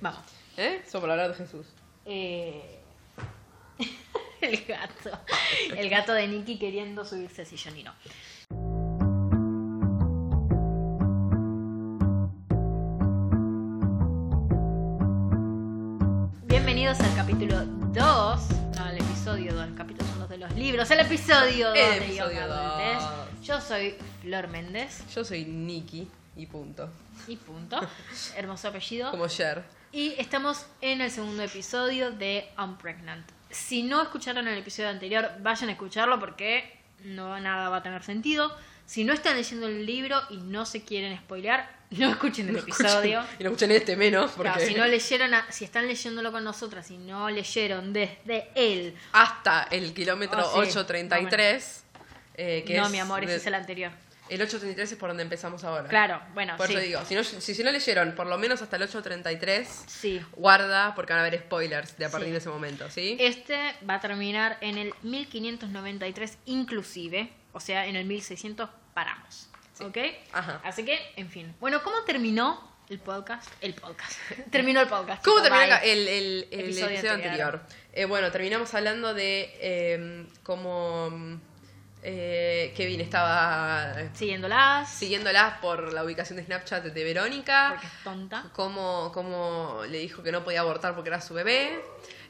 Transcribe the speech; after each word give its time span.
Vamos. 0.00 0.20
¿Eh? 0.56 0.82
Para 0.92 1.12
hablar 1.12 1.28
de 1.30 1.34
Jesús. 1.34 1.66
Eh, 2.04 2.80
el 4.40 4.64
gato. 4.64 5.10
El 5.76 5.88
gato 5.88 6.12
de 6.12 6.26
Nicky 6.28 6.58
queriendo 6.58 7.04
subirse 7.04 7.42
al 7.42 7.46
sillón 7.46 7.76
y 7.76 7.82
no. 7.82 7.94
Bienvenidos 16.46 17.00
al 17.00 17.14
capítulo 17.14 17.64
2. 17.64 17.94
No, 18.76 18.88
el 18.88 18.98
episodio 18.98 19.54
2. 19.54 19.68
El 19.68 19.74
capítulo 19.74 20.08
son 20.08 20.20
los 20.20 20.28
de 20.28 20.38
los 20.38 20.54
libros. 20.54 20.90
El 20.90 21.00
episodio 21.00 21.68
2 21.68 21.78
El 21.78 22.00
de 22.00 22.06
episodio 22.06 22.48
dos. 22.48 23.04
Yo 23.42 23.60
soy 23.60 23.94
Flor 24.22 24.48
Méndez. 24.48 25.02
Yo 25.14 25.24
soy 25.24 25.44
Nikki 25.44 26.08
y 26.36 26.46
punto. 26.46 26.88
Y 27.26 27.36
punto. 27.36 27.80
Hermoso 28.36 28.68
apellido. 28.68 29.10
Como 29.10 29.26
Cher. 29.28 29.79
Y 29.92 30.14
estamos 30.18 30.66
en 30.80 31.00
el 31.00 31.10
segundo 31.10 31.42
episodio 31.42 32.12
de 32.12 32.48
Unpregnant. 32.58 33.26
Si 33.50 33.82
no 33.82 34.00
escucharon 34.02 34.46
el 34.46 34.58
episodio 34.58 34.88
anterior, 34.88 35.28
vayan 35.40 35.68
a 35.68 35.72
escucharlo 35.72 36.20
porque 36.20 36.78
no 37.04 37.38
nada 37.40 37.68
va 37.68 37.78
a 37.78 37.82
tener 37.82 38.02
sentido. 38.02 38.56
Si 38.86 39.04
no 39.04 39.12
están 39.12 39.36
leyendo 39.36 39.66
el 39.66 39.84
libro 39.86 40.20
y 40.30 40.36
no 40.38 40.64
se 40.64 40.84
quieren 40.84 41.16
spoilear, 41.18 41.68
no 41.90 42.10
escuchen 42.10 42.46
el 42.48 42.54
No 42.54 42.58
episodio. 42.60 43.20
escuchen- 43.20 43.26
y 43.40 43.44
no 43.44 43.50
escuchen 43.50 43.70
este 43.72 43.96
menos, 43.96 44.30
porque 44.32 44.52
Claro, 44.52 44.66
si 44.66 44.74
no 44.74 44.86
leyeron, 44.86 45.34
a- 45.34 45.50
si 45.50 45.64
están 45.64 45.86
leyéndolo 45.88 46.30
con 46.30 46.44
nosotras 46.44 46.88
y 46.92 46.98
no 46.98 47.28
leyeron 47.30 47.92
desde 47.92 48.48
él, 48.54 48.96
hasta 49.12 49.64
el 49.64 49.92
kilómetro 49.92 50.40
Oh, 50.40 50.52
sí. 50.64 50.70
833. 50.70 51.84
eh, 52.34 52.64
que 52.66 52.76
no, 52.76 52.86
es 52.86 52.90
mi 52.92 52.98
amor, 53.00 53.22
ese 53.24 53.32
de- 53.32 53.38
es 53.38 53.46
el 53.46 53.54
anterior. 53.54 53.92
El 54.30 54.40
833 54.40 54.92
es 54.92 54.98
por 54.98 55.10
donde 55.10 55.22
empezamos 55.24 55.64
ahora. 55.64 55.88
Claro, 55.88 56.22
bueno, 56.34 56.56
Por 56.56 56.66
sí. 56.68 56.74
eso 56.74 56.82
digo, 56.82 57.04
si 57.04 57.14
no, 57.14 57.24
si, 57.24 57.54
si 57.54 57.62
no 57.64 57.70
leyeron 57.72 58.14
por 58.14 58.26
lo 58.26 58.38
menos 58.38 58.62
hasta 58.62 58.76
el 58.76 58.82
833, 58.84 59.84
Sí. 59.86 60.20
guarda 60.32 60.94
porque 60.94 61.12
van 61.12 61.20
a 61.22 61.26
haber 61.26 61.40
spoilers 61.40 61.96
de 61.98 62.04
a 62.06 62.10
partir 62.10 62.28
Sí. 62.28 62.32
de 62.32 62.38
ese 62.38 62.48
momento, 62.48 62.88
¿sí? 62.90 63.16
Este 63.20 63.74
va 63.88 63.94
a 63.96 64.00
terminar 64.00 64.56
en 64.60 64.78
el 64.78 64.94
1593 65.02 66.38
inclusive, 66.46 67.32
o 67.52 67.60
sea, 67.60 67.86
en 67.86 67.96
el 67.96 68.04
1600 68.06 68.70
paramos. 68.94 69.48
¿Ok? 69.80 69.96
Ajá. 70.32 70.60
Así 70.64 70.84
que, 70.84 70.98
en 71.16 71.30
fin. 71.30 71.54
Bueno, 71.58 71.82
¿cómo 71.82 72.02
terminó 72.04 72.70
el 72.90 72.98
podcast? 72.98 73.50
El 73.62 73.74
podcast. 73.74 74.12
terminó 74.50 74.80
el 74.82 74.88
podcast. 74.88 75.24
¿Cómo 75.24 75.40
terminó 75.42 75.64
el, 75.82 76.06
el- 76.08 76.48
el 76.50 76.60
Episodio 76.60 76.86
episodio, 76.88 77.12
anterior. 77.14 77.54
anterior? 77.54 77.60
Eh, 77.94 78.04
bueno, 78.04 78.30
terminamos 78.30 78.74
hablando 78.74 79.14
de 79.14 79.50
eh, 79.60 80.26
cómo 80.42 81.40
eh, 82.02 82.72
Kevin 82.76 83.00
estaba 83.00 83.94
Siguiéndolas. 84.14 84.88
siguiéndolas 84.90 85.58
por 85.58 85.92
la 85.92 86.04
ubicación 86.04 86.36
de 86.38 86.44
Snapchat 86.44 86.84
de 86.84 87.04
Verónica. 87.04 87.70
Porque 87.70 87.86
es 87.86 87.92
tonta. 88.04 88.44
Cómo, 88.52 89.10
cómo 89.12 89.82
le 89.88 89.98
dijo 89.98 90.22
que 90.22 90.32
no 90.32 90.42
podía 90.44 90.60
abortar 90.60 90.94
porque 90.94 91.10
era 91.10 91.20
su 91.20 91.34
bebé. 91.34 91.78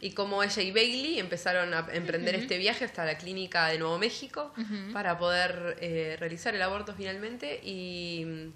Y 0.03 0.13
cómo 0.13 0.43
ella 0.43 0.63
y 0.63 0.73
Bailey 0.73 1.19
empezaron 1.21 1.75
a 1.75 1.87
emprender 1.93 2.35
este 2.35 2.57
viaje 2.57 2.87
hasta 2.87 3.05
la 3.05 3.19
clínica 3.19 3.67
de 3.69 3.79
Nuevo 3.79 3.98
México 3.98 4.53
para 4.95 5.19
poder 5.19 5.77
eh, 5.81 6.17
realizar 6.19 6.55
el 6.55 6.63
aborto 6.63 6.95
finalmente. 6.97 7.61
Y, 7.63 8.51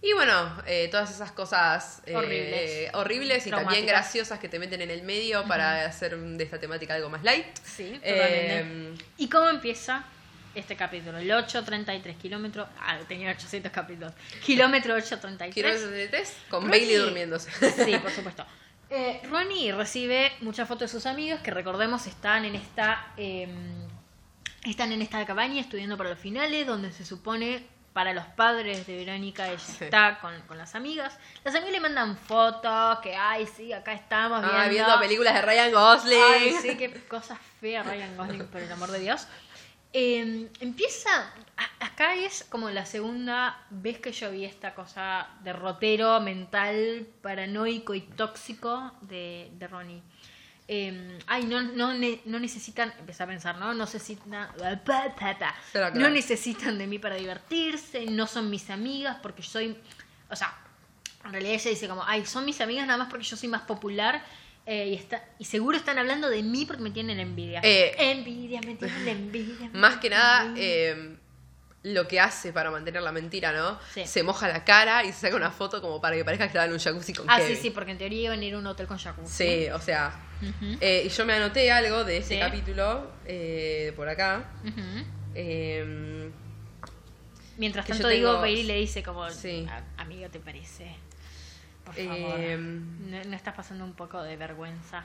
y 0.00 0.12
bueno, 0.14 0.62
eh, 0.66 0.88
todas 0.90 1.10
esas 1.10 1.32
cosas 1.32 2.00
eh, 2.06 2.14
Horribles. 2.16 2.94
horribles 2.94 3.46
y 3.46 3.50
también 3.50 3.84
graciosas 3.84 4.38
que 4.38 4.48
te 4.48 4.58
meten 4.58 4.80
en 4.80 4.90
el 4.90 5.02
medio 5.02 5.44
para 5.46 5.84
hacer 5.84 6.16
de 6.16 6.42
esta 6.44 6.58
temática 6.58 6.94
algo 6.94 7.10
más 7.10 7.22
light. 7.22 7.44
Sí, 7.62 7.90
totalmente. 8.02 8.58
Eh, 8.60 8.94
¿Y 9.18 9.28
cómo 9.28 9.50
empieza 9.50 10.06
este 10.54 10.76
capítulo? 10.76 11.18
El 11.18 11.30
833 11.30 12.16
kilómetros. 12.16 12.68
Ah, 12.80 12.98
tenía 13.06 13.30
800 13.30 13.70
capítulos. 13.72 14.12
Kilómetro 14.44 14.94
833. 14.94 15.54
Kilómetro 15.54 15.88
33 15.90 16.36
con 16.50 16.64
Ronnie- 16.64 16.70
Bailey 16.70 16.94
durmiéndose. 16.96 17.50
Sí, 17.84 17.96
por 17.98 18.10
supuesto. 18.10 18.44
Eh, 18.90 19.20
Ronnie 19.30 19.72
recibe 19.72 20.32
muchas 20.40 20.66
fotos 20.66 20.90
de 20.90 20.98
sus 20.98 21.06
amigas 21.06 21.40
que 21.40 21.50
recordemos 21.50 22.06
están 22.06 22.44
en 22.46 22.54
esta 22.54 23.12
eh, 23.18 23.46
están 24.64 24.92
en 24.92 25.02
esta 25.02 25.24
cabaña 25.26 25.60
estudiando 25.60 25.96
para 25.96 26.10
los 26.10 26.18
finales 26.18 26.66
donde 26.66 26.92
se 26.92 27.04
supone 27.04 27.66
para 27.92 28.12
los 28.12 28.24
padres 28.26 28.86
de 28.86 28.96
Verónica 28.96 29.48
ella 29.48 29.58
Sí. 29.58 29.84
está 29.84 30.18
con, 30.20 30.32
con 30.42 30.56
las 30.56 30.74
amigas. 30.74 31.18
Las 31.44 31.54
amigas 31.54 31.72
le 31.72 31.80
mandan 31.80 32.16
fotos 32.16 32.98
que 33.00 33.14
ay 33.16 33.46
sí 33.56 33.72
acá 33.72 33.92
estamos 33.92 34.40
Ah, 34.44 34.66
viendo, 34.68 34.70
viendo 34.70 35.00
películas 35.00 35.34
de 35.34 35.42
Ryan 35.42 35.72
Gosling. 35.72 36.22
Ay, 36.32 36.54
sí, 36.62 36.76
qué 36.76 36.92
cosa 37.08 37.36
fea 37.60 37.82
Ryan 37.82 38.16
Gosling, 38.16 38.46
por 38.46 38.60
el 38.60 38.70
amor 38.70 38.90
de 38.90 39.00
Dios. 39.00 39.26
Eh, 39.92 40.50
empieza, 40.60 41.32
acá 41.80 42.14
es 42.14 42.44
como 42.50 42.68
la 42.70 42.84
segunda 42.84 43.64
vez 43.70 43.98
que 44.00 44.12
yo 44.12 44.30
vi 44.30 44.44
esta 44.44 44.74
cosa 44.74 45.28
derrotero, 45.42 46.20
mental, 46.20 47.06
paranoico 47.22 47.94
y 47.94 48.02
tóxico 48.02 48.92
de, 49.02 49.50
de 49.54 49.66
Ronnie. 49.66 50.02
Eh, 50.70 51.18
ay, 51.26 51.44
no, 51.44 51.62
no, 51.62 51.94
ne- 51.94 52.20
no 52.26 52.38
necesitan, 52.38 52.92
empecé 52.98 53.22
a 53.22 53.26
pensar, 53.26 53.56
¿no? 53.56 53.72
No 53.72 53.84
necesitan, 53.86 54.50
no 55.98 56.10
necesitan 56.10 56.76
de 56.76 56.86
mí 56.86 56.98
para 56.98 57.14
divertirse, 57.14 58.04
no 58.04 58.26
son 58.26 58.50
mis 58.50 58.68
amigas 58.68 59.16
porque 59.22 59.42
soy, 59.42 59.74
o 60.28 60.36
sea, 60.36 60.54
en 61.24 61.32
realidad 61.32 61.54
ella 61.54 61.70
dice 61.70 61.88
como, 61.88 62.04
ay, 62.04 62.26
son 62.26 62.44
mis 62.44 62.60
amigas 62.60 62.86
nada 62.86 62.98
más 62.98 63.08
porque 63.08 63.24
yo 63.24 63.36
soy 63.38 63.48
más 63.48 63.62
popular 63.62 64.22
eh, 64.70 64.88
y, 64.88 64.94
está, 64.94 65.24
y 65.38 65.44
seguro 65.46 65.78
están 65.78 65.98
hablando 65.98 66.28
de 66.28 66.42
mí 66.42 66.66
porque 66.66 66.82
me 66.82 66.90
tienen 66.90 67.18
envidia. 67.20 67.60
Eh, 67.64 67.94
envidia, 67.98 68.60
me 68.60 68.74
tienen 68.74 69.08
envidia. 69.08 69.70
me 69.72 69.78
Más 69.78 69.96
que 69.96 70.10
nada, 70.10 70.52
eh, 70.56 71.16
lo 71.84 72.06
que 72.06 72.20
hace 72.20 72.52
para 72.52 72.70
mantener 72.70 73.00
la 73.02 73.12
mentira, 73.12 73.52
¿no? 73.52 73.78
Sí. 73.94 74.06
Se 74.06 74.22
moja 74.22 74.46
la 74.48 74.64
cara 74.64 75.04
y 75.04 75.12
se 75.12 75.20
saca 75.20 75.36
una 75.36 75.50
foto 75.50 75.80
como 75.80 76.00
para 76.00 76.16
que 76.16 76.24
parezca 76.24 76.44
que 76.44 76.48
estaba 76.48 76.66
en 76.66 76.72
un 76.72 76.78
jacuzzi 76.80 77.14
con 77.14 77.30
Ah, 77.30 77.38
Kevin. 77.38 77.56
sí, 77.56 77.62
sí, 77.62 77.70
porque 77.70 77.92
en 77.92 77.98
teoría 77.98 78.22
iban 78.24 78.40
a 78.40 78.44
ir 78.44 78.54
a 78.54 78.58
un 78.58 78.66
hotel 78.66 78.86
con 78.86 78.98
jacuzzi. 78.98 79.32
Sí, 79.32 79.68
o 79.70 79.80
sea. 79.80 80.12
Eh, 80.80 81.04
y 81.06 81.08
yo 81.08 81.24
me 81.24 81.32
anoté 81.32 81.72
algo 81.72 82.04
de 82.04 82.18
este 82.18 82.34
Sí. 82.34 82.40
capítulo 82.40 83.10
por 83.96 84.08
acá. 84.08 84.44
eh, 85.34 86.30
Mientras 87.56 87.86
tanto, 87.86 88.06
digo, 88.08 88.34
Bailey 88.34 88.62
le 88.64 88.74
dice 88.76 89.02
como, 89.02 89.28
Sí. 89.30 89.66
"A- 89.68 90.02
amiga, 90.02 90.28
¿te 90.28 90.38
parece? 90.38 90.94
Por 91.88 92.04
favor. 92.06 92.34
eh, 92.40 92.56
¿No, 92.58 93.24
no 93.24 93.36
estás 93.36 93.54
pasando 93.54 93.84
un 93.84 93.94
poco 93.94 94.22
de 94.22 94.36
vergüenza? 94.36 95.04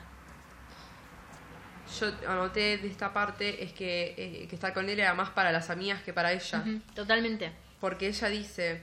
yo 2.00 2.10
anoté 2.28 2.78
de 2.78 2.88
esta 2.88 3.12
parte 3.12 3.62
es 3.62 3.72
que, 3.72 4.14
eh, 4.16 4.46
que 4.48 4.54
estar 4.54 4.72
con 4.72 4.88
él 4.88 4.98
era 4.98 5.14
más 5.14 5.30
para 5.30 5.52
las 5.52 5.68
amigas 5.70 6.02
que 6.02 6.12
para 6.12 6.32
ella. 6.32 6.64
Totalmente. 6.94 7.52
Porque 7.80 8.08
ella 8.08 8.28
dice. 8.28 8.82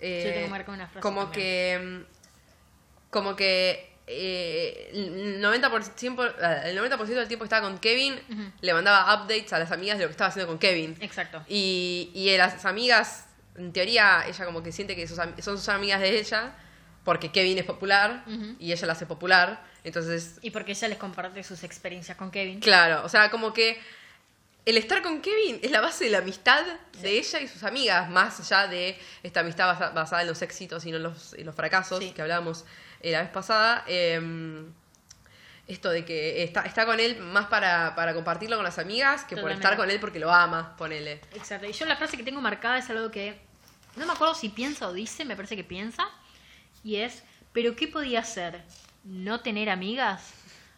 eh, 0.00 0.22
Yo 0.26 0.32
tengo 0.58 0.72
una 0.74 0.86
frase 0.88 1.00
Como 1.00 1.22
también. 1.24 1.40
que. 1.42 1.78
mm, 1.78 3.10
Como 3.10 3.36
que. 3.36 3.96
eh, 4.10 4.90
el 4.94 5.40
90%, 5.42 5.94
tiempo- 5.94 6.24
eh, 6.24 6.60
el 6.64 6.74
90 6.76 6.96
del 6.96 7.28
tiempo 7.28 7.44
que 7.44 7.46
estaba 7.46 7.68
con 7.68 7.78
Kevin, 7.78 8.18
le 8.60 8.72
mandaba 8.74 9.14
updates 9.14 9.52
a 9.52 9.58
las 9.58 9.70
amigas 9.70 9.98
de 9.98 10.04
lo 10.04 10.08
que 10.08 10.12
estaba 10.12 10.28
haciendo 10.28 10.48
con 10.48 10.58
Kevin. 10.58 10.96
Exacto. 11.00 11.42
Y, 11.48 12.10
y 12.14 12.36
las 12.36 12.64
amigas, 12.64 13.26
en 13.56 13.72
teoría, 13.72 14.24
ella 14.26 14.44
como 14.44 14.62
que 14.62 14.72
siente 14.72 14.96
que 14.96 15.06
sus 15.06 15.16
son 15.18 15.36
sus 15.58 15.68
amigas 15.68 16.00
de 16.00 16.18
ella, 16.18 16.52
porque 17.08 17.32
Kevin 17.32 17.56
es 17.56 17.64
popular 17.64 18.22
Ujú. 18.26 18.56
y 18.58 18.70
ella 18.70 18.86
la 18.86 18.92
hace 18.92 19.06
popular. 19.06 19.64
Entonces, 19.82 20.38
Y 20.42 20.50
porque 20.50 20.72
ella 20.72 20.88
les 20.88 20.98
comparte 20.98 21.42
sus 21.42 21.64
experiencias 21.64 22.18
con 22.18 22.30
Kevin. 22.30 22.60
claro, 22.60 23.02
o 23.02 23.08
sea, 23.08 23.30
como 23.30 23.54
que 23.54 23.80
el 24.66 24.76
estar 24.76 25.00
con 25.00 25.22
Kevin 25.22 25.58
es 25.62 25.70
la 25.70 25.80
base 25.80 26.04
de 26.04 26.10
la 26.10 26.18
amistad 26.18 26.62
de 27.00 27.16
ella 27.18 27.40
y 27.40 27.48
sus 27.48 27.62
amigas, 27.64 28.10
más 28.10 28.38
allá 28.40 28.66
de 28.68 28.98
esta 29.22 29.40
amistad 29.40 29.68
basa- 29.68 29.90
basada 29.94 30.20
en 30.20 30.28
los 30.28 30.42
éxitos 30.42 30.84
y 30.84 30.90
no 30.90 30.98
en 30.98 31.04
los, 31.04 31.32
en 31.32 31.46
los 31.46 31.54
fracasos 31.54 31.98
Sí. 32.00 32.10
que 32.10 32.20
hablábamos 32.20 32.66
eh, 33.00 33.12
la 33.12 33.22
vez 33.22 33.30
pasada. 33.30 33.84
em, 33.86 34.70
esto 35.66 35.88
de 35.88 36.04
que 36.04 36.42
está, 36.44 36.60
está 36.66 36.84
con 36.84 37.00
él 37.00 37.18
más 37.20 37.46
para, 37.46 37.94
para 37.94 38.12
compartirlo 38.12 38.56
con 38.56 38.64
las 38.66 38.78
amigas 38.78 39.22
que 39.22 39.36
por 39.36 39.44
Totalmente. 39.44 39.64
estar 39.64 39.76
con 39.78 39.90
él 39.90 39.98
porque 39.98 40.18
lo 40.18 40.30
ama, 40.30 40.76
ponele. 40.76 41.22
Exacto. 41.34 41.66
Y 41.66 41.72
yo 41.72 41.86
la 41.86 41.96
frase 41.96 42.18
que 42.18 42.22
tengo 42.22 42.42
marcada 42.42 42.76
es 42.76 42.90
algo 42.90 43.10
que 43.10 43.38
no 43.96 44.04
me 44.04 44.12
acuerdo 44.12 44.34
si 44.34 44.50
piensa 44.50 44.88
o 44.88 44.92
dice, 44.92 45.24
me 45.24 45.36
parece 45.36 45.56
que 45.56 45.64
piensa. 45.64 46.06
Y 46.84 46.96
es, 46.96 47.22
¿pero 47.52 47.74
qué 47.76 47.88
podía 47.88 48.20
hacer? 48.20 48.62
¿No 49.04 49.40
tener 49.40 49.68
amigas? 49.70 50.32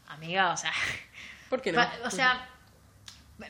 Amiga, 0.08 0.52
o 0.52 0.56
sea. 0.56 0.72
¿Por 1.50 1.60
qué 1.62 1.72
no? 1.72 1.84
O 2.04 2.10
sea, 2.10 2.48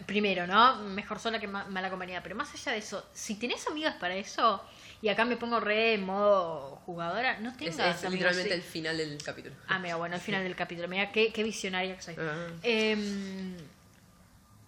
primero, 0.06 0.46
¿no? 0.46 0.76
Mejor 0.76 1.18
sola 1.18 1.38
que 1.40 1.46
ma- 1.48 1.66
mala 1.66 1.90
compañía. 1.90 2.22
Pero 2.22 2.34
más 2.36 2.52
allá 2.54 2.72
de 2.72 2.78
eso, 2.78 3.06
si 3.12 3.34
tenés 3.36 3.66
amigas 3.66 3.96
para 3.96 4.14
eso, 4.14 4.62
y 5.02 5.08
acá 5.08 5.24
me 5.24 5.36
pongo 5.36 5.60
re 5.60 5.94
en 5.94 6.04
modo 6.04 6.76
jugadora, 6.86 7.38
no 7.40 7.50
Es, 7.50 7.56
tengas 7.56 7.78
es 7.78 8.04
amigos. 8.04 8.12
literalmente 8.12 8.50
sí. 8.50 8.54
el 8.54 8.62
final 8.62 8.96
del 8.96 9.22
capítulo. 9.22 9.54
Ah, 9.68 9.78
mira, 9.78 9.96
bueno, 9.96 10.14
al 10.14 10.20
final 10.20 10.42
del 10.42 10.56
capítulo. 10.56 10.88
Mira, 10.88 11.10
qué, 11.12 11.32
qué 11.32 11.42
visionaria 11.42 11.96
que 11.96 12.02
soy. 12.02 12.16
Ah. 12.18 12.48
Em, 12.62 13.56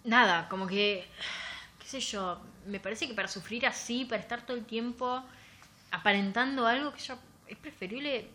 nada, 0.03 0.47
como 0.49 0.67
que, 0.67 1.07
qué 1.79 1.87
sé 1.87 1.99
yo, 1.99 2.39
me 2.67 2.79
parece 2.79 3.07
que 3.07 3.13
para 3.13 3.27
sufrir 3.27 3.65
así, 3.65 4.05
para 4.05 4.21
estar 4.21 4.45
todo 4.45 4.57
el 4.57 4.65
tiempo 4.65 5.23
aparentando 5.91 6.65
algo 6.65 6.91
que 6.93 6.99
yo 7.01 7.17
es 7.47 7.57
preferible, 7.57 8.27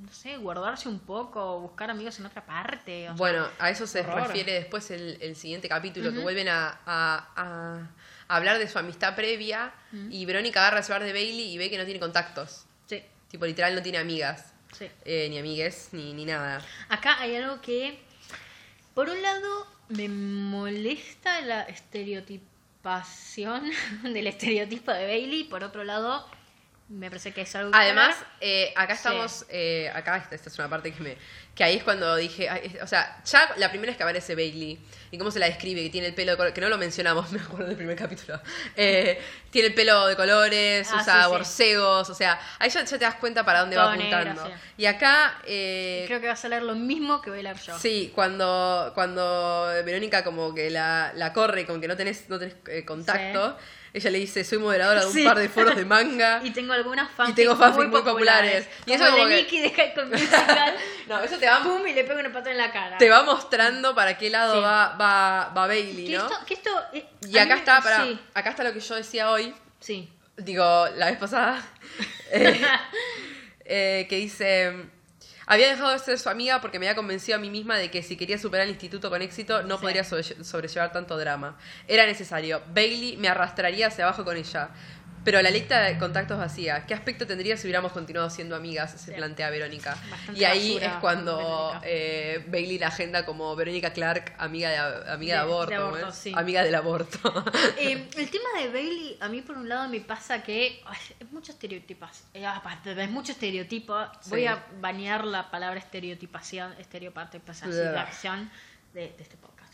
no 0.00 0.10
sé, 0.12 0.36
guardarse 0.38 0.88
un 0.88 0.98
poco, 1.00 1.60
buscar 1.60 1.90
amigos 1.90 2.18
en 2.18 2.26
otra 2.26 2.44
parte. 2.44 3.04
o 3.04 3.08
sea, 3.08 3.12
Bueno, 3.16 3.46
a 3.58 3.70
eso 3.70 3.86
se 3.86 4.00
horror. 4.00 4.26
refiere 4.28 4.52
después 4.54 4.90
el, 4.90 5.18
el 5.20 5.36
siguiente 5.36 5.68
capítulo, 5.68 6.12
que 6.12 6.18
vuelven 6.20 6.48
a, 6.48 6.80
a- 6.86 7.28
a- 7.36 7.88
a 8.28 8.36
hablar 8.36 8.58
de 8.58 8.68
su 8.68 8.78
amistad 8.78 9.14
previa 9.14 9.72
y 10.10 10.24
Verónica 10.24 10.60
agarra 10.60 10.78
el 10.78 10.84
celular 10.84 11.04
de 11.06 11.12
Bailey 11.12 11.52
y 11.52 11.58
ve 11.58 11.68
que 11.70 11.76
no 11.78 11.84
tiene 11.84 12.00
contactos. 12.00 12.64
sí, 12.86 13.02
Tipo, 13.28 13.44
literal 13.46 13.74
no 13.74 13.82
tiene 13.82 13.98
amigas. 13.98 14.48
Sí. 14.72 14.88
eh, 15.04 15.26
ni 15.28 15.38
amigues, 15.38 15.90
ni, 15.92 16.14
ni 16.14 16.24
nada. 16.24 16.62
Acá 16.88 17.20
hay 17.20 17.36
algo 17.36 17.60
que, 17.60 17.98
por 18.94 19.10
un 19.10 19.20
lado, 19.20 19.66
me 19.90 20.08
molesta 20.08 21.42
la 21.42 21.62
estereotipación 21.64 23.70
del 24.14 24.26
estereotipo 24.26 24.92
de 24.92 25.06
Bailey, 25.06 25.44
por 25.44 25.62
otro 25.64 25.84
lado, 25.84 26.26
me 26.92 27.08
parece 27.08 27.32
que 27.32 27.40
es 27.42 27.54
algo 27.56 27.70
Además, 27.74 28.16
eh, 28.40 28.72
acá 28.76 28.94
Sí. 28.94 28.98
estamos, 28.98 29.46
eh, 29.48 29.90
acá 29.94 30.16
esta, 30.18 30.34
esta 30.34 30.48
es 30.50 30.58
una 30.58 30.68
parte 30.68 30.92
que 30.92 31.02
me, 31.02 31.16
que 31.54 31.64
ahí 31.64 31.76
es 31.76 31.82
cuando 31.84 32.14
dije, 32.16 32.48
ay, 32.48 32.60
es- 32.74 32.82
o 32.82 32.86
sea, 32.86 33.20
ya 33.24 33.50
la 33.56 33.70
primera 33.70 33.90
vez 33.90 33.96
que 33.96 34.02
aparece 34.02 34.34
Bailey 34.34 34.78
y 35.10 35.18
cómo 35.18 35.30
se 35.30 35.38
la 35.38 35.46
describe, 35.46 35.82
que 35.82 35.90
tiene 35.90 36.08
el 36.08 36.14
pelo 36.14 36.32
de 36.32 36.36
color, 36.36 36.52
que 36.52 36.60
no 36.60 36.68
lo 36.68 36.78
mencionamos, 36.78 37.30
me 37.32 37.40
acuerdo 37.40 37.66
del 37.68 37.76
primer 37.76 37.96
capítulo, 37.96 38.40
eh, 38.76 39.20
tiene 39.50 39.68
el 39.68 39.74
pelo 39.74 40.06
de 40.06 40.16
colores, 40.16 40.88
Ah, 40.92 40.96
usa 41.00 41.14
sí, 41.14 41.20
sí. 41.24 41.28
borcegos, 41.30 42.10
o 42.10 42.14
sea, 42.14 42.38
ahí 42.58 42.68
ya, 42.70 42.84
ya 42.84 42.98
te 42.98 43.04
das 43.04 43.14
cuenta 43.16 43.44
para 43.44 43.60
dónde 43.60 43.76
Todo 43.76 43.86
va 43.86 43.92
apuntando. 43.94 44.44
negro. 44.44 44.58
Y 44.76 44.86
acá, 44.86 45.40
eh, 45.46 46.04
creo 46.06 46.20
que 46.20 46.28
vas 46.28 46.44
a 46.44 46.48
leer 46.48 46.62
lo 46.62 46.74
mismo 46.74 47.22
que 47.22 47.30
voy 47.30 47.40
a 47.40 47.42
leer 47.42 47.56
yo. 47.58 47.78
Sí, 47.78 48.12
cuando, 48.14 48.92
cuando 48.94 49.66
Verónica 49.84 50.22
como 50.24 50.54
que 50.54 50.70
la, 50.70 51.12
la 51.14 51.32
corre, 51.32 51.64
como 51.66 51.80
que 51.80 51.88
no 51.88 51.96
tenés, 51.96 52.28
no 52.28 52.38
tenés 52.38 52.56
eh, 52.68 52.84
contacto, 52.84 53.56
ella 53.94 54.10
le 54.10 54.18
dice, 54.18 54.42
soy 54.44 54.58
moderadora 54.58 55.00
de 55.02 55.06
un 55.06 55.12
Sí. 55.12 55.24
par 55.24 55.38
de 55.38 55.48
foros 55.48 55.76
de 55.76 55.84
manga. 55.84 56.40
Y 56.44 56.50
tengo 56.52 56.72
algunas 56.72 57.10
fanfics, 57.10 57.36
tengo 57.36 57.56
fanfics 57.56 57.88
muy 57.88 58.00
populares. 58.02 58.66
Y 58.86 58.90
Y 58.90 58.94
eso 58.94 59.04
eso 59.04 59.12
como 59.12 59.26
de 59.26 59.36
que- 59.36 59.42
Nicky 59.42 59.60
de 59.60 59.70
High 59.70 59.92
School 59.92 60.06
Musical. 60.10 60.74
no, 61.08 61.20
eso 61.20 61.38
te 61.38 61.46
va, 61.46 61.62
pum, 61.62 61.86
y 61.86 61.92
le 61.92 62.04
pego 62.04 62.20
una 62.20 62.32
pata 62.32 62.50
en 62.50 62.58
la 62.58 62.72
cara. 62.72 62.96
te 62.98 63.10
va 63.10 63.22
mostrando 63.22 63.94
para 63.94 64.16
qué 64.16 64.30
lado 64.30 64.54
Sí. 64.56 64.60
va, 64.62 64.96
va, 64.96 65.52
va 65.56 65.66
Bailey, 65.66 66.06
Que 66.06 66.16
¿no? 66.16 66.24
esto, 66.24 66.38
que 66.46 66.54
esto, 66.54 66.70
eh, 66.94 67.06
Y 67.28 67.36
acá 67.38 67.56
está, 67.56 67.80
para, 67.82 68.04
Sí, 68.04 68.18
acá 68.34 68.50
está 68.50 68.64
lo 68.64 68.72
que 68.72 68.80
yo 68.80 68.94
decía 68.94 69.30
hoy, 69.30 69.54
sí. 69.80 70.08
digo, 70.38 70.86
la 70.96 71.06
vez 71.10 71.18
pasada, 71.18 71.62
eh, 72.32 72.62
eh, 73.64 74.06
que 74.08 74.16
dice, 74.16 74.86
había 75.46 75.68
dejado 75.68 75.90
de 75.90 75.98
ser 75.98 76.18
su 76.18 76.28
amiga 76.28 76.60
porque 76.60 76.78
me 76.78 76.86
había 76.86 76.96
convencido 76.96 77.36
a 77.36 77.40
mí 77.40 77.50
misma 77.50 77.76
de 77.78 77.90
que 77.90 78.02
si 78.02 78.16
quería 78.16 78.38
superar 78.38 78.64
el 78.66 78.70
instituto 78.72 79.10
con 79.10 79.22
éxito 79.22 79.62
no 79.62 79.76
Sí. 79.76 79.82
podría 79.82 80.04
sobre- 80.04 80.44
sobrellevar 80.44 80.92
tanto 80.92 81.16
drama. 81.18 81.56
Era 81.88 82.06
necesario. 82.06 82.62
Bailey 82.72 83.16
me 83.16 83.28
arrastraría 83.28 83.88
hacia 83.88 84.04
abajo 84.04 84.24
con 84.24 84.36
ella. 84.36 84.70
Pero 85.24 85.40
la 85.40 85.50
lista 85.50 85.82
de 85.82 85.98
contactos 85.98 86.36
vacía. 86.36 86.84
¿Qué 86.84 86.94
aspecto 86.94 87.26
tendría 87.28 87.56
si 87.56 87.66
hubiéramos 87.68 87.92
continuado 87.92 88.28
siendo 88.28 88.56
amigas? 88.56 88.90
Se 88.92 88.98
Sí. 88.98 89.12
plantea 89.12 89.50
Verónica. 89.50 89.96
Bastante 90.10 90.40
y 90.40 90.44
ahí 90.44 90.74
basura, 90.74 90.86
es 90.94 91.00
cuando 91.00 91.80
eh, 91.84 92.44
Bailey 92.48 92.78
la 92.78 92.88
agenda 92.88 93.24
como 93.24 93.54
Verónica 93.54 93.92
Clark, 93.92 94.34
amiga 94.38 94.70
de, 94.70 95.10
amiga 95.12 95.34
de, 95.36 95.40
aborto. 95.42 96.10
sí. 96.12 96.32
Amiga 96.36 96.64
del 96.64 96.74
aborto. 96.74 97.18
Eh, 97.78 98.08
el 98.16 98.30
tema 98.30 98.48
de 98.60 98.68
Bailey, 98.68 99.16
a 99.20 99.28
mí 99.28 99.42
por 99.42 99.56
un 99.56 99.68
lado 99.68 99.88
me 99.88 100.00
pasa 100.00 100.42
que 100.42 100.82
ay, 100.86 100.98
es 101.20 101.30
mucho 101.32 101.52
estereotipas, 101.52 102.24
eh, 102.34 102.44
aparte, 102.46 102.90
es 103.00 103.10
mucho 103.10 103.32
estereotipo. 103.32 103.96
Voy 104.26 104.46
a 104.46 104.64
banear 104.80 105.24
la 105.24 105.50
palabra 105.50 105.78
estereotipación, 105.78 106.72
estereotipación 106.78 108.50
de, 108.94 109.00
de 109.00 109.16
este 109.22 109.36
podcast. 109.36 109.72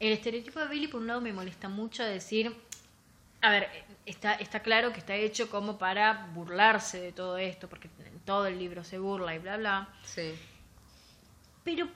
El 0.00 0.12
estereotipo 0.12 0.60
de 0.60 0.66
Bailey 0.66 0.88
por 0.88 1.00
un 1.00 1.06
lado 1.08 1.20
me 1.20 1.32
molesta 1.32 1.68
mucho 1.68 2.04
decir, 2.04 2.54
a 3.40 3.50
ver, 3.50 3.68
está, 4.06 4.34
está 4.34 4.60
claro 4.60 4.92
que 4.92 4.98
está 5.00 5.14
hecho 5.14 5.48
como 5.50 5.78
para 5.78 6.26
burlarse 6.34 7.00
de 7.00 7.12
todo 7.12 7.38
esto, 7.38 7.68
porque 7.68 7.88
todo 8.24 8.46
el 8.46 8.58
libro 8.58 8.84
se 8.84 8.98
burla 8.98 9.34
y 9.34 9.38
bla 9.38 9.56
bla. 9.56 9.88
sí. 10.04 10.34
Pero 11.64 11.88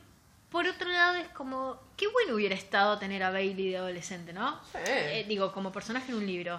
por 0.50 0.66
otro 0.66 0.88
lado 0.88 1.16
es 1.16 1.28
como, 1.28 1.78
qué 1.96 2.06
bueno 2.08 2.34
hubiera 2.34 2.54
estado 2.54 2.98
tener 2.98 3.22
a 3.22 3.30
Bailey 3.30 3.70
de 3.70 3.76
adolescente, 3.76 4.32
¿no? 4.32 4.58
Sí. 4.72 4.78
Eh, 4.86 5.26
digo, 5.28 5.52
como 5.52 5.70
personaje 5.70 6.10
en 6.10 6.16
un 6.18 6.26
libro. 6.26 6.58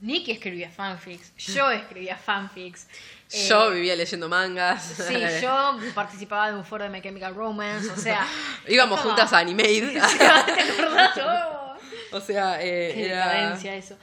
Nicky 0.00 0.32
escribía 0.32 0.68
fanfics, 0.68 1.32
yo 1.36 1.70
escribía 1.70 2.16
fanfics. 2.16 2.86
eh, 3.32 3.46
Yo 3.48 3.70
vivía 3.70 3.94
leyendo 3.96 4.28
mangas. 4.28 4.82
Sí, 4.84 5.14
yo 5.42 5.78
participaba 5.94 6.50
de 6.50 6.56
un 6.56 6.64
foro 6.64 6.82
de 6.84 6.90
My 6.90 7.00
Chemical 7.00 7.34
Romance, 7.34 7.88
o 7.90 7.96
sea... 7.96 8.26
Íbamos 8.68 9.00
como- 9.00 9.10
juntas 9.14 9.32
a 9.32 9.38
Animate. 9.38 9.80
¿Te 9.92 10.00
acordás? 10.82 11.18
Oh, 11.24 11.76
o 12.16 12.20
sea, 12.20 12.60
eh, 12.60 12.90
qué 12.94 13.06
era... 13.06 13.54
eso. 13.76 13.96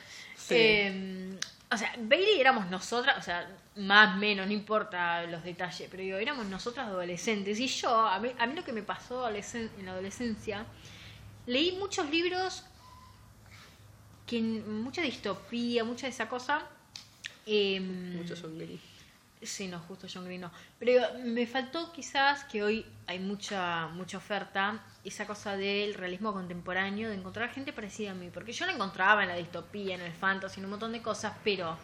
Sí. 0.50 0.56
Eh, 0.58 1.40
o 1.72 1.78
sea, 1.78 1.94
Bailey 2.00 2.40
éramos 2.42 2.68
nosotras, 2.70 3.18
o 3.18 3.22
sea, 3.22 3.48
más 3.76 4.18
menos, 4.18 4.48
no 4.48 4.54
importa 4.54 5.24
los 5.28 5.44
detalles, 5.44 5.88
pero 5.90 6.02
digo, 6.04 6.18
éramos 6.18 6.46
nosotras 6.48 6.88
adolescentes. 6.88 7.60
Y 7.60 7.68
yo, 7.68 7.90
a 8.08 8.20
mí, 8.20 8.32
a 8.40 8.48
mí 8.48 8.56
lo 8.56 8.64
que 8.64 8.74
me 8.74 8.82
pasó 8.82 9.30
en 9.30 9.86
la 9.86 9.92
adolescencia, 9.92 10.66
leí 11.46 11.74
muchos 11.74 12.10
libros 12.10 12.64
que 14.26 14.42
mucha 14.42 15.02
distopía, 15.02 15.84
mucha 15.84 16.08
de 16.08 16.12
esa 16.12 16.28
cosa. 16.30 16.62
eh, 17.46 17.80
Mucho 17.80 18.36
John 18.40 18.58
Green. 18.58 18.80
Sí, 19.42 19.68
no, 19.68 19.80
justo 19.80 20.08
John 20.14 20.26
Green 20.26 20.42
no. 20.42 20.52
Pero 20.78 21.02
me 21.24 21.48
faltó 21.48 21.92
quizás 21.94 22.44
que 22.44 22.62
hoy 22.62 22.86
hay 23.08 23.20
mucha 23.20 23.88
mucha 23.88 24.18
oferta, 24.18 24.84
esa 25.10 25.28
cosa 25.28 25.58
del 25.58 25.94
realismo 25.94 26.34
contemporáneo, 26.34 27.10
de 27.10 27.16
encontrar 27.16 27.50
gente 27.50 27.74
parecida 27.74 28.12
a 28.12 28.14
mí. 28.14 28.30
Porque 28.34 28.54
yo 28.54 28.66
la 28.66 28.72
encontraba 28.72 29.24
en 29.24 29.30
la 29.30 29.36
distopía, 29.36 29.96
en 29.96 30.02
el 30.02 30.14
fantasy, 30.14 30.60
en 30.60 30.66
un 30.66 30.72
montón 30.72 30.92
de 30.94 31.02
cosas, 31.02 31.34
pero 31.44 31.78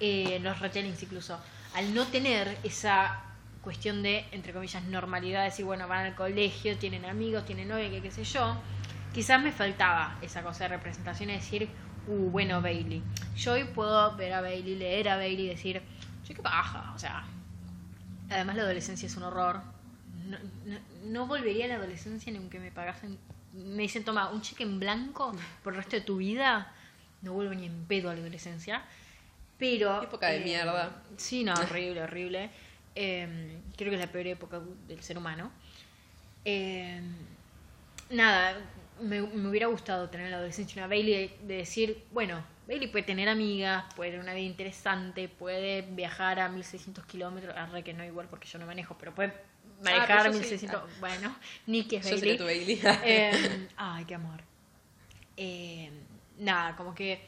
eh, 0.00 0.36
en 0.36 0.42
los 0.44 0.58
retellings 0.58 1.02
incluso, 1.02 1.38
al 1.74 1.94
no 1.94 2.06
tener 2.06 2.58
esa 2.64 3.22
cuestión 3.62 4.02
de, 4.02 4.26
entre 4.32 4.52
comillas, 4.52 4.84
normalidad, 4.84 5.44
decir, 5.44 5.64
bueno, 5.64 5.88
van 5.88 6.06
al 6.06 6.14
colegio, 6.14 6.76
tienen 6.76 7.04
amigos, 7.04 7.46
tienen 7.46 7.68
novia, 7.68 7.88
que 7.88 8.02
qué 8.02 8.10
sé 8.10 8.24
yo, 8.24 8.56
quizás 9.12 9.42
me 9.42 9.52
faltaba 9.52 10.18
esa 10.20 10.42
cosa 10.42 10.64
de 10.64 10.68
representación 10.68 11.30
y 11.30 11.34
decir, 11.34 11.68
uh, 12.06 12.30
bueno, 12.30 12.60
Bailey. 12.60 13.02
Yo 13.36 13.52
hoy 13.52 13.64
puedo 13.64 14.14
ver 14.16 14.34
a 14.34 14.40
Bailey, 14.40 14.76
leer 14.76 15.08
a 15.08 15.16
Bailey 15.16 15.46
y 15.46 15.48
decir, 15.48 15.80
che, 16.24 16.34
qué 16.34 16.42
baja, 16.42 16.92
o 16.94 16.98
sea, 16.98 17.24
además 18.30 18.56
la 18.56 18.62
adolescencia 18.62 19.06
es 19.06 19.16
un 19.16 19.22
horror. 19.22 19.73
No, 20.24 20.38
no, 20.64 20.78
no 21.04 21.26
volvería 21.26 21.66
a 21.66 21.68
la 21.68 21.74
adolescencia 21.76 22.32
ni 22.32 22.38
aunque 22.38 22.58
me 22.58 22.70
pagasen, 22.70 23.18
me 23.52 23.82
dicen, 23.82 24.04
toma, 24.04 24.30
un 24.30 24.40
cheque 24.40 24.62
en 24.62 24.80
blanco 24.80 25.32
por 25.62 25.74
el 25.74 25.78
resto 25.78 25.96
de 25.96 26.02
tu 26.02 26.16
vida, 26.16 26.72
no 27.22 27.32
vuelvo 27.32 27.54
ni 27.54 27.66
en 27.66 27.84
pedo 27.86 28.10
a 28.10 28.14
la 28.14 28.20
adolescencia. 28.20 28.82
Pero... 29.58 30.00
Qué 30.00 30.06
época 30.06 30.28
de 30.28 30.38
eh, 30.38 30.44
mierda. 30.44 31.02
Sí, 31.16 31.44
no, 31.44 31.52
horrible, 31.62 32.02
horrible. 32.02 32.50
Eh, 32.94 33.58
creo 33.76 33.90
que 33.90 33.96
es 33.96 34.00
la 34.00 34.10
peor 34.10 34.26
época 34.26 34.60
del 34.88 35.02
ser 35.02 35.18
humano. 35.18 35.50
Eh, 36.44 37.00
nada, 38.10 38.56
me, 39.00 39.20
me 39.20 39.48
hubiera 39.48 39.66
gustado 39.66 40.08
tener 40.08 40.26
en 40.26 40.32
la 40.32 40.38
adolescencia 40.38 40.80
una 40.82 40.88
Bailey 40.88 41.28
de, 41.28 41.46
de 41.46 41.56
decir, 41.56 42.04
bueno, 42.12 42.42
Bailey 42.66 42.88
puede 42.88 43.04
tener 43.04 43.28
amigas, 43.28 43.84
puede 43.94 44.10
tener 44.10 44.24
una 44.24 44.34
vida 44.34 44.46
interesante, 44.46 45.28
puede 45.28 45.82
viajar 45.82 46.40
a 46.40 46.48
1600 46.48 47.04
kilómetros, 47.06 47.56
arre 47.56 47.82
que 47.82 47.92
no 47.92 48.04
igual 48.04 48.26
porque 48.28 48.48
yo 48.48 48.58
no 48.58 48.66
manejo, 48.66 48.96
pero 48.98 49.14
puede 49.14 49.32
manejar 49.82 50.06
pero 50.08 50.20
a 50.20 50.26
yo 50.26 50.32
sí. 50.32 50.38
1600, 50.40 51.00
bueno, 51.00 51.36
Nicky 51.66 51.96
es 51.96 52.04
Yo 52.08 52.16
Bailey. 52.16 52.36
tu 52.38 52.44
Bailey. 52.44 52.80
Eh, 53.04 53.68
ay, 53.76 54.04
qué 54.04 54.14
amor. 54.14 54.40
Eh, 55.36 55.90
nada, 56.38 56.76
como 56.76 56.94
que 56.94 57.26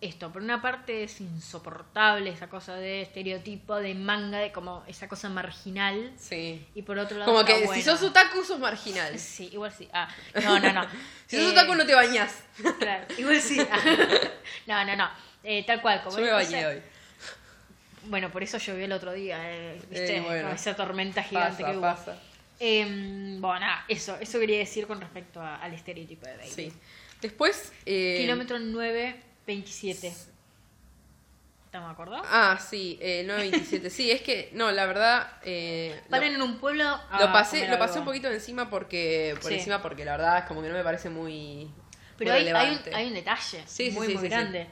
esto, 0.00 0.30
por 0.30 0.42
una 0.42 0.60
parte 0.60 1.04
es 1.04 1.20
insoportable 1.22 2.28
esa 2.28 2.48
cosa 2.48 2.74
de 2.74 3.00
estereotipo, 3.02 3.76
de 3.76 3.94
manga, 3.94 4.38
de 4.38 4.52
como 4.52 4.84
esa 4.86 5.08
cosa 5.08 5.28
marginal. 5.30 6.12
sí. 6.18 6.66
Y 6.74 6.82
por 6.82 6.98
otro 6.98 7.16
lado, 7.18 7.32
Como 7.32 7.44
que 7.44 7.66
si 7.68 7.80
sos 7.82 8.02
otaku, 8.02 8.44
sos 8.44 8.58
marginal. 8.58 9.18
Sí, 9.18 9.48
igual 9.52 9.72
sí. 9.72 9.88
Ah, 9.92 10.08
no, 10.42 10.58
no, 10.60 10.72
no. 10.72 10.86
Si 11.26 11.36
sos 11.38 11.46
Eh, 11.46 11.52
otaku, 11.52 11.74
no 11.74 11.86
te 11.86 11.94
bañás. 11.94 12.42
Claro, 12.78 13.06
igual 13.16 13.40
sí. 13.40 13.56
no, 14.66 14.84
no, 14.84 14.96
no. 14.96 15.08
Eh, 15.42 15.64
tal 15.66 15.80
cual. 15.80 16.02
Como 16.02 16.18
Yo 16.18 16.24
me 16.24 16.30
bañé 16.32 16.66
hoy. 16.66 16.82
Bueno, 18.06 18.30
por 18.30 18.42
eso 18.42 18.58
llovió 18.58 18.84
el 18.84 18.92
otro 18.92 19.12
día, 19.12 19.38
eh, 19.50 19.80
¿viste? 19.90 20.16
Eh, 20.16 20.20
bueno. 20.20 20.50
Esa 20.50 20.74
tormenta 20.76 21.22
gigante 21.22 21.62
Pasa, 21.62 21.70
que 21.72 21.76
hubo. 21.78 21.80
pasa. 21.82 22.18
Eh, 22.60 22.84
bueno, 23.40 23.60
nada, 23.60 23.84
eso, 23.88 24.16
eso 24.20 24.38
quería 24.38 24.58
decir 24.58 24.86
con 24.86 25.00
respecto 25.00 25.40
a- 25.40 25.56
al 25.56 25.72
estereotipo 25.74 26.26
de 26.26 26.36
Bailey. 26.36 26.52
Sí. 26.54 26.72
Después. 27.20 27.72
eh, 27.86 28.18
Kilómetro 28.20 28.58
927. 28.58 30.12
¿Estamos 31.66 31.88
de 31.88 31.92
acuerdo? 31.92 32.22
Ah, 32.26 32.58
sí, 32.64 32.98
eh, 33.00 33.24
927. 33.26 33.90
sí, 33.90 34.10
es 34.10 34.22
que, 34.22 34.50
no, 34.52 34.70
la 34.70 34.86
verdad. 34.86 35.32
eh, 35.42 35.98
lo- 36.04 36.10
Paren 36.10 36.34
en 36.34 36.42
un 36.42 36.58
pueblo. 36.58 36.84
a 37.10 37.18
Lo 37.20 37.32
pasé, 37.32 37.66
lo 37.66 37.78
pasé 37.78 37.98
un 37.98 38.04
poquito 38.04 38.30
encima 38.30 38.70
porque 38.70 39.34
por 39.42 39.50
Sí. 39.50 39.58
encima 39.58 39.82
porque 39.82 40.04
la 40.04 40.12
verdad 40.12 40.38
es 40.38 40.44
como 40.44 40.62
que 40.62 40.68
no 40.68 40.74
me 40.74 40.84
parece 40.84 41.10
muy 41.10 41.68
Pero 42.16 42.30
muy 42.30 42.40
hay, 42.40 42.46
hay, 42.46 42.52
un, 42.52 42.54
relevante. 42.60 42.94
hay 42.94 43.06
un 43.08 43.14
detalle 43.14 43.62
Sí, 43.66 43.90
muy, 43.90 44.06
sí, 44.06 44.14
muy 44.14 44.28
grande. 44.28 44.68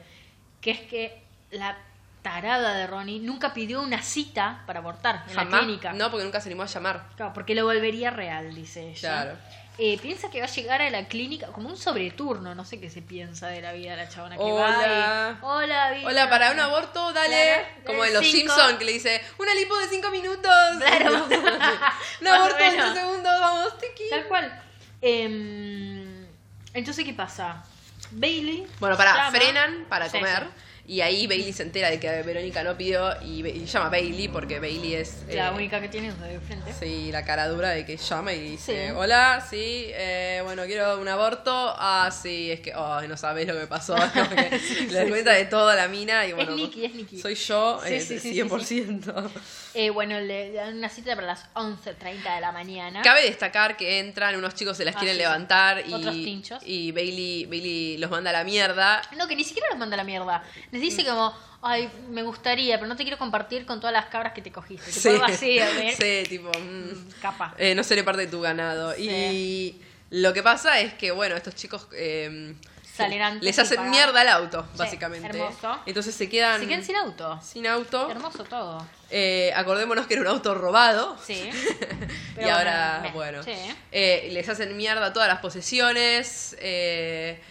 Que 0.61 0.71
es 0.71 0.79
que 0.81 1.21
la 1.51 1.77
tarada 2.23 2.73
de 2.73 2.87
Ronnie 2.87 3.19
nunca 3.19 3.53
pidió 3.53 3.81
una 3.81 4.01
cita 4.01 4.63
para 4.65 4.79
abortar 4.79 5.23
en 5.29 5.35
la 5.35 5.45
clínica. 5.47 5.93
No, 5.93 6.09
porque 6.09 6.23
nunca 6.23 6.41
se 6.41 6.49
animó 6.49 6.63
a 6.63 6.67
llamar. 6.67 7.05
Claro, 7.15 7.33
porque 7.33 7.53
lo 7.53 7.65
volvería 7.65 8.09
real, 8.09 8.55
dice 8.55 8.89
ella. 8.89 8.99
Claro. 8.99 9.37
Eh, 9.79 9.97
piensa 9.99 10.29
que 10.29 10.39
va 10.39 10.45
a 10.45 10.49
llegar 10.49 10.81
a 10.83 10.89
la 10.91 11.07
clínica 11.07 11.47
como 11.47 11.67
un 11.67 11.75
sobreturno, 11.77 12.53
no 12.53 12.63
sé 12.63 12.79
qué 12.79 12.89
se 12.91 13.01
piensa 13.01 13.47
de 13.47 13.59
la 13.59 13.73
vida 13.73 13.91
de 13.91 13.97
la 13.97 14.07
chabona 14.09 14.37
que 14.37 14.43
Hola. 14.43 14.65
va. 14.67 15.31
y, 15.31 15.37
Hola, 15.43 15.91
vida. 15.91 16.07
Hola, 16.07 16.29
para 16.29 16.51
un 16.51 16.59
aborto, 16.59 17.11
dale. 17.11 17.53
Claro, 17.53 17.67
como 17.87 18.03
de 18.03 18.09
en 18.09 18.13
los. 18.13 18.25
Simpsons 18.27 18.73
que 18.77 18.85
le 18.85 18.91
dice, 18.93 19.21
una 19.39 19.53
lipo 19.55 19.75
de 19.77 19.87
5 19.87 20.09
minutos. 20.11 20.51
Claro. 20.77 21.25
un 22.21 22.27
aborto 22.27 22.55
de 22.57 22.69
menos. 22.71 22.93
3 22.93 23.03
segundos, 23.03 23.39
vamos, 23.39 23.77
tiki. 23.79 24.09
Tal 24.11 24.23
cual. 24.25 24.61
Em, 25.01 26.25
entonces, 26.73 27.03
¿qué 27.05 27.13
pasa? 27.13 27.63
Bailey. 28.11 28.67
Bueno, 28.79 28.95
para 28.97 29.13
llama- 29.15 29.31
frenan 29.31 29.85
para 29.89 30.07
Sí, 30.09 30.17
comer. 30.19 30.43
sí. 30.43 30.49
Y 30.85 30.99
ahí 30.99 31.27
Bailey 31.27 31.53
se 31.53 31.63
entera 31.63 31.89
de 31.89 31.97
que 31.97 32.09
Verónica 32.23 32.61
no 32.61 32.75
pidió 32.75 33.09
y, 33.21 33.41
llama 33.65 33.85
a 33.85 33.89
Bailey 33.89 34.27
porque 34.27 34.59
Bailey 34.59 34.95
es 34.95 35.23
La 35.33 35.47
eh, 35.47 35.51
única 35.51 35.79
que 35.79 35.87
tiene 35.87 36.09
es 36.09 36.19
de 36.19 36.39
frente. 36.41 36.73
Sí, 36.77 37.09
la 37.09 37.23
cara 37.23 37.47
dura 37.47 37.69
de 37.69 37.85
que 37.85 37.95
llama 37.95 38.33
y 38.33 38.41
dice, 38.41 38.87
Sí. 38.89 38.93
hola, 38.93 39.45
sí, 39.49 39.85
eh, 39.93 40.41
bueno, 40.43 40.63
quiero 40.65 40.99
un 40.99 41.07
aborto. 41.07 41.51
Ah, 41.77 42.09
sí, 42.11 42.51
es 42.51 42.59
que, 42.59 42.73
ay, 42.75 43.07
no 43.07 43.15
sabes 43.15 43.47
lo 43.47 43.57
que 43.57 43.65
pasó. 43.67 43.95
Que 44.13 44.87
le 44.91 45.07
cuenta 45.09 45.31
de 45.31 45.45
toda 45.45 45.73
la 45.75 45.87
mina 45.87 46.25
y 46.25 46.33
bueno, 46.33 46.51
Nikki, 46.53 46.83
es 46.85 46.93
Nikki. 46.95 47.17
soy 47.21 47.35
yo, 47.35 47.79
Sí, 47.85 47.93
eh, 47.93 48.01
sí, 48.01 48.19
sí, 48.19 48.33
sí, 48.33 48.41
100%. 48.41 49.29
Eh, 49.75 49.89
bueno, 49.89 50.19
le 50.19 50.51
dan 50.51 50.77
una 50.77 50.89
cita 50.89 51.15
para 51.15 51.27
las 51.27 51.45
11.30 51.55 52.35
de 52.35 52.41
la 52.41 52.51
mañana. 52.51 53.01
Cabe 53.01 53.23
destacar 53.23 53.75
que 53.77 53.99
entran, 53.99 54.35
unos 54.35 54.53
chicos 54.53 54.75
se 54.77 54.85
las 54.85 54.95
Ah, 54.95 54.99
quieren 54.99 55.15
sí, 55.15 55.21
sí. 55.21 55.25
levantar 55.27 55.83
Otros 55.91 56.13
y, 56.15 56.25
tinchos. 56.25 56.61
y 56.65 56.91
Bailey, 56.91 57.45
Bailey 57.45 57.97
los 57.97 58.11
manda 58.11 58.29
a 58.29 58.33
la 58.33 58.43
mierda. 58.43 59.01
No, 59.17 59.27
que 59.27 59.35
ni 59.35 59.43
siquiera 59.43 59.69
los 59.69 59.79
manda 59.79 59.95
a 59.95 59.97
la 59.97 60.03
mierda. 60.03 60.43
Les 60.73 60.81
Mm. 60.81 60.85
dice 60.85 61.05
como, 61.05 61.31
ay, 61.61 61.87
me 62.09 62.23
gustaría, 62.23 62.77
pero 62.77 62.87
no 62.87 62.95
te 62.95 63.03
quiero 63.03 63.19
compartir 63.19 63.63
con 63.67 63.79
todas 63.79 63.93
las 63.93 64.07
cabras 64.07 64.33
que 64.33 64.41
te 64.41 64.51
cogiste. 64.51 64.91
Sí, 64.91 65.09
así, 65.23 65.59
¿eh? 65.59 65.95
sí, 66.25 66.27
tipo, 66.29 66.49
mm, 66.49 67.21
Capa. 67.21 67.53
eh, 67.59 67.75
no 67.75 67.83
seré 67.83 68.03
parte 68.03 68.21
de 68.21 68.27
tu 68.27 68.41
ganado. 68.41 68.95
Y 68.97 69.79
lo 70.09 70.33
que 70.33 70.41
pasa 70.41 70.79
es 70.79 70.95
que, 70.95 71.11
bueno, 71.11 71.35
estos 71.35 71.53
chicos 71.55 71.87
eh, 71.93 72.55
Salen 72.95 73.21
antes 73.23 73.43
les 73.43 73.57
hacen 73.57 73.89
mierda 73.89 74.21
al 74.21 74.27
auto, 74.29 74.61
Sí, 74.73 74.77
básicamente. 74.77 75.27
hermoso. 75.27 75.79
Entonces 75.87 76.13
se 76.13 76.29
quedan, 76.29 76.59
Se 76.61 76.67
quedan 76.67 76.83
sin 76.83 76.95
auto. 76.95 77.39
sin 77.43 77.65
auto. 77.67 78.09
Hermoso 78.09 78.43
todo. 78.43 78.85
Eh, 79.09 79.51
acordémonos 79.55 80.05
que 80.07 80.13
era 80.15 80.21
un 80.21 80.27
auto 80.27 80.53
robado. 80.53 81.17
Sí. 81.23 81.49
y 82.39 82.43
ahora, 82.49 82.99
bueno, 83.13 83.41
bueno, 83.41 83.43
sí. 83.43 83.51
eh, 83.91 84.29
les 84.31 84.47
hacen 84.49 84.75
mierda 84.77 85.11
todas 85.13 85.27
las 85.27 85.39
posesiones. 85.39 86.55
eh, 86.59 87.41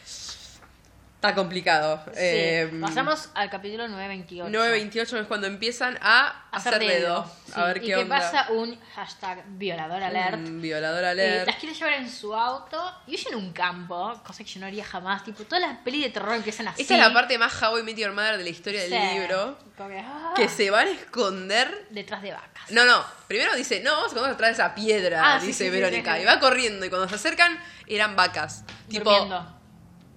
está 1.22 1.36
complicado. 1.36 2.02
Sí. 2.06 2.10
Eh, 2.16 2.78
Pasamos 2.80 3.28
al 3.34 3.48
capítulo 3.48 3.86
928. 3.86 4.50
9.28 4.50 5.20
es 5.20 5.26
cuando 5.28 5.46
empiezan 5.46 5.96
a 6.02 6.46
hacer 6.50 6.80
dedo. 6.80 7.24
Sí, 7.46 7.52
A 7.54 7.64
ver 7.66 7.76
y 7.76 7.80
qué 7.80 7.86
que 7.86 7.96
onda. 7.96 8.18
pasa 8.18 8.46
un 8.50 8.76
hashtag 8.96 9.44
violador 9.46 10.02
alert. 10.02 10.34
Un 10.34 10.60
violador 10.60 11.04
Eh, 11.04 11.08
alert. 11.08 11.46
las 11.46 11.56
quiere 11.56 11.74
llevar 11.76 11.92
en 11.94 12.10
su 12.10 12.34
auto 12.34 12.92
y 13.06 13.14
huye 13.14 13.28
en 13.28 13.36
un 13.36 13.52
campo, 13.52 14.20
cosa 14.26 14.42
que 14.42 14.50
yo 14.50 14.58
no 14.60 14.66
haría 14.66 14.84
jamás. 14.84 15.22
Tipo, 15.22 15.44
todas 15.44 15.60
las 15.62 15.78
pelis 15.78 16.02
de 16.02 16.10
terror 16.10 16.34
empiezan 16.34 16.66
así. 16.66 16.82
Esta 16.82 16.94
es 16.94 17.00
la 17.00 17.12
parte 17.12 17.38
más 17.38 17.62
How 17.62 17.78
I 17.78 17.82
Met 17.84 17.96
Your 17.96 18.12
Mother 18.12 18.36
de 18.36 18.42
la 18.42 18.50
historia 18.50 18.80
del 18.82 18.90
libro. 18.90 19.56
Que, 19.76 19.98
ah, 20.04 20.32
Que 20.34 20.48
se 20.48 20.70
van 20.72 20.88
a 20.88 20.90
esconder. 20.90 21.86
Detrás 21.90 22.20
de 22.22 22.32
vacas. 22.32 22.68
No, 22.70 22.84
no. 22.84 23.04
Primero 23.28 23.54
dice, 23.54 23.80
no, 23.80 23.90
vamos 23.92 24.04
a 24.06 24.08
esconder 24.08 24.32
detrás 24.32 24.48
de 24.56 24.62
esa 24.62 24.74
piedra, 24.74 25.34
Ah, 25.36 25.38
dice 25.40 25.70
Verónica. 25.70 26.18
Y 26.20 26.24
va 26.24 26.40
corriendo. 26.40 26.84
Y 26.84 26.90
cuando 26.90 27.08
se 27.08 27.14
acercan, 27.14 27.56
eran 27.86 28.16
vacas. 28.16 28.64
Tipo, 28.88 29.08
Durmiendo. 29.10 29.61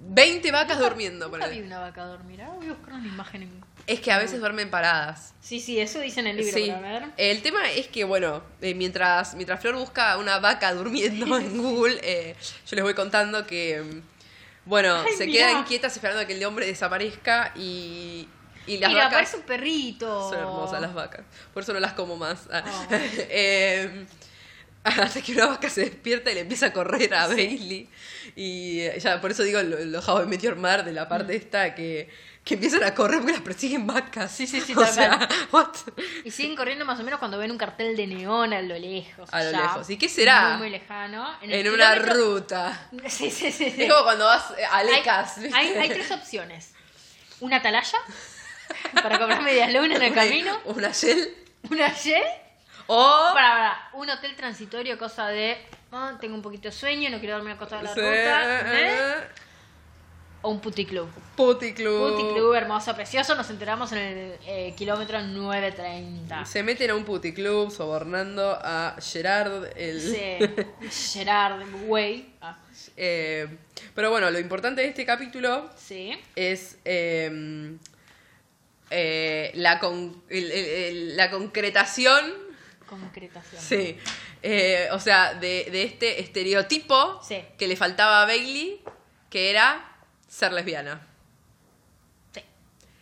20 0.07 0.51
vacas 0.51 0.79
durmiendo. 0.79 1.29
Nunca 1.29 1.47
vi 1.47 1.61
una 1.61 1.79
vaca 1.79 2.05
dormir. 2.05 2.41
Ahora 2.41 2.57
voy 2.57 2.67
a 2.67 2.73
buscar 2.73 2.93
una 2.93 3.07
imagen. 3.07 3.41
En... 3.43 3.65
Es 3.87 3.99
que 3.99 4.11
a 4.11 4.17
veces 4.17 4.39
duermen 4.39 4.69
paradas. 4.69 5.33
Sí, 5.41 5.59
sí, 5.59 5.79
eso 5.79 5.99
dice 5.99 6.19
en 6.19 6.27
el 6.27 6.37
libro. 6.37 6.53
Sí. 6.53 6.69
ver. 6.69 7.05
El 7.17 7.41
tema 7.41 7.69
es 7.71 7.87
que, 7.87 8.03
bueno, 8.03 8.43
eh, 8.61 8.73
mientras, 8.73 9.35
mientras 9.35 9.59
Flor 9.59 9.75
busca 9.75 10.17
una 10.17 10.39
vaca 10.39 10.73
durmiendo 10.73 11.37
en 11.39 11.57
Google, 11.57 11.99
eh, 12.03 12.35
yo 12.67 12.75
les 12.75 12.83
voy 12.83 12.93
contando 12.93 13.45
que, 13.45 13.81
mm, 13.81 14.01
bueno, 14.65 14.95
Ay, 15.05 15.13
se 15.17 15.25
mirá. 15.25 15.47
quedan 15.47 15.63
quietas 15.65 15.95
esperando 15.95 16.21
a 16.21 16.25
que 16.25 16.33
el 16.33 16.43
hombre 16.45 16.65
desaparezca 16.65 17.51
y, 17.55 18.27
y 18.65 18.77
las 18.77 18.89
Mira, 18.89 19.03
vacas 19.05 19.13
aparece 19.13 19.37
un 19.37 19.43
perrito. 19.43 20.29
son 20.29 20.39
hermosas 20.39 20.81
las 20.81 20.93
vacas. 20.93 21.25
Por 21.53 21.63
eso 21.63 21.73
no 21.73 21.79
las 21.79 21.93
como 21.93 22.15
más. 22.17 22.47
Ah. 22.51 22.63
Oh. 22.65 22.87
Eh, 23.29 24.05
hasta 25.01 25.19
que 25.21 25.31
una 25.31 25.47
vaca 25.47 25.67
se 25.67 25.81
despierta 25.81 26.31
y 26.31 26.35
le 26.35 26.41
empieza 26.41 26.67
a 26.67 26.73
correr 26.73 27.11
a 27.15 27.27
Bailey. 27.27 27.89
Y 28.35 28.81
eh, 28.81 28.99
ya, 28.99 29.19
por 29.19 29.31
eso 29.31 29.41
digo 29.41 29.61
lo, 29.63 29.83
lo 29.83 29.99
How 29.99 30.23
I 30.23 30.27
Met 30.27 30.41
Your 30.41 30.55
Mother 30.55 30.83
de 30.83 30.93
la 30.93 31.09
parte 31.09 31.35
esta 31.35 31.73
que, 31.73 32.07
que 32.43 32.53
empiezan 32.53 32.83
a 32.83 32.93
correr 32.93 33.17
porque 33.17 33.33
las 33.33 33.41
persiguen 33.41 33.87
vacas. 33.87 34.31
Sí, 34.31 34.45
sí, 34.45 34.61
sí, 34.61 34.73
O 34.77 34.85
sea, 34.85 35.27
what? 35.51 35.75
Y 36.23 36.29
siguen 36.29 36.55
corriendo 36.55 36.85
más 36.85 36.99
o 36.99 37.03
menos 37.03 37.17
cuando 37.17 37.39
ven 37.39 37.49
un 37.49 37.57
cartel 37.57 37.97
de 37.97 38.05
neón 38.05 38.53
a 38.53 38.61
lo 38.61 38.77
lejos. 38.77 39.27
A 39.33 39.43
lo 39.43 39.51
ya. 39.51 39.61
lejos. 39.61 39.89
¿Y 39.89 39.97
qué 39.97 40.07
será? 40.07 40.49
Muy, 40.49 40.57
muy 40.59 40.69
lejano. 40.69 41.35
En 41.41 41.67
una 41.67 41.95
ruta. 41.95 42.87
Sí, 43.07 43.31
sí, 43.31 43.51
sí. 43.51 43.71
sí. 43.71 43.83
Es 43.83 43.91
como 43.91 44.03
cuando 44.03 44.25
vas 44.25 44.51
eh, 44.51 44.65
a 44.65 44.77
Hay, 44.77 44.87
Lecas. 44.87 45.41
¿viste? 45.41 45.57
hay, 45.57 45.69
hay 45.69 45.89
tres 45.89 46.11
opciones. 46.11 46.73
Una 47.39 47.57
atalaya 47.57 47.97
para 49.01 49.17
comprar 49.17 49.41
medias 49.41 49.73
lunas 49.73 49.97
en 49.97 50.03
el 50.03 50.13
camino. 50.13 50.59
Una 50.65 50.91
Shell. 50.91 51.33
Una 51.71 51.87
Y 51.87 52.44
O. 52.87 53.31
para, 53.33 53.49
para, 53.49 53.89
un 53.93 54.09
hotel 54.09 54.35
transitorio, 54.35 54.97
cosa 54.97 55.27
de 55.27 55.57
ah, 55.91 56.17
tengo 56.19 56.35
un 56.35 56.41
poquito 56.41 56.67
de 56.67 56.71
sueño, 56.71 57.09
no 57.09 57.19
quiero 57.19 57.35
dormir 57.35 57.53
acostada 57.53 57.81
en 57.81 57.87
la 57.87 57.93
Sí, 57.93 57.99
ruta. 57.99 58.61
¿eh? 58.61 58.95
eh, 58.99 59.13
O 60.43 60.49
un 60.51 60.59
puticlub. 60.59 61.09
Puticlub. 61.35 62.11
Puticlub 62.13 62.53
hermoso, 62.53 62.93
precioso. 62.95 63.33
Nos 63.33 63.49
enteramos 63.49 63.91
en 63.93 63.97
el 63.97 64.37
eh, 64.45 64.73
kilómetro 64.77 65.19
930. 65.21 66.45
Se 66.45 66.61
meten 66.61 66.91
a 66.91 66.95
un 66.95 67.03
puticlub 67.05 67.71
sobornando 67.71 68.51
a 68.61 68.95
Gerard, 69.01 69.65
el. 69.75 69.99
Sí. 69.99 71.17
Gerard 71.19 71.63
Way. 71.87 72.35
Ah, 72.41 72.57
Eh, 72.97 73.47
pero 73.95 74.11
bueno, 74.11 74.29
lo 74.29 74.37
importante 74.39 74.81
de 74.83 74.89
este 74.89 75.05
capítulo 75.05 75.69
sí. 75.75 76.11
es 76.35 76.77
eh, 76.85 77.75
eh, 78.91 79.51
la, 79.55 79.79
con- 79.79 80.21
el- 80.29 80.51
el- 80.51 80.65
el- 80.65 81.17
la 81.17 81.31
concretación, 81.31 82.31
Concretación. 82.87 83.61
sí, 83.61 83.97
eh, 84.43 84.87
o 84.91 84.99
sea, 84.99 85.33
de, 85.33 85.67
de 85.71 85.83
este 85.83 86.21
estereotipo 86.21 87.19
Sí. 87.27 87.41
que 87.57 87.67
le 87.67 87.75
faltaba 87.75 88.21
a 88.21 88.25
Bailey, 88.25 88.81
que 89.29 89.49
era 89.49 89.85
ser 90.27 90.53
lesbiana. 90.53 91.01
Sí. 92.33 92.41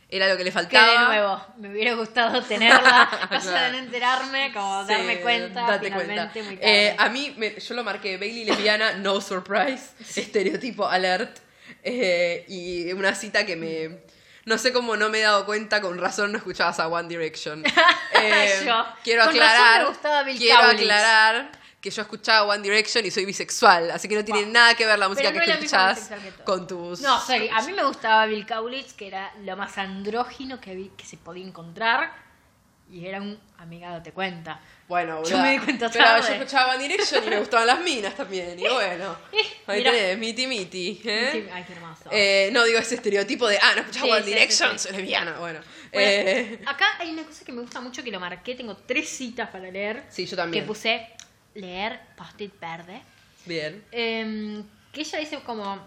Era 0.10 0.28
lo 0.28 0.38
que 0.38 0.44
le 0.44 0.50
Que 0.52 0.54
faltaba. 0.54 1.02
de 1.02 1.06
nuevo, 1.08 1.46
me 1.58 1.70
hubiera 1.70 1.94
gustado 1.96 2.42
tenerla, 2.44 3.10
cosa 3.30 3.40
de 3.40 3.50
Claro. 3.52 3.72
no 3.74 3.78
enterarme, 3.80 4.52
como 4.54 4.84
Sí, 4.88 4.94
darme 4.94 5.20
cuenta 5.22 5.62
date 5.62 5.86
finalmente 5.86 6.16
cuenta. 6.32 6.44
muy 6.50 6.58
tarde. 6.58 6.88
Eh, 6.88 6.96
a 6.98 7.10
mí, 7.10 7.34
me- 7.38 7.60
yo 7.60 7.76
lo 7.76 7.84
marqué 7.84 8.18
Bailey 8.18 8.46
lesbiana, 8.46 8.94
no 8.94 9.20
surprise, 9.22 9.90
estereotipo 10.16 10.88
alert. 10.88 11.40
eh, 11.86 12.46
y 12.48 12.92
una 12.94 13.14
cita 13.16 13.46
que 13.46 13.56
me. 13.58 14.13
No 14.46 14.58
sé 14.58 14.74
cómo 14.74 14.98
no 14.98 15.10
me 15.10 15.20
he 15.20 15.22
dado 15.22 15.46
cuenta, 15.46 15.80
con 15.82 15.98
razón 15.98 16.32
no 16.32 16.38
escuchabas 16.38 16.80
a 16.80 16.88
One 16.88 17.08
Direction. 17.08 17.64
Eh, 18.16 18.64
Yo. 18.66 18.86
Quiero 19.04 19.26
Con 19.26 19.36
razón 19.36 19.50
aclarar. 19.52 19.82
me 19.84 19.88
gustaba 19.90 20.24
Bill 20.24 20.38
quiero 20.38 20.60
Kaulitz. 20.62 20.82
aclarar 20.84 21.52
que 21.82 21.90
yo 21.90 22.02
escuchaba 22.04 22.48
One 22.48 22.62
Direction 22.64 23.06
y 23.06 23.12
soy 23.12 23.26
bisexual, 23.26 23.92
así 23.92 24.08
que 24.08 24.16
no 24.16 24.24
tiene 24.24 24.44
Wow. 24.44 24.52
nada 24.54 24.76
que 24.76 24.86
ver 24.86 24.98
la 25.00 25.10
música 25.10 25.32
no 25.32 25.40
que 25.42 25.52
escuchás 25.52 26.08
que 26.10 26.44
con 26.46 26.66
tus. 26.68 27.02
No, 27.02 27.20
sorry, 27.20 27.50
a 27.50 27.62
mí 27.64 27.74
me 27.74 27.84
gustaba 27.84 28.26
Bill 28.28 28.46
Kaulitz, 28.46 28.94
que 28.94 29.08
era 29.08 29.34
lo 29.44 29.58
más 29.58 29.78
andrógino 29.78 30.62
que, 30.62 30.74
vi, 30.76 30.92
que 30.96 31.04
se 31.06 31.18
podía 31.18 31.46
encontrar. 31.46 32.14
Y 32.92 33.08
era 33.08 33.22
un 33.22 33.40
amigado, 33.58 34.02
te 34.04 34.12
cuenta. 34.12 34.60
Bueno, 34.88 35.16
Yo 35.18 35.22
boluda. 35.22 35.42
me 35.44 35.52
di 35.54 35.60
cuenta 35.60 35.90
Pero 35.90 36.04
tarde. 36.06 36.28
yo 36.28 36.34
escuchaba 36.36 36.76
One 36.76 36.84
Direction 36.88 37.24
y 37.26 37.30
me 37.30 37.40
gustaban 37.40 37.66
las 37.66 37.80
minas 37.82 38.16
también. 38.16 38.60
Y 38.60 38.64
bueno, 38.68 39.16
ahí 39.66 39.80
mirá. 39.80 39.92
tenés, 39.92 40.18
miti 40.20 40.46
miti. 40.46 41.02
¿eh? 41.04 41.30
Sí, 41.32 41.46
Ay, 41.52 41.64
qué 41.66 41.74
hermoso. 41.74 42.04
Eh, 42.12 42.50
no 42.52 42.64
digo 42.66 42.78
ese 42.80 42.96
estereotipo 42.96 43.48
de, 43.48 43.58
ah, 43.58 43.72
no 43.76 43.82
escuchaba 43.82 44.06
Sí, 44.06 44.12
One 44.12 44.24
sí, 44.24 44.30
Direction, 44.30 44.72
sí, 44.74 44.80
sí. 44.80 44.88
soy 44.90 44.98
lesbiana. 44.98 45.40
Bueno, 45.40 45.60
Bueno, 45.92 46.08
eh, 46.08 46.60
acá 46.68 46.86
hay 47.00 47.12
una 47.12 47.24
cosa 47.24 47.44
que 47.44 47.52
me 47.52 47.62
gusta 47.62 47.82
mucho 47.82 48.04
que 48.04 48.12
lo 48.12 48.20
marqué. 48.20 48.54
Tengo 48.54 48.76
tres 48.76 49.10
citas 49.10 49.50
para 49.50 49.72
leer. 49.72 50.04
sí, 50.10 50.26
yo 50.28 50.36
también. 50.36 50.64
Que 50.64 50.68
puse 50.68 51.08
leer 51.56 52.00
post-it 52.16 52.60
verde. 52.60 53.02
Bien. 53.46 53.84
Eh, 53.92 54.62
que 54.92 55.02
ella 55.02 55.20
dice 55.20 55.40
como, 55.40 55.80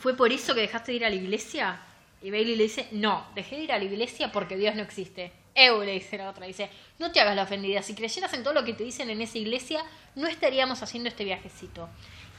¿fue 0.00 0.16
por 0.16 0.32
eso 0.32 0.54
que 0.54 0.62
dejaste 0.62 0.92
de 0.92 0.96
ir 0.96 1.04
a 1.04 1.10
la 1.10 1.16
iglesia? 1.16 1.78
Y 2.22 2.30
Bailey 2.30 2.56
le 2.56 2.62
dice, 2.62 2.88
no, 2.92 3.26
dejé 3.34 3.56
de 3.56 3.62
ir 3.64 3.72
a 3.72 3.78
la 3.78 3.84
iglesia 3.84 4.32
porque 4.32 4.56
Dios 4.56 4.74
no 4.74 4.82
existe. 4.82 5.32
Eu 5.58 5.82
le 5.82 5.92
dice 5.92 6.18
la 6.18 6.28
otra, 6.28 6.46
dice, 6.46 6.68
no 6.98 7.10
te 7.10 7.18
hagas 7.20 7.34
la 7.34 7.44
ofendida, 7.44 7.80
si 7.82 7.94
creyeras 7.94 8.32
en 8.34 8.42
todo 8.42 8.52
lo 8.52 8.62
que 8.62 8.74
te 8.74 8.84
dicen 8.84 9.08
en 9.08 9.22
esa 9.22 9.38
iglesia, 9.38 9.82
no 10.14 10.26
estaríamos 10.28 10.82
haciendo 10.82 11.08
este 11.08 11.24
viajecito. 11.24 11.88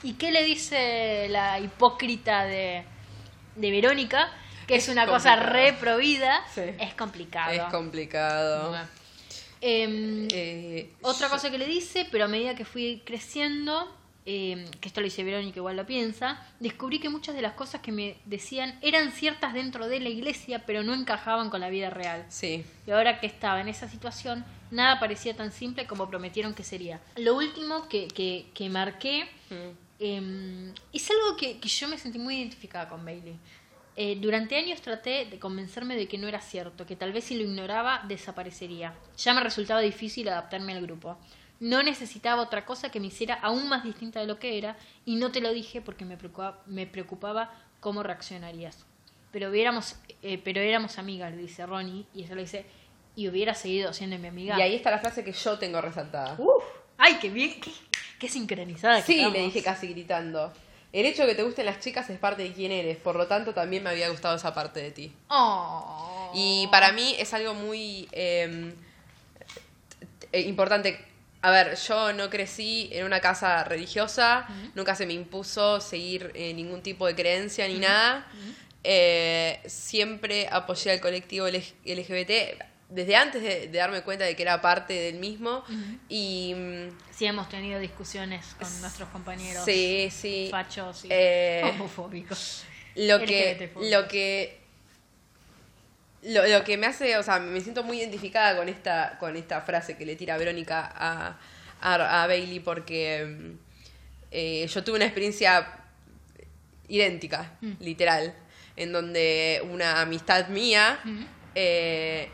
¿Y 0.03 0.13
qué 0.13 0.31
le 0.31 0.43
dice 0.43 1.27
la 1.29 1.59
hipócrita 1.59 2.45
de, 2.45 2.83
de 3.55 3.71
Verónica? 3.71 4.31
Que 4.67 4.75
es, 4.75 4.83
Es 4.83 4.89
una 4.89 5.07
cosa 5.07 5.31
complicado. 5.35 5.53
re 5.53 5.73
provida, 5.73 6.45
Sí. 6.53 6.61
es 6.79 6.93
complicado. 6.93 7.51
Es 7.53 7.63
complicado. 7.71 8.77
Em, 9.61 10.27
Eh, 10.31 10.91
otra 11.01 11.27
yo- 11.27 11.33
cosa 11.33 11.49
que 11.49 11.57
le 11.57 11.65
dice, 11.65 12.07
pero 12.11 12.25
a 12.25 12.27
medida 12.27 12.53
que 12.53 12.65
fui 12.65 13.01
creciendo, 13.03 13.96
eh, 14.29 14.65
que 14.81 14.89
esto 14.89 14.99
lo 15.01 15.05
dice 15.05 15.23
Verónica, 15.23 15.57
igual 15.57 15.77
lo 15.77 15.85
piensa, 15.85 16.39
descubrí 16.59 16.99
que 16.99 17.07
muchas 17.09 17.33
de 17.33 17.41
las 17.41 17.53
cosas 17.53 17.79
que 17.81 17.91
me 17.93 18.17
decían 18.25 18.77
eran 18.81 19.11
ciertas 19.13 19.53
dentro 19.53 19.87
de 19.87 20.01
la 20.01 20.09
iglesia, 20.09 20.65
pero 20.65 20.83
no 20.83 20.93
encajaban 20.93 21.49
con 21.49 21.61
la 21.61 21.69
vida 21.69 21.89
real. 21.89 22.25
Sí. 22.27 22.65
Y 22.85 22.91
ahora 22.91 23.19
que 23.21 23.25
estaba 23.27 23.61
en 23.61 23.69
esa 23.69 23.87
situación, 23.87 24.43
nada 24.69 24.99
parecía 24.99 25.33
tan 25.35 25.51
simple 25.53 25.87
como 25.87 26.09
prometieron 26.09 26.53
que 26.53 26.63
sería. 26.63 26.99
Lo 27.15 27.35
último 27.37 27.87
que, 27.87 28.07
que, 28.09 28.47
que 28.53 28.69
marqué 28.69 29.27
Mm. 29.49 29.77
eh, 29.99 30.73
es 30.91 31.09
algo 31.09 31.37
que, 31.37 31.57
que 31.59 31.69
yo 31.69 31.87
me 31.87 31.97
sentí 31.97 32.19
muy 32.19 32.35
identificada 32.37 32.89
con 32.89 33.05
Bailey. 33.05 33.37
Eh, 33.95 34.17
durante 34.19 34.57
años 34.57 34.81
traté 34.81 35.25
de 35.25 35.39
convencerme 35.39 35.95
de 35.95 36.07
que 36.07 36.17
no 36.17 36.27
era 36.27 36.39
cierto, 36.41 36.85
que 36.85 36.95
tal 36.97 37.13
vez 37.13 37.23
si 37.23 37.35
lo 37.37 37.43
ignoraba 37.43 38.03
desaparecería. 38.07 38.93
Ya 39.17 39.33
me 39.33 39.39
resultaba 39.41 39.79
difícil 39.79 40.27
adaptarme 40.27 40.73
al 40.73 40.81
grupo. 40.81 41.17
No 41.59 41.81
necesitaba 41.83 42.41
otra 42.41 42.65
cosa 42.65 42.91
que 42.91 42.99
me 42.99 43.07
hiciera 43.07 43.35
aún 43.35 43.67
más 43.67 43.83
distinta 43.83 44.19
de 44.19 44.27
lo 44.27 44.39
que 44.39 44.57
era 44.57 44.77
y 45.05 45.15
no 45.15 45.31
te 45.31 45.41
lo 45.41 45.51
dije 45.53 45.81
porque 45.81 46.05
me 46.05 46.17
preocupaba, 46.17 46.61
me 46.67 46.85
preocupaba 46.85 47.51
cómo 47.79 48.03
reaccionarías. 48.03 48.85
pero 49.31 49.49
hubiéramos, 49.49 49.95
eh, 50.23 50.39
pero 50.43 50.61
éramos 50.61 50.97
amigas, 50.97 51.31
le 51.31 51.41
dice 51.41 51.65
Ronnie, 51.65 52.05
y 52.13 52.23
ella 52.23 52.35
le 52.35 52.41
dice, 52.41 52.65
y 53.15 53.27
hubiera 53.27 53.53
seguido 53.53 53.93
siendo 53.93 54.17
mi 54.17 54.27
amiga. 54.27 54.57
Y 54.57 54.61
ahí 54.61 54.75
está 54.75 54.89
la 54.89 54.99
frase 54.99 55.23
que 55.23 55.31
yo 55.31 55.59
tengo 55.59 55.81
resaltada. 55.81 56.35
Uf, 56.37 56.63
ay, 56.97 57.17
qué 57.19 57.29
bien, 57.29 57.59
qué, 57.59 57.71
qué 58.19 58.29
sincronizada. 58.29 59.01
que 59.01 59.13
Sí, 59.13 59.29
le 59.29 59.41
dije 59.41 59.61
casi 59.61 59.87
gritando. 59.87 60.53
El 60.93 61.05
hecho 61.05 61.23
de 61.23 61.29
que 61.29 61.35
te 61.35 61.43
gusten 61.43 61.65
las 61.65 61.79
chicas 61.79 62.09
es 62.09 62.17
parte 62.17 62.43
de 62.43 62.53
quién 62.53 62.71
eres, 62.71 62.97
por 62.97 63.15
lo 63.15 63.27
tanto 63.27 63.53
también 63.53 63.83
me 63.83 63.89
había 63.89 64.09
gustado 64.09 64.35
esa 64.35 64.53
parte 64.53 64.81
de 64.81 64.91
ti. 64.91 65.13
Oh. 65.29 66.31
Y 66.33 66.67
para 66.71 66.91
mí 66.93 67.15
es 67.19 67.33
algo 67.33 67.53
muy 67.53 68.07
eh, 68.11 68.73
eh, 70.31 70.41
importante. 70.41 70.97
A 71.47 71.51
ver, 71.51 71.77
yo 71.77 72.11
no 72.11 72.29
crecí 72.29 72.89
en 72.91 73.05
una 73.05 73.21
casa 73.21 73.63
religiosa, 73.63 74.45
nunca 74.75 74.95
se 74.95 75.05
me 75.05 75.13
impuso 75.13 75.79
seguir 75.79 76.31
eh, 76.35 76.53
ningún 76.53 76.81
tipo 76.81 77.07
de 77.07 77.15
creencia 77.15 77.65
ni 77.69 77.75
nada. 77.79 78.27
Eh, 78.83 79.61
siempre 79.65 80.49
apoyé 80.51 80.91
al 80.91 80.99
colectivo 80.99 81.47
LG- 81.47 81.73
LGBT 81.85 82.61
desde 82.89 83.15
antes 83.15 83.41
de, 83.41 83.67
de 83.69 83.77
darme 83.77 84.01
cuenta 84.01 84.25
de 84.25 84.35
que 84.35 84.41
era 84.43 84.59
parte 84.61 84.93
del 84.93 85.15
mismo. 85.19 85.63
Y 86.09 86.53
mm, 86.53 86.89
Sí, 87.11 87.25
hemos 87.25 87.47
tenido 87.47 87.79
discusiones 87.79 88.45
con 88.59 88.81
nuestros 88.81 89.07
compañeros 89.09 89.63
sí, 89.63 90.09
sí. 90.11 90.49
fachos 90.51 91.05
y 91.05 91.09
Eh, 91.11 91.61
homofóbicos. 91.63 92.65
lo 92.95 93.19
que 93.19 93.71
lo 93.89 94.07
que 94.09 94.66
lo, 96.23 96.45
lo 96.47 96.63
que 96.63 96.77
me 96.77 96.87
hace 96.87 97.15
o 97.17 97.23
sea 97.23 97.39
me 97.39 97.61
siento 97.61 97.83
muy 97.83 97.99
identificada 97.99 98.57
con 98.57 98.69
esta 98.69 99.17
con 99.19 99.35
esta 99.35 99.61
frase 99.61 99.97
que 99.97 100.05
le 100.05 100.15
tira 100.15 100.37
Verónica 100.37 100.91
a, 100.95 101.37
a, 101.81 102.23
a 102.23 102.27
Bailey 102.27 102.59
porque 102.59 103.25
mm, 103.25 103.51
eh, 104.31 104.67
yo 104.67 104.83
tuve 104.83 104.95
una 104.97 105.05
experiencia 105.05 105.67
idéntica 106.89 107.51
Mm. 107.61 107.71
literal 107.81 108.33
en 108.75 108.91
donde 108.93 109.61
una 109.71 110.01
amistad 110.01 110.47
mía 110.49 110.99
Mm. 111.03 111.23
eh, 111.55 112.29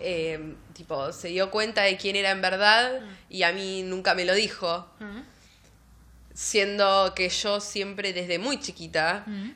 eh, 0.00 0.54
tipo 0.74 1.12
se 1.12 1.28
dio 1.28 1.50
cuenta 1.50 1.82
de 1.82 1.96
quién 1.96 2.16
era 2.16 2.30
en 2.30 2.40
verdad 2.42 3.00
Mm. 3.00 3.04
y 3.30 3.42
a 3.42 3.52
mí 3.52 3.82
nunca 3.82 4.14
me 4.14 4.24
lo 4.24 4.34
dijo 4.34 4.88
siendo 6.34 7.12
que 7.14 7.28
yo 7.28 7.60
siempre 7.60 8.12
desde 8.12 8.38
muy 8.38 8.58
chiquita 8.60 9.24
Mm. 9.26 9.50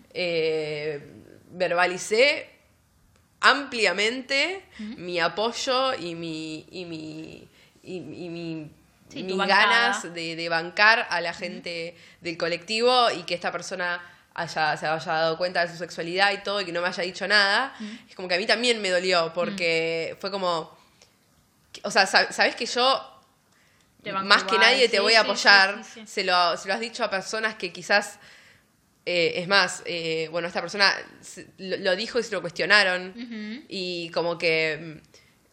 Ampliamente 3.40 4.64
mi 4.78 5.18
apoyo 5.20 5.94
y 5.94 6.14
mi 6.14 6.66
y 6.70 6.84
mi 6.84 7.48
y, 7.82 7.94
y 7.96 8.28
mi 8.28 8.70
Sí, 9.10 9.22
mis 9.22 9.36
ganas 9.48 10.02
de, 10.12 10.36
de 10.36 10.48
bancar 10.50 11.06
a 11.08 11.22
la 11.22 11.32
gente 11.32 11.96
del 12.20 12.36
colectivo 12.36 13.10
y 13.10 13.22
que 13.22 13.32
esta 13.34 13.50
persona 13.50 14.02
haya, 14.34 14.76
se 14.76 14.86
haya 14.86 15.12
dado 15.12 15.38
cuenta 15.38 15.64
de 15.64 15.72
su 15.72 15.78
sexualidad 15.78 16.30
y 16.32 16.42
todo 16.42 16.60
y 16.60 16.66
que 16.66 16.72
no 16.72 16.82
me 16.82 16.88
haya 16.88 17.02
dicho 17.04 17.26
nada, 17.26 17.74
es 18.06 18.14
como 18.14 18.28
que 18.28 18.34
a 18.34 18.38
mí 18.38 18.44
también 18.46 18.82
me 18.82 18.90
dolió 18.90 19.32
porque 19.34 20.14
fue 20.20 20.30
como, 20.30 20.76
o 21.84 21.90
sea, 21.90 22.04
sab- 22.06 22.32
sabes 22.32 22.54
que 22.54 22.66
yo 22.66 23.02
más 24.24 24.44
que 24.44 24.58
nadie 24.58 24.88
te 24.90 25.00
voy 25.00 25.14
a 25.14 25.20
apoyar. 25.20 25.82
sí. 25.84 26.02
Se, 26.06 26.24
lo, 26.24 26.56
se 26.58 26.68
lo 26.68 26.74
has 26.74 26.80
dicho 26.80 27.02
a 27.02 27.08
personas 27.08 27.54
que 27.54 27.72
quizás. 27.72 28.18
Eh, 29.10 29.40
es 29.40 29.48
más, 29.48 29.82
eh, 29.86 30.28
bueno, 30.30 30.48
esta 30.48 30.60
persona 30.60 30.94
lo, 31.56 31.78
lo 31.78 31.96
dijo 31.96 32.18
y 32.18 32.22
se 32.22 32.32
lo 32.32 32.42
cuestionaron. 32.42 33.14
Y 33.68 34.10
como 34.10 34.36
que 34.36 35.00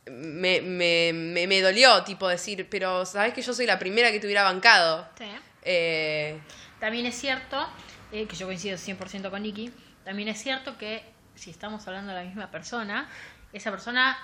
mm, 0.08 0.12
me, 0.12 0.60
me, 0.60 1.14
me, 1.14 1.48
me 1.48 1.62
dolió, 1.62 2.04
tipo, 2.04 2.28
decir, 2.28 2.68
pero 2.70 3.06
sabes 3.06 3.34
que 3.34 3.42
yo 3.42 3.54
soy 3.54 3.66
la 3.66 3.80
primera 3.80 4.12
que 4.12 4.20
te 4.20 4.28
hubiera 4.28 4.44
bancado. 4.44 5.08
Sí. 5.18 5.24
Eh, 5.62 6.38
También 6.82 7.06
es 7.06 7.16
cierto, 7.16 7.66
que 8.12 8.28
yo 8.36 8.46
coincido 8.46 8.78
100% 8.78 9.30
con 9.30 9.42
Nicky, 9.42 9.72
también 10.04 10.28
es 10.28 10.42
cierto 10.42 10.78
que 10.78 11.02
si 11.36 11.50
estamos 11.50 11.88
hablando 11.88 12.12
de 12.12 12.20
la 12.20 12.26
misma 12.26 12.52
persona, 12.52 13.10
esa 13.54 13.72
persona 13.72 14.18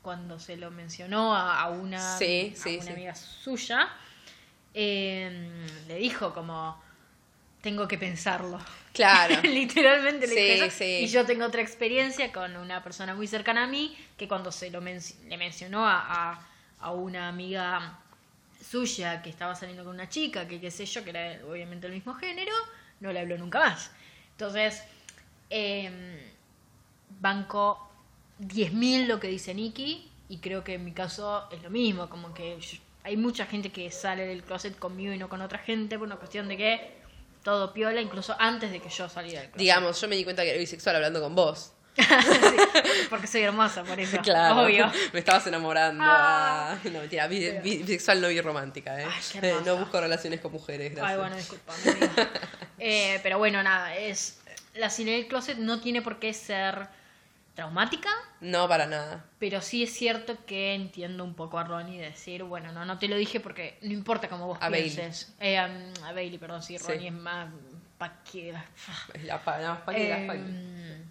cuando 0.00 0.38
se 0.38 0.56
lo 0.56 0.70
mencionó 0.70 1.34
a, 1.34 1.60
a 1.60 1.70
una, 1.70 2.18
Sí, 2.18 2.54
a 2.56 2.62
sí, 2.62 2.78
una 2.80 2.92
amiga 2.92 3.14
suya, 3.16 3.88
le 4.72 5.96
dijo 5.98 6.32
como, 6.32 6.80
tengo 7.62 7.88
que 7.88 7.98
pensarlo. 7.98 8.58
claro. 8.92 9.40
Literalmente 9.42 10.26
le 10.26 10.34
Sí, 10.34 10.40
dije 10.40 10.66
eso. 10.66 10.76
sí. 10.78 10.98
Y 11.02 11.06
yo 11.08 11.24
tengo 11.26 11.44
otra 11.44 11.60
experiencia 11.62 12.32
con 12.32 12.56
una 12.56 12.82
persona 12.82 13.14
muy 13.14 13.26
cercana 13.26 13.64
a 13.64 13.66
mí 13.66 13.96
que 14.16 14.28
cuando 14.28 14.52
se 14.52 14.70
lo 14.70 14.80
men- 14.80 15.00
le 15.28 15.36
mencionó 15.36 15.86
a, 15.86 15.98
a- 16.32 16.48
a 16.80 16.90
una 16.92 17.28
amiga 17.28 17.98
suya 18.68 19.22
que 19.22 19.30
estaba 19.30 19.54
saliendo 19.54 19.84
con 19.84 19.94
una 19.94 20.08
chica, 20.08 20.46
que 20.46 20.60
qué 20.60 20.70
sé 20.70 20.86
yo, 20.86 21.02
que 21.04 21.10
era 21.10 21.44
obviamente 21.46 21.86
el 21.86 21.92
mismo 21.92 22.14
género, 22.14 22.52
no 23.00 23.12
le 23.12 23.20
habló 23.20 23.36
nunca 23.38 23.58
más. 23.60 23.90
Entonces, 24.32 24.82
eh, 25.50 26.32
banco 27.20 27.88
10.000 28.38 29.06
lo 29.06 29.18
que 29.20 29.28
dice 29.28 29.54
Nicky 29.54 30.10
y 30.28 30.38
creo 30.38 30.62
que 30.64 30.74
en 30.74 30.84
mi 30.84 30.92
caso 30.92 31.48
es 31.50 31.62
lo 31.62 31.70
mismo, 31.70 32.08
como 32.08 32.34
que 32.34 32.58
yo- 32.60 32.78
hay 33.04 33.16
mucha 33.16 33.46
gente 33.46 33.70
que 33.70 33.90
sale 33.90 34.26
del 34.26 34.42
closet 34.42 34.76
conmigo 34.78 35.12
y 35.12 35.18
no 35.18 35.28
con 35.28 35.40
otra 35.40 35.58
gente 35.60 35.96
por 35.98 36.06
una 36.06 36.16
cuestión 36.16 36.48
de 36.48 36.56
que 36.56 36.96
todo 37.46 37.72
piola, 37.72 38.00
incluso 38.00 38.34
antes 38.40 38.72
de 38.72 38.80
que 38.80 38.88
yo 38.88 39.08
saliera 39.08 39.40
del 39.42 39.50
closet. 39.50 39.60
Digamos, 39.60 40.00
yo 40.00 40.08
me 40.08 40.16
di 40.16 40.24
cuenta 40.24 40.42
que 40.42 40.50
era 40.50 40.58
bisexual 40.58 40.96
hablando 40.96 41.20
con 41.20 41.36
vos. 41.36 41.72
Sí, 41.96 43.06
porque 43.08 43.28
soy 43.28 43.42
hermosa, 43.42 43.84
por 43.84 43.98
eso. 44.00 44.18
Claro. 44.20 44.62
Obvio. 44.62 44.90
Me 45.12 45.20
estabas 45.20 45.46
enamorando. 45.46 46.02
Ah. 46.04 46.72
ah. 46.72 46.78
No, 46.90 46.98
mentira, 46.98 47.28
bi- 47.28 47.52
bi- 47.62 47.78
bisexual 47.84 48.20
no 48.20 48.26
birromántica, 48.28 49.00
¿eh? 49.00 49.06
Ay, 49.08 49.22
qué 49.40 49.50
Eh, 49.50 49.54
no 49.64 49.76
busco 49.76 50.00
relaciones 50.00 50.40
con 50.40 50.50
mujeres, 50.52 50.92
gracias. 50.92 51.08
Ay, 51.12 51.16
bueno, 51.18 51.36
disculpa. 51.36 51.72
Eh, 52.78 53.20
pero 53.22 53.38
bueno, 53.38 53.62
nada, 53.62 53.96
es 53.96 54.38
la 54.74 54.90
cine 54.90 55.12
del 55.12 55.28
closet 55.28 55.56
no 55.56 55.80
tiene 55.80 56.02
por 56.02 56.18
qué 56.18 56.34
ser 56.34 56.88
traumática, 57.56 58.10
No, 58.40 58.68
para 58.68 58.86
nada. 58.86 59.24
pero 59.40 59.60
sí 59.60 59.82
es 59.82 59.92
cierto 59.92 60.36
que 60.46 60.74
entiendo 60.74 61.24
un 61.24 61.34
poco 61.34 61.58
a 61.58 61.64
Ronnie 61.64 61.98
de 61.98 62.10
decir, 62.10 62.44
bueno, 62.44 62.70
no, 62.70 62.84
no 62.84 62.98
te 62.98 63.08
lo 63.08 63.16
dije 63.16 63.40
porque 63.40 63.78
no 63.82 63.92
importa 63.92 64.28
cómo 64.28 64.46
vos 64.46 64.58
A 64.60 64.68
Bailey. 64.68 64.94
pienses. 64.94 65.34
Eh, 65.40 65.58
a, 65.58 65.64
a 66.04 66.12
Bailey, 66.12 66.38
perdón, 66.38 66.62
sí, 66.62 66.78
Sí. 66.78 66.86
Ronnie 66.86 67.08
es 67.08 67.14
más 67.14 67.48
paquera. 67.98 68.64
La, 69.24 69.42
pa- 69.42 69.58
la 69.58 69.74
familia. 69.76 70.34
Eh, 70.34 71.02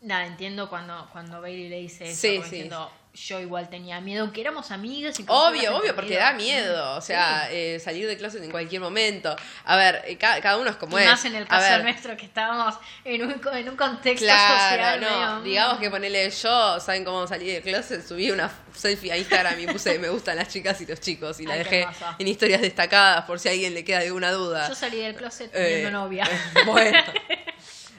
nada, 0.00 0.26
entiendo 0.26 0.68
cuando, 0.68 1.08
cuando 1.12 1.40
Bailey 1.40 1.68
le 1.68 1.78
dice 1.80 2.10
eso, 2.10 2.20
Sí, 2.20 2.36
como 2.36 2.44
sí. 2.48 2.50
diciendo, 2.50 2.90
yo 3.14 3.38
igual 3.40 3.68
tenía 3.68 4.00
miedo, 4.00 4.22
aunque 4.22 4.40
éramos 4.40 4.70
amigas. 4.70 5.20
y 5.20 5.24
Obvio, 5.28 5.76
obvio, 5.76 5.94
porque 5.94 6.16
da 6.16 6.32
miedo. 6.32 6.96
O 6.96 7.00
sea, 7.02 7.46
Sí. 7.48 7.54
eh, 7.56 7.80
salir 7.82 8.06
de 8.06 8.16
closet 8.16 8.42
en 8.42 8.50
cualquier 8.50 8.80
momento. 8.80 9.36
A 9.64 9.76
ver, 9.76 10.02
eh, 10.06 10.16
ca- 10.16 10.40
cada, 10.40 10.56
uno 10.56 10.70
es 10.70 10.76
como 10.76 10.98
Y 10.98 11.02
es. 11.02 11.08
más 11.08 11.24
en 11.26 11.34
el 11.34 11.46
caso 11.46 11.82
nuestro 11.82 12.16
que 12.16 12.24
estábamos 12.24 12.74
en 13.04 13.22
un, 13.22 13.40
en 13.52 13.68
un 13.68 13.76
contexto 13.76 14.24
Claro, 14.24 14.72
social 14.72 15.00
no. 15.02 15.10
medio, 15.10 15.40
mm. 15.40 15.44
Digamos 15.44 15.78
que 15.78 15.90
ponele 15.90 16.30
yo, 16.30 16.80
¿saben 16.80 17.04
cómo 17.04 17.26
salí 17.26 17.46
de 17.52 17.60
closet? 17.60 18.06
Subí 18.06 18.30
una 18.30 18.50
selfie 18.74 19.12
a 19.12 19.18
Instagram 19.18 19.60
y 19.60 19.66
puse 19.66 19.98
me 19.98 20.08
gustan 20.08 20.36
las 20.36 20.48
chicas 20.48 20.80
y 20.80 20.86
los 20.86 20.98
chicos. 21.00 21.38
Y 21.40 21.44
la 21.46 21.52
Ay, 21.54 21.58
dejé 21.64 21.86
en 22.18 22.28
historias 22.28 22.62
destacadas 22.62 23.24
por 23.26 23.38
si 23.38 23.48
a 23.48 23.52
alguien 23.52 23.74
le 23.74 23.84
queda 23.84 23.98
alguna 23.98 24.30
duda. 24.32 24.66
Yo 24.68 24.74
salí 24.74 24.96
del 24.98 25.14
closet 25.14 25.50
Eh, 25.54 25.58
teniendo 25.82 25.90
novia. 25.90 26.26
Bueno. 26.64 26.98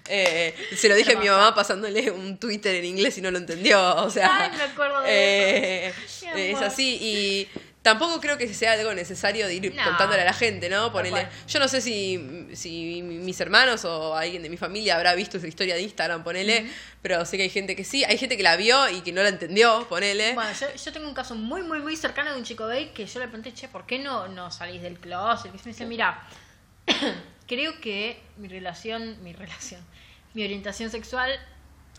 Eh, 0.10 0.54
se 0.76 0.90
lo 0.90 0.96
dije 0.96 1.14
a 1.14 1.20
mi 1.20 1.28
mamá 1.30 1.56
pasándole 1.56 2.12
un 2.12 2.38
Twitter 2.38 2.76
en 2.76 2.86
inglés 2.86 3.18
y 3.18 3.22
no 3.22 3.32
lo 3.32 3.38
entendió. 3.38 3.96
O 3.98 4.10
sea, 4.10 4.30
Ay, 4.44 4.52
me 4.58 4.64
acuerdo 4.64 5.02
de 5.02 5.88
eh, 5.88 5.94
es 6.36 6.62
así 6.62 6.98
y 7.02 7.48
tampoco 7.82 8.20
creo 8.20 8.38
que 8.38 8.54
sea 8.54 8.74
algo 8.74 8.94
necesario 8.94 9.46
de 9.48 9.56
ir 9.56 9.74
No. 9.76 9.84
contándole 9.84 10.22
a 10.22 10.26
la 10.26 10.34
gente, 10.34 10.70
¿no? 10.70 10.92
Ponele, 10.92 11.28
yo 11.48 11.60
no 11.60 11.68
sé 11.68 11.80
si, 11.82 12.48
si 12.54 13.02
mis 13.02 13.40
hermanos 13.40 13.86
o 13.86 14.16
alguien 14.16 14.42
de 14.44 14.50
mi 14.50 14.58
familia 14.58 14.96
habrá 14.96 15.16
visto 15.16 15.38
esa 15.38 15.48
historia 15.48 15.76
de 15.76 15.82
Instagram, 15.82 16.24
ponele, 16.24 16.70
pero 17.02 17.26
sé 17.26 17.38
que 17.38 17.44
hay 17.44 17.50
gente 17.50 17.76
que 17.76 17.84
sí, 17.84 18.04
hay 18.06 18.18
gente 18.18 18.36
que 18.38 18.44
la 18.44 18.56
vio 18.56 18.90
y 18.90 19.02
que 19.02 19.12
no 19.12 19.22
la 19.22 19.30
entendió, 19.30 19.86
ponele. 19.90 20.34
Bueno, 20.34 20.52
yo, 20.60 20.68
yo 20.74 20.92
tengo 20.94 21.08
un 21.08 21.14
caso 21.14 21.36
muy, 21.36 21.62
muy, 21.64 21.80
muy 21.80 21.96
cercano 21.98 22.32
de 22.32 22.38
un 22.38 22.44
chico 22.46 22.68
gay 22.68 22.92
que 22.94 23.06
yo 23.06 23.20
le 23.20 23.28
pregunté, 23.28 23.54
che, 23.54 23.68
¿por 23.68 23.86
qué 23.86 24.00
no, 24.00 24.28
no 24.30 24.50
salís 24.52 24.82
del 24.82 24.98
closet? 25.00 25.52
Y 25.54 25.58
me 25.58 25.64
dice, 25.66 25.86
mira, 25.86 26.26
creo 27.48 27.80
que 27.82 28.22
mi 28.38 28.48
relación, 28.48 29.22
mi 29.24 29.34
relación, 29.34 29.82
mi 30.34 30.44
orientación 30.44 30.90
sexual 30.90 31.32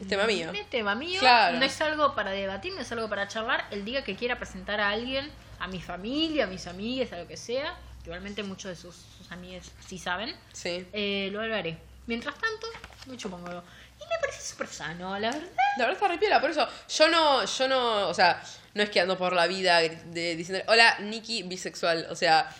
Es 0.00 0.08
tema 0.08 0.26
mío. 0.26 0.50
Es 0.52 0.68
tema 0.70 0.94
mío. 0.94 1.20
Claro. 1.20 1.58
No 1.58 1.64
es 1.64 1.80
algo 1.80 2.14
para 2.14 2.30
debatir, 2.32 2.72
no 2.74 2.80
es 2.80 2.90
algo 2.92 3.08
para 3.08 3.28
charlar. 3.28 3.66
El 3.70 3.84
día 3.84 4.02
que 4.04 4.16
quiera 4.16 4.38
presentar 4.38 4.80
a 4.80 4.90
alguien, 4.90 5.30
a 5.60 5.68
mi 5.68 5.80
familia, 5.80 6.44
a 6.44 6.46
mis 6.46 6.66
amigas, 6.66 7.12
a 7.12 7.18
lo 7.18 7.28
que 7.28 7.36
sea, 7.36 7.74
que 8.02 8.10
igualmente 8.10 8.42
muchos 8.42 8.70
de 8.70 8.76
sus, 8.76 8.94
sus 8.96 9.30
amigas 9.32 9.70
sí 9.86 9.98
saben, 9.98 10.34
Sí. 10.52 10.86
eh, 10.92 11.28
lo 11.32 11.40
hablaré. 11.40 11.78
Mientras 12.06 12.34
tanto, 12.34 12.66
me 13.06 13.16
chupo 13.16 13.36
un 13.36 13.44
huevo. 13.44 13.62
Y 13.98 14.02
me 14.04 14.18
parece 14.20 14.42
súper 14.42 14.66
sano, 14.66 15.18
la 15.18 15.30
verdad. 15.30 15.48
La 15.78 15.86
verdad 15.86 15.92
está 15.92 16.08
re 16.08 16.18
piola, 16.18 16.40
por 16.40 16.50
eso 16.50 16.68
yo 16.88 17.08
no, 17.08 17.44
yo 17.46 17.68
no, 17.68 18.08
o 18.08 18.12
sea, 18.14 18.42
no 18.74 18.82
es 18.82 18.90
que 18.90 19.00
ando 19.00 19.16
por 19.16 19.32
la 19.32 19.46
vida 19.46 19.78
de, 19.80 20.36
diciendo, 20.36 20.64
hola, 20.68 20.98
Nikki, 20.98 21.44
bisexual, 21.44 22.06
o 22.10 22.16
sea, 22.16 22.50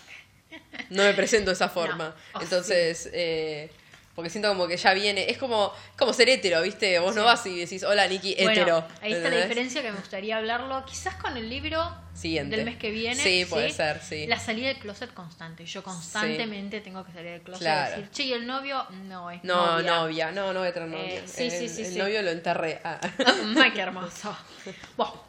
no 0.91 1.03
me 1.03 1.15
presento 1.15 1.51
de 1.51 1.55
esa 1.55 1.69
forma. 1.79 2.09
No. 2.35 2.39
Oh, 2.39 2.43
Entonces, 2.43 3.09
eh, 3.13 3.71
Porque 4.15 4.31
siento 4.31 4.49
como 4.49 4.69
que 4.69 4.77
ya 4.77 4.95
viene. 4.95 5.29
Es 5.29 5.39
como, 5.39 5.73
como 5.99 6.13
ser 6.13 6.29
hétero, 6.29 6.63
¿viste? 6.63 7.01
Vos 7.01 7.17
no 7.17 7.25
vas 7.25 7.45
y 7.47 7.59
decís, 7.59 7.83
hola, 7.83 8.07
Nikki, 8.07 8.35
Bueno, 8.37 8.53
hétero. 8.53 8.89
ahí 9.03 9.13
está 9.13 9.29
la 9.29 9.39
diferencia 9.43 9.83
que 9.83 9.91
me 9.91 9.99
gustaría 9.99 10.37
hablarlo, 10.37 10.85
quizás 10.87 11.17
con 11.17 11.37
el 11.37 11.51
libro 11.51 11.83
Siguiente. 12.15 12.55
del 12.55 12.65
mes 12.65 12.77
que 12.77 12.93
viene. 12.93 13.21
Sí, 13.21 13.45
puede 13.45 13.71
ser, 13.71 14.01
sí. 14.01 14.29
La 14.29 14.39
salida 14.39 14.69
del 14.69 14.79
closet 14.79 15.13
constante. 15.13 15.67
Yo 15.67 15.83
constantemente 15.83 16.81
tengo 16.81 17.05
que 17.05 17.11
salir 17.13 17.33
del 17.33 17.43
closet 17.43 17.63
Claro. 17.63 17.97
y 17.97 18.01
decir, 18.03 18.11
che, 18.13 18.23
¿y 18.23 18.33
el 18.35 18.47
novio? 18.47 18.87
No, 19.09 19.33
es 19.33 19.43
No, 19.43 19.81
novia. 19.81 19.97
novia, 19.97 20.31
no, 20.31 20.53
no 20.53 20.61
voy 20.61 20.69
a 20.69 20.87
novia. 20.87 21.15
Eh, 21.17 21.23
sí, 21.27 21.51
sí, 21.51 21.65
el, 21.65 21.71
sí, 21.71 21.83
el 21.83 21.93
sí. 21.95 21.99
novio 21.99 22.23
lo 22.23 22.31
enterré. 22.31 22.81
Ah. 22.85 23.01
Ay, 23.61 23.73
qué 23.73 23.81
hermoso. 23.81 24.37
Bueno, 24.97 25.21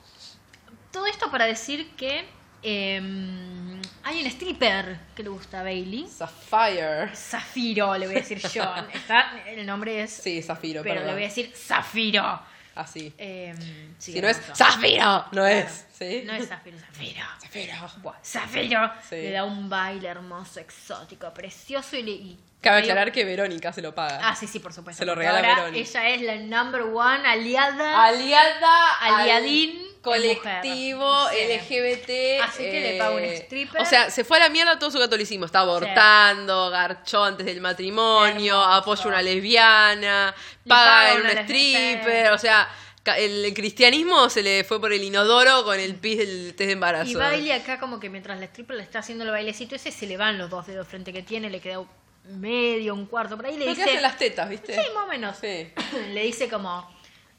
todo 0.91 1.07
esto 1.07 1.31
para 1.31 1.45
decir 1.47 1.89
que 1.97 2.23
em, 2.61 3.74
hay 4.03 4.21
un 4.21 4.27
stripper 4.27 4.97
que 5.15 5.23
le 5.23 5.29
gusta 5.29 5.59
a 5.61 5.63
Bailey. 5.63 6.07
Sapphire. 6.07 7.15
Zafiro, 7.15 7.97
le 7.97 8.07
voy 8.07 8.15
a 8.15 8.19
decir 8.19 8.39
yo. 8.39 8.63
Está, 8.93 9.31
el 9.47 9.65
nombre 9.65 10.03
es. 10.03 10.11
Sí, 10.11 10.41
Zafiro, 10.41 10.81
pero 10.83 10.95
perdón. 10.95 11.07
le 11.07 11.13
voy 11.13 11.23
a 11.23 11.27
decir 11.27 11.51
Zafiro. 11.55 12.41
Así. 12.75 13.13
Em, 13.17 13.55
sí, 13.97 14.11
si 14.13 14.21
no 14.21 14.27
es. 14.27 14.41
Zafiro, 14.53 15.25
no 15.31 15.45
es. 15.47 15.85
¿Sí? 15.97 16.23
No 16.25 16.33
es 16.33 16.47
Zafiro, 16.49 16.77
Zafiro. 16.77 17.25
Zafiro. 17.41 17.73
Buah, 18.01 18.15
Zafiro 18.23 18.91
Sí. 19.09 19.15
le 19.15 19.31
da 19.31 19.45
un 19.45 19.69
baile 19.69 20.09
hermoso, 20.09 20.59
exótico, 20.59 21.33
precioso 21.33 21.95
y 21.95 22.03
le. 22.03 22.11
y- 22.11 22.39
Cabe 22.61 22.79
aclarar 22.79 23.11
que 23.11 23.23
Verónica 23.23 23.71
se 23.71 23.81
lo 23.81 23.93
paga. 23.93 24.19
Ah, 24.27 24.35
sí, 24.35 24.47
sí, 24.47 24.57
por 24.59 24.73
supuesto. 24.73 24.97
Se 24.99 25.05
lo 25.05 25.13
regala 25.13 25.37
ahora 25.37 25.55
Veroni. 25.65 25.79
Ella 25.79 26.09
es 26.09 26.21
la 26.21 26.35
number 26.37 26.81
one 26.81 27.25
aliada. 27.27 28.03
Aliada 28.05 28.93
Aliadín 29.01 29.77
al 29.77 29.94
colectivo 30.05 31.23
mujer. 31.23 31.61
Sí. 31.67 31.77
LGBT. 31.77 32.43
Así 32.43 32.63
que 32.63 32.79
le 32.79 32.97
paga 32.97 33.15
un 33.15 33.23
stripper. 33.23 33.81
O 33.81 33.85
sea, 33.85 34.09
se 34.09 34.23
fue 34.23 34.37
a 34.37 34.41
la 34.41 34.49
mierda 34.49 34.79
todo 34.79 34.91
su 34.91 34.99
catolicismo. 34.99 35.45
Está 35.45 35.59
abortando, 35.59 36.69
garchó 36.69 37.23
antes 37.23 37.45
del 37.45 37.59
matrimonio, 37.59 38.61
apoya 38.61 39.03
a 39.03 39.07
una 39.07 39.21
lesbiana, 39.21 40.33
Le 40.63 40.69
paga 40.69 41.13
en 41.13 41.21
un 41.21 41.27
stripper. 41.27 42.31
O 42.31 42.37
sea, 42.37 42.69
el 43.17 43.53
cristianismo 43.53 44.29
se 44.29 44.41
le 44.41 44.63
fue 44.63 44.79
por 44.79 44.91
el 44.91 45.03
inodoro 45.03 45.63
con 45.63 45.79
el 45.79 45.95
pis 45.95 46.17
del 46.17 46.55
test 46.55 46.67
de 46.67 46.71
embarazo. 46.71 47.11
Y 47.11 47.15
baile 47.15 47.53
acá 47.53 47.79
como 47.79 47.99
que 47.99 48.09
mientras 48.09 48.39
la 48.39 48.45
stripper 48.45 48.77
le 48.77 48.83
está 48.83 48.99
haciendo 48.99 49.25
el 49.25 49.31
bailecito 49.31 49.75
ese, 49.75 49.91
se 49.91 50.07
le 50.07 50.17
van 50.17 50.37
los 50.37 50.49
dos 50.49 50.65
dedos 50.65 50.87
frente 50.87 51.13
que 51.13 51.21
tiene, 51.21 51.49
le 51.49 51.59
queda 51.59 51.83
medio, 52.25 52.93
un 52.95 53.05
cuarto 53.05 53.35
por 53.35 53.45
ahí, 53.45 53.57
le 53.57 53.67
dice... 53.67 53.83
hacen 53.83 54.01
las 54.01 54.17
tetas, 54.17 54.49
¿viste? 54.49 54.73
Sí, 54.73 54.81
más 54.93 55.05
o 55.05 55.07
menos. 55.07 55.37
Sí. 55.37 55.67
le 56.13 56.23
dice 56.23 56.49
como, 56.49 56.89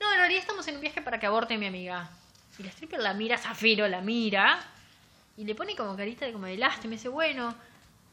no, 0.01 0.13
en 0.13 0.19
realidad 0.19 0.41
estamos 0.41 0.67
en 0.69 0.77
un 0.77 0.81
viaje 0.81 1.03
para 1.03 1.19
que 1.19 1.27
aborte 1.27 1.57
mi 1.59 1.67
amiga. 1.67 2.11
Y 2.59 2.63
la 2.63 2.71
stripper 2.71 3.01
la 3.01 3.15
mira, 3.15 3.37
Zafiro 3.39 3.87
la 3.89 4.01
mira, 4.01 4.59
y 5.37 5.45
le 5.45 5.55
pone 5.55 5.77
como 5.77 5.97
carita 5.97 6.25
de 6.27 6.33
como 6.33 6.47
de 6.47 6.57
lástima, 6.57 6.95
y 6.95 6.97
dice, 6.97 7.09
bueno, 7.09 7.55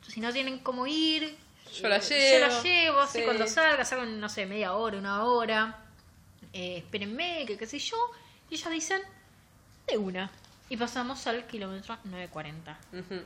si 0.07 0.19
no 0.19 0.31
tienen 0.31 0.59
cómo 0.59 0.85
ir... 0.87 1.37
Yo 1.73 1.87
la 1.87 1.97
eh, 1.97 2.01
Yo 2.01 2.15
llevo, 2.15 2.47
la 2.47 2.61
llevo, 2.61 2.99
así 2.99 3.19
sí. 3.19 3.23
cuando 3.23 3.47
salga, 3.47 3.85
salgo 3.85 4.03
en, 4.03 4.19
no 4.19 4.29
sé, 4.29 4.45
media 4.45 4.73
hora, 4.73 4.97
una 4.97 5.23
hora. 5.23 5.79
Eh, 6.51 6.77
espérenme, 6.77 7.45
que 7.47 7.57
qué 7.57 7.65
sé 7.65 7.79
yo. 7.79 7.97
Y 8.49 8.55
ellos 8.55 8.69
dicen, 8.69 9.01
de 9.87 9.97
una. 9.97 10.29
Y 10.69 10.77
pasamos 10.77 11.25
al 11.25 11.47
kilómetro 11.47 11.97
940. 12.03 12.77
Ujú. 12.93 13.21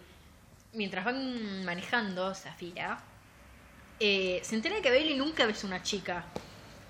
Mientras 0.73 1.03
van 1.03 1.65
manejando 1.65 2.34
Zafira, 2.36 2.99
eh, 3.99 4.39
se 4.43 4.56
entera 4.56 4.75
de 4.75 4.82
que 4.82 4.91
Bailey 4.91 5.17
nunca 5.17 5.45
ves 5.45 5.63
una 5.63 5.82
chica. 5.82 6.25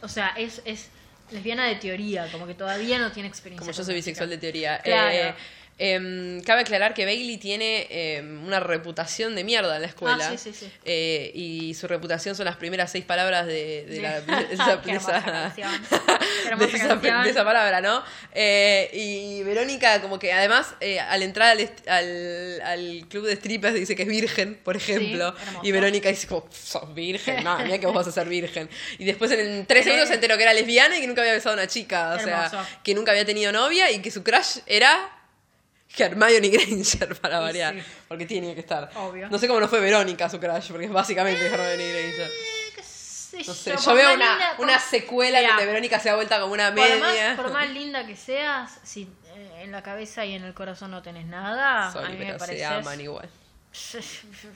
O 0.01 0.07
sea, 0.07 0.29
es, 0.29 0.61
es 0.65 0.89
lesbiana 1.31 1.65
de 1.65 1.75
teoría, 1.75 2.29
como 2.31 2.47
que 2.47 2.53
todavía 2.53 2.99
no 2.99 3.11
tiene 3.11 3.29
experiencia. 3.29 3.65
Como 3.65 3.75
yo 3.75 3.83
soy 3.83 3.95
bisexual 3.95 4.29
de 4.29 4.37
teoría. 4.37 4.79
Claro. 4.79 5.15
Eh, 5.15 5.35
em, 5.77 6.41
cabe 6.41 6.61
aclarar 6.61 6.93
que 6.93 7.05
Bailey 7.05 7.37
tiene 7.37 7.87
em, 7.89 8.43
una 8.45 8.59
reputación 8.59 9.35
de 9.35 9.43
mierda 9.43 9.75
en 9.75 9.81
la 9.83 9.87
escuela. 9.87 10.17
Ah, 10.29 10.37
sí, 10.37 10.51
sí, 10.51 10.53
sí. 10.53 10.71
Eh, 10.85 11.31
y 11.35 11.73
su 11.75 11.87
reputación 11.87 12.35
son 12.35 12.45
las 12.45 12.55
primeras 12.57 12.91
seis 12.91 13.05
palabras 13.05 13.45
de, 13.47 13.85
de 13.87 14.01
la, 14.01 14.21
de 14.21 14.53
esa, 14.53 14.77
de 17.25 17.33
palabra, 17.43 17.81
¿no? 17.81 18.03
Eh, 18.33 18.89
y 18.93 19.43
Verónica, 19.43 20.01
como 20.01 20.17
que 20.19 20.31
además, 20.33 20.75
eh, 20.79 20.99
al 20.99 21.21
entrar 21.23 21.49
al, 21.49 21.59
est- 21.59 21.87
al, 21.87 22.61
al 22.61 23.05
club 23.09 23.25
de 23.25 23.35
strippers, 23.35 23.75
dice 23.75 23.95
que 23.95 24.03
es 24.03 24.07
virgen, 24.07 24.55
por 24.63 24.75
ejemplo. 24.77 25.33
y 25.63 25.71
Verónica 25.71 26.09
dice, 26.09 26.27
como, 26.27 26.47
sos 26.51 26.93
virgen, 26.93 27.43
no, 27.43 27.57
mira 27.59 27.77
que 27.79 27.85
vos 27.85 27.95
vas 27.95 28.07
a 28.07 28.11
ser 28.11 28.27
virgen. 28.27 28.69
Y 28.97 29.05
después 29.05 29.31
en 29.31 29.65
tres 29.65 29.83
segundos 29.83 30.07
se 30.09 30.15
enteró 30.15 30.37
que 30.37 30.43
era 30.43 30.53
lesbiana 30.53 30.97
y 30.97 31.01
que 31.01 31.07
nunca 31.07 31.21
había 31.21 31.33
besado 31.33 31.51
a 31.51 31.59
una 31.59 31.67
chica. 31.67 32.13
O 32.15 32.19
sea, 32.19 32.67
que 32.83 32.93
nunca 32.93 33.11
había 33.11 33.25
tenido 33.25 33.51
novia 33.51 33.91
y 33.91 33.99
que 33.99 34.11
su 34.11 34.23
crush 34.23 34.59
era 34.65 35.11
Hermione 35.97 36.49
Granger, 36.49 37.15
para 37.21 37.39
variar. 37.39 37.73
sí. 37.75 37.81
Porque 38.07 38.25
tiene 38.25 38.53
que 38.53 38.61
estar. 38.61 38.89
Obvio. 38.95 39.29
No 39.29 39.37
sé 39.37 39.47
cómo 39.47 39.59
no 39.59 39.67
fue 39.67 39.79
Verónica 39.79 40.29
su 40.29 40.39
crush, 40.39 40.69
porque 40.69 40.85
es 40.85 40.91
básicamente 40.91 41.45
Hermione 41.45 41.91
Granger. 41.91 42.29
Eh, 42.31 42.71
qué 42.75 42.83
sé 42.83 43.37
No 43.45 43.53
sé, 43.53 43.71
yo, 43.71 43.77
yo 43.77 43.83
por 43.85 43.95
veo 43.95 44.13
una, 44.13 44.29
linda- 44.31 44.53
por- 44.57 44.65
una 44.65 44.79
secuela 44.79 45.41
donde 45.41 45.65
Verónica 45.65 45.99
se 45.99 46.09
da 46.09 46.15
vuelta 46.15 46.39
como 46.39 46.53
una 46.53 46.73
Por 46.73 46.83
media. 46.83 47.27
más, 47.29 47.35
por 47.37 47.51
más 47.51 47.69
linda 47.73 48.05
que 48.05 48.15
seas, 48.15 48.79
si 48.83 49.03
eh, 49.35 49.61
en 49.63 49.71
la 49.71 49.81
cabeza 49.83 50.25
y 50.25 50.33
en 50.33 50.43
el 50.43 50.53
corazón 50.53 50.91
no 50.91 51.01
tenés 51.01 51.25
nada, 51.25 51.91
Sorry, 51.91 52.05
a 52.05 52.09
mí 52.11 52.17
me 52.17 52.25
pero 52.25 52.37
parece. 52.37 52.59
se 52.59 52.65
aman 52.65 53.01
igual. 53.01 53.29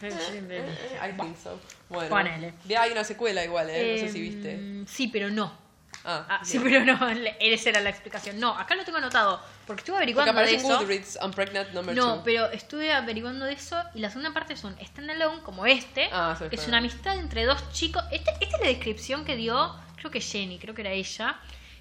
I 0.01 1.11
think 1.19 1.37
so. 1.41 1.59
Bueno, 1.89 2.09
Ponele. 2.09 2.53
hay 2.77 2.91
una 2.91 3.03
secuela 3.03 3.43
igual, 3.43 3.69
¿eh? 3.69 3.93
No 4.01 4.07
sé 4.07 4.13
si 4.13 4.21
viste. 4.21 4.53
Em, 4.53 4.85
Sí, 4.87 5.07
pero 5.09 5.29
no. 5.29 5.59
Ah, 6.03 6.25
Ah, 6.29 6.41
sí, 6.43 6.59
pero 6.63 6.83
no. 6.83 6.97
Esa 7.39 7.69
era 7.69 7.81
la 7.81 7.89
explicación. 7.89 8.39
No, 8.39 8.57
acá 8.57 8.73
lo 8.75 8.83
tengo 8.83 8.97
anotado. 8.97 9.39
Porque 9.71 9.81
estuve 9.81 9.97
Porque 9.97 10.29
averiguando 10.29 10.43
de 10.43 10.55
eso. 10.55 10.79
Goodreads, 10.79 11.17
I'm 11.21 11.31
pregnant 11.31 11.69
number 11.71 11.95
No, 11.95 12.15
two. 12.15 12.23
pero 12.25 12.51
estuve 12.51 12.91
averiguando 12.91 13.45
de 13.45 13.53
eso 13.53 13.81
y 13.93 13.99
la 13.99 14.09
segunda 14.09 14.33
parte 14.33 14.53
es 14.53 14.63
un 14.65 14.75
standalone 14.85 15.41
como 15.43 15.65
este. 15.65 16.09
Ah, 16.11 16.35
sí, 16.37 16.45
es 16.51 16.67
una 16.67 16.79
amistad 16.79 17.17
entre 17.17 17.45
dos 17.45 17.71
chicos. 17.71 18.03
Esta, 18.11 18.31
esta 18.31 18.55
es 18.57 18.61
la 18.61 18.67
descripción 18.67 19.23
que 19.23 19.37
dio, 19.37 19.73
creo 19.95 20.11
que 20.11 20.19
Jenny, 20.19 20.59
creo 20.59 20.75
que 20.75 20.81
era 20.81 20.91
ella, 20.91 21.39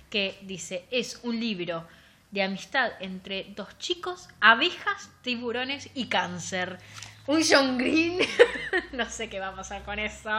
que 0.08 0.38
dice, 0.42 0.84
es 0.90 1.18
un 1.24 1.40
libro 1.40 1.84
de 2.30 2.44
amistad 2.44 2.92
entre 3.00 3.46
dos 3.56 3.76
chicos, 3.78 4.28
abejas, 4.40 5.10
tiburones 5.22 5.88
y 5.94 6.06
cáncer. 6.06 6.78
Un 7.26 7.42
John 7.48 7.76
Green. 7.76 8.18
no 8.92 9.08
sé 9.10 9.28
qué 9.28 9.40
va 9.40 9.48
a 9.48 9.54
pasar 9.56 9.82
con 9.82 9.98
eso. 9.98 10.30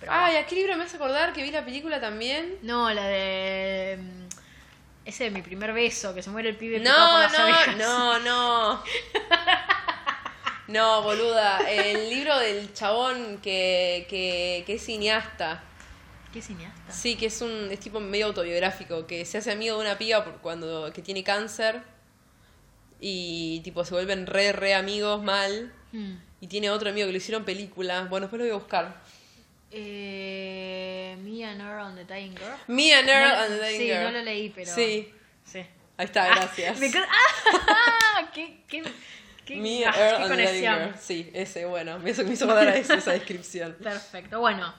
Pero 0.00 0.12
Ay, 0.12 0.36
¿a 0.36 0.46
qué 0.46 0.54
libro 0.54 0.76
me 0.76 0.84
hace 0.84 0.96
acordar 0.96 1.32
que 1.32 1.42
vi 1.42 1.50
la 1.50 1.64
película 1.64 2.00
también? 2.00 2.56
No, 2.62 2.92
la 2.92 3.06
de... 3.06 3.98
Ese 5.10 5.24
de 5.24 5.30
mi 5.30 5.42
primer 5.42 5.72
beso, 5.72 6.14
que 6.14 6.22
se 6.22 6.30
muere 6.30 6.50
el 6.50 6.56
pibe 6.56 6.78
picado 6.78 6.96
por 6.98 7.16
No, 7.16 7.22
las 7.22 7.32
no, 7.32 7.38
abejas. 7.44 7.76
no, 7.76 8.18
no. 8.20 8.82
No, 10.68 11.02
boluda. 11.02 11.58
El 11.68 12.08
libro 12.10 12.38
del 12.38 12.72
chabón 12.72 13.38
que, 13.42 14.06
que, 14.08 14.62
que 14.64 14.74
es 14.74 14.84
cineasta. 14.84 15.64
¿Qué 16.32 16.40
cineasta? 16.40 16.92
Sí, 16.92 17.16
que 17.16 17.26
es 17.26 17.42
un 17.42 17.68
es 17.72 17.80
tipo 17.80 17.98
medio 17.98 18.26
autobiográfico, 18.26 19.04
que 19.04 19.24
se 19.24 19.38
hace 19.38 19.50
amigo 19.50 19.74
de 19.76 19.80
una 19.82 19.98
piba 19.98 20.22
por 20.24 20.34
cuando 20.34 20.92
que 20.92 21.02
tiene 21.02 21.24
cáncer 21.24 21.82
y 23.00 23.60
tipo 23.64 23.84
se 23.84 23.94
vuelven 23.94 24.26
re 24.28 24.52
re 24.52 24.74
amigos 24.74 25.22
mal 25.22 25.72
Hmm. 25.92 26.18
y 26.40 26.46
tiene 26.46 26.70
otro 26.70 26.88
amigo 26.90 27.06
que 27.08 27.12
lo 27.12 27.18
hicieron 27.18 27.44
película. 27.44 28.02
Bueno, 28.08 28.26
después 28.26 28.38
lo 28.38 28.44
voy 28.44 28.52
a 28.52 28.58
buscar. 28.58 29.02
Eh, 29.72 31.16
Me 31.22 31.44
and 31.44 31.60
Earl 31.60 31.80
on 31.86 31.94
the 31.96 32.04
Dying 32.04 32.34
Girl. 32.34 32.56
Me 32.68 32.92
and 32.94 33.08
Earl 33.08 33.28
No 33.28 33.34
and 33.44 33.54
the 33.54 33.60
Dying 33.60 33.80
sí, 33.80 33.86
Girl. 33.86 34.02
no 34.04 34.10
lo 34.10 34.22
leí, 34.24 34.50
pero... 34.50 34.74
Sí, 34.74 35.12
Sí. 35.44 35.58
ahí 35.96 36.04
está, 36.06 36.24
Ah, 36.32 36.36
gracias. 36.36 36.78
¡Ah! 37.08 38.30
¿Qué, 38.34 38.62
qué, 38.68 38.82
qué, 39.44 39.56
Me 39.56 39.84
ah, 39.84 39.90
and 39.90 39.98
Earl 40.00 40.16
qué 40.16 40.22
and 40.24 40.36
the 40.36 40.52
Dying. 40.52 40.62
Girl. 40.62 40.94
Sí, 41.00 41.30
ese, 41.34 41.64
bueno, 41.66 41.98
me 41.98 42.10
hizo, 42.10 42.24
me 42.24 42.32
hizo 42.32 42.50
a 42.50 42.74
eso, 42.74 42.94
esa 42.94 43.12
descripción. 43.12 43.76
Perfecto, 43.82 44.40
bueno. 44.40 44.72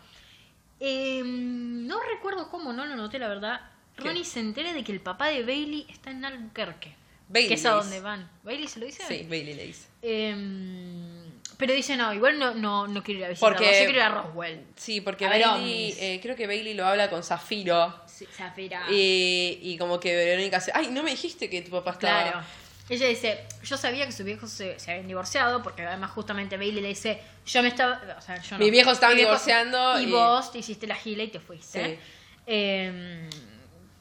Eh, 0.80 1.22
no 1.24 2.00
recuerdo 2.02 2.50
cómo, 2.50 2.74
no 2.74 2.86
lo 2.86 2.96
noté, 2.96 3.20
la 3.20 3.28
verdad. 3.28 3.62
¿Qué? 3.96 4.04
Ronnie 4.04 4.24
se 4.26 4.40
entera 4.40 4.74
de 4.74 4.84
que 4.84 4.92
el 4.92 5.00
papá 5.02 5.28
de 5.28 5.44
Bailey 5.44 5.86
está 5.90 6.12
en 6.12 6.26
Albuquerque. 6.26 6.96
Bailey 7.28 7.50
Que 7.50 7.54
es 7.56 7.66
a 7.66 7.72
donde 7.72 8.00
van. 8.02 8.30
¿Bailey 8.44 8.68
se 8.68 8.80
lo 8.80 8.86
dice? 8.86 9.04
Sí, 9.08 9.26
Bailey 9.30 9.54
le 9.54 9.66
dice. 9.68 9.88
Em, 10.02 11.21
pero 11.62 11.74
dice, 11.74 11.96
no, 11.96 12.14
igual 12.14 12.38
no, 12.38 12.54
no, 12.56 12.88
no 12.88 13.02
quiero 13.04 13.20
ir 13.22 13.26
a 13.28 13.30
visitarlo. 13.30 13.56
Porque- 13.58 13.72
Yo 13.72 13.78
quiero 13.86 13.92
ir 13.94 14.02
a 14.02 14.10
Roswell. 14.10 14.66
Sí, 14.76 15.00
porque 15.00 15.28
Bailey, 15.28 15.96
eh, 15.98 16.20
creo 16.22 16.36
que 16.36 16.46
Bailey 16.48 16.74
lo 16.74 16.86
habla 16.86 17.10
con 17.10 17.24
Zafiro. 17.24 17.96
Sí, 18.06 18.26
Zafira. 18.36 18.84
Y, 18.92 19.60
y 19.62 19.78
como 19.78 20.00
que 20.00 20.14
Verónica 20.16 20.58
hace, 20.58 20.72
ay, 20.76 20.90
no 20.92 21.04
me 21.04 21.12
dijiste 21.12 21.50
que 21.50 21.62
tu 21.62 21.72
papá 21.72 21.92
estaba. 21.92 22.22
Claro. 22.24 22.42
Ella 22.90 23.08
dice, 23.08 23.46
yo 23.64 23.78
sabía 23.78 24.06
que 24.06 24.12
sus 24.12 24.26
viejos 24.26 24.50
se, 24.52 24.78
se 24.78 24.92
habían 24.92 25.08
divorciado, 25.08 25.64
porque 25.64 25.84
además 25.84 26.12
justamente 26.12 26.58
Bailey 26.58 26.82
le 26.82 26.90
dice, 26.90 27.22
yo 27.46 27.62
me 27.62 27.70
estaba, 27.70 28.02
o 28.18 28.22
sea, 28.22 28.42
yo 28.42 28.58
no. 28.58 28.64
Mis 28.66 28.72
viejos 28.72 28.94
estaban 28.94 29.16
Mi 29.16 29.22
viejo- 29.22 29.32
divorciando 29.32 30.00
Y, 30.02 30.04
y- 30.04 30.12
vos 30.12 30.52
te 30.52 30.58
hiciste 30.60 30.88
la 30.88 30.96
gila 30.96 31.24
y 31.24 31.28
te 31.30 31.40
fuiste. 31.40 31.86
Sí. 31.96 32.00
Em, 32.48 33.30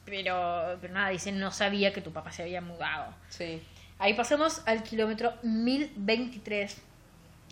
pero, 0.03 0.77
pero 0.81 0.93
nada, 0.93 1.09
dice, 1.09 1.31
no 1.31 1.51
sabía 1.51 1.93
que 1.93 2.01
tu 2.01 2.11
papá 2.11 2.31
se 2.31 2.41
había 2.41 2.59
mudado. 2.59 3.13
Sí. 3.29 3.61
Ahí 3.99 4.13
pasamos 4.15 4.61
al 4.65 4.83
kilómetro 4.83 5.33
1023, 5.43 6.75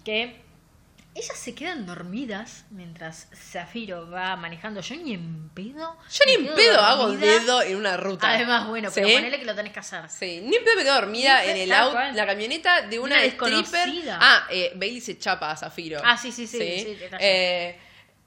que 0.01 0.41
ellas 1.15 1.37
se 1.37 1.55
quedan 1.55 1.85
dormidas 1.85 2.65
mientras 2.69 3.27
Zafiro 3.33 4.09
va 4.09 4.35
manejando. 4.35 4.81
Yo 4.81 4.95
ni 4.95 5.13
en 5.13 5.49
pedo. 5.49 5.97
Yo 6.09 6.19
ni 6.27 6.47
en 6.47 6.55
pedo 6.55 6.79
hago 6.79 7.11
dedo 7.11 7.61
en 7.61 7.75
una 7.77 7.97
ruta. 7.97 8.29
Además, 8.29 8.67
bueno, 8.67 8.89
pero 8.93 9.07
¿Sí? 9.07 9.13
ponele 9.15 9.39
que 9.39 9.45
lo 9.45 9.55
tenés 9.55 9.73
que 9.73 9.79
hacer. 9.79 10.07
Sí, 10.09 10.41
ni 10.43 10.55
en 10.55 10.63
pedo 10.63 10.75
me 10.75 10.83
quedo 10.83 10.95
dormida 10.95 11.43
en 11.43 11.57
el 11.57 11.71
auto, 11.73 11.99
la 12.13 12.25
camioneta 12.25 12.81
de 12.83 12.99
una, 12.99 13.17
Una 13.17 13.25
stripper. 13.25 13.89
Ah, 14.11 14.47
eh, 14.49 14.71
Bailey 14.75 15.01
se 15.01 15.17
chapa 15.17 15.51
a 15.51 15.57
Zafiro. 15.57 15.99
Ah, 16.03 16.17
sí, 16.17 16.31
sí, 16.31 16.47
sí, 16.47 16.57
sí, 16.59 16.97
razón. 17.05 17.19
Eh, 17.21 17.79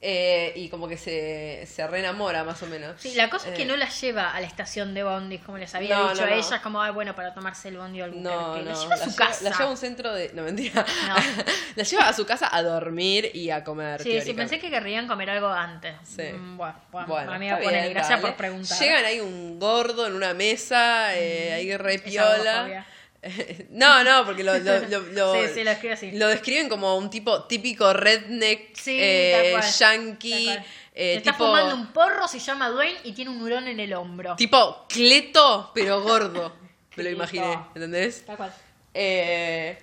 Eh, 0.04 0.52
y 0.56 0.68
como 0.68 0.88
que 0.88 0.96
se, 0.96 1.64
se 1.72 1.86
reenamora 1.86 2.42
más 2.42 2.60
o 2.64 2.66
menos. 2.66 3.00
Sí, 3.00 3.14
la 3.14 3.30
cosa 3.30 3.50
es 3.50 3.54
que 3.56 3.62
Eh, 3.62 3.66
no 3.66 3.76
la 3.76 3.88
lleva 3.88 4.32
a 4.34 4.40
la 4.40 4.46
estación 4.48 4.94
de 4.94 5.04
Bondi, 5.04 5.38
como 5.38 5.58
les 5.58 5.72
había 5.76 5.96
No, 5.96 6.08
dicho 6.10 6.22
no, 6.22 6.26
a 6.26 6.30
no. 6.30 6.36
ella, 6.36 6.60
como, 6.60 6.82
ay, 6.82 6.90
bueno, 6.90 7.14
para 7.14 7.32
tomarse 7.32 7.68
el 7.68 7.76
Bondi 7.76 8.00
o 8.00 8.04
algún 8.06 8.20
No, 8.20 8.56
no, 8.56 8.62
La 8.62 8.74
lleva 8.74 8.94
a 8.96 8.98
su 8.98 9.14
casa. 9.14 9.44
la 9.44 9.50
lleva 9.50 9.64
a 9.64 9.70
un 9.70 9.76
centro 9.76 10.12
de. 10.12 10.32
No, 10.34 10.42
mentira. 10.42 10.84
No. 11.06 11.14
la 11.76 11.84
lleva 11.84 12.08
a 12.08 12.12
su 12.12 12.26
casa 12.26 12.48
a 12.50 12.62
dormir 12.64 13.30
y 13.32 13.50
a 13.50 13.62
comer. 13.62 14.02
Sí, 14.02 14.20
sí, 14.22 14.34
pensé 14.34 14.58
que 14.58 14.70
querrían 14.70 15.06
comer 15.06 15.30
algo 15.30 15.46
antes. 15.46 15.94
Sí. 16.04 16.22
Mm, 16.32 16.56
Bueno, 16.56 16.74
bueno, 16.90 17.06
Bueno, 17.06 17.32
amiga, 17.34 17.58
bien, 17.60 17.90
gracias 17.90 18.08
dale. 18.20 18.22
por 18.22 18.34
preguntar. 18.36 18.78
Llegan 18.80 19.04
ahí 19.04 19.20
un 19.20 19.60
gordo 19.60 20.08
en 20.08 20.14
una 20.14 20.34
mesa, 20.34 21.16
eh, 21.16 21.52
ahí 21.52 21.76
re 21.76 21.94
Esa 21.94 22.04
piola. 22.04 22.86
no, 23.70 24.02
no, 24.02 24.24
porque 24.26 24.42
lo, 24.42 24.58
lo, 24.58 24.78
lo, 24.88 25.00
lo- 25.00 25.34
Sí, 25.46 25.54
sí, 25.54 25.64
lo 25.64 25.70
escribe 25.70 25.94
así. 25.94 26.12
lo 26.12 26.28
describen 26.28 26.68
como 26.68 26.96
un 26.96 27.08
tipo 27.10 27.44
típico 27.44 27.92
redneck, 27.92 28.74
Sí, 28.76 28.98
eh, 29.00 29.50
cual, 29.52 29.62
yankee, 29.78 30.48
eh, 30.94 31.14
Está 31.18 31.32
tipo, 31.32 31.46
fumando 31.46 31.74
un 31.74 31.92
porro, 31.92 32.26
se 32.26 32.38
llama 32.40 32.68
Dwayne 32.68 32.98
y 33.04 33.12
tiene 33.12 33.30
un 33.30 33.40
hurón 33.40 33.68
en 33.68 33.78
el 33.80 33.92
hombro. 33.94 34.34
tipo 34.36 34.86
cleto, 34.88 35.70
pero 35.74 36.02
gordo. 36.02 36.54
Me 36.96 37.04
lo 37.04 37.10
imaginé, 37.10 37.58
¿entendés? 37.74 38.26
Tal 38.26 38.36
cual. 38.36 38.52
Eh, 38.92 39.78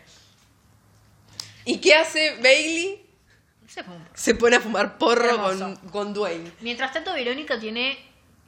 ¿Y 1.65 1.77
qué 1.79 1.95
hace 1.95 2.35
Bailey? 2.41 3.05
Se. 3.67 3.83
Se 4.13 4.35
pone 4.35 4.55
a 4.57 4.59
fumar 4.59 4.97
porro 4.97 5.41
con, 5.41 5.75
con 5.91 6.13
Dwayne. 6.13 6.51
Mientras 6.61 6.91
tanto, 6.91 7.13
Verónica 7.13 7.59
tiene 7.59 7.97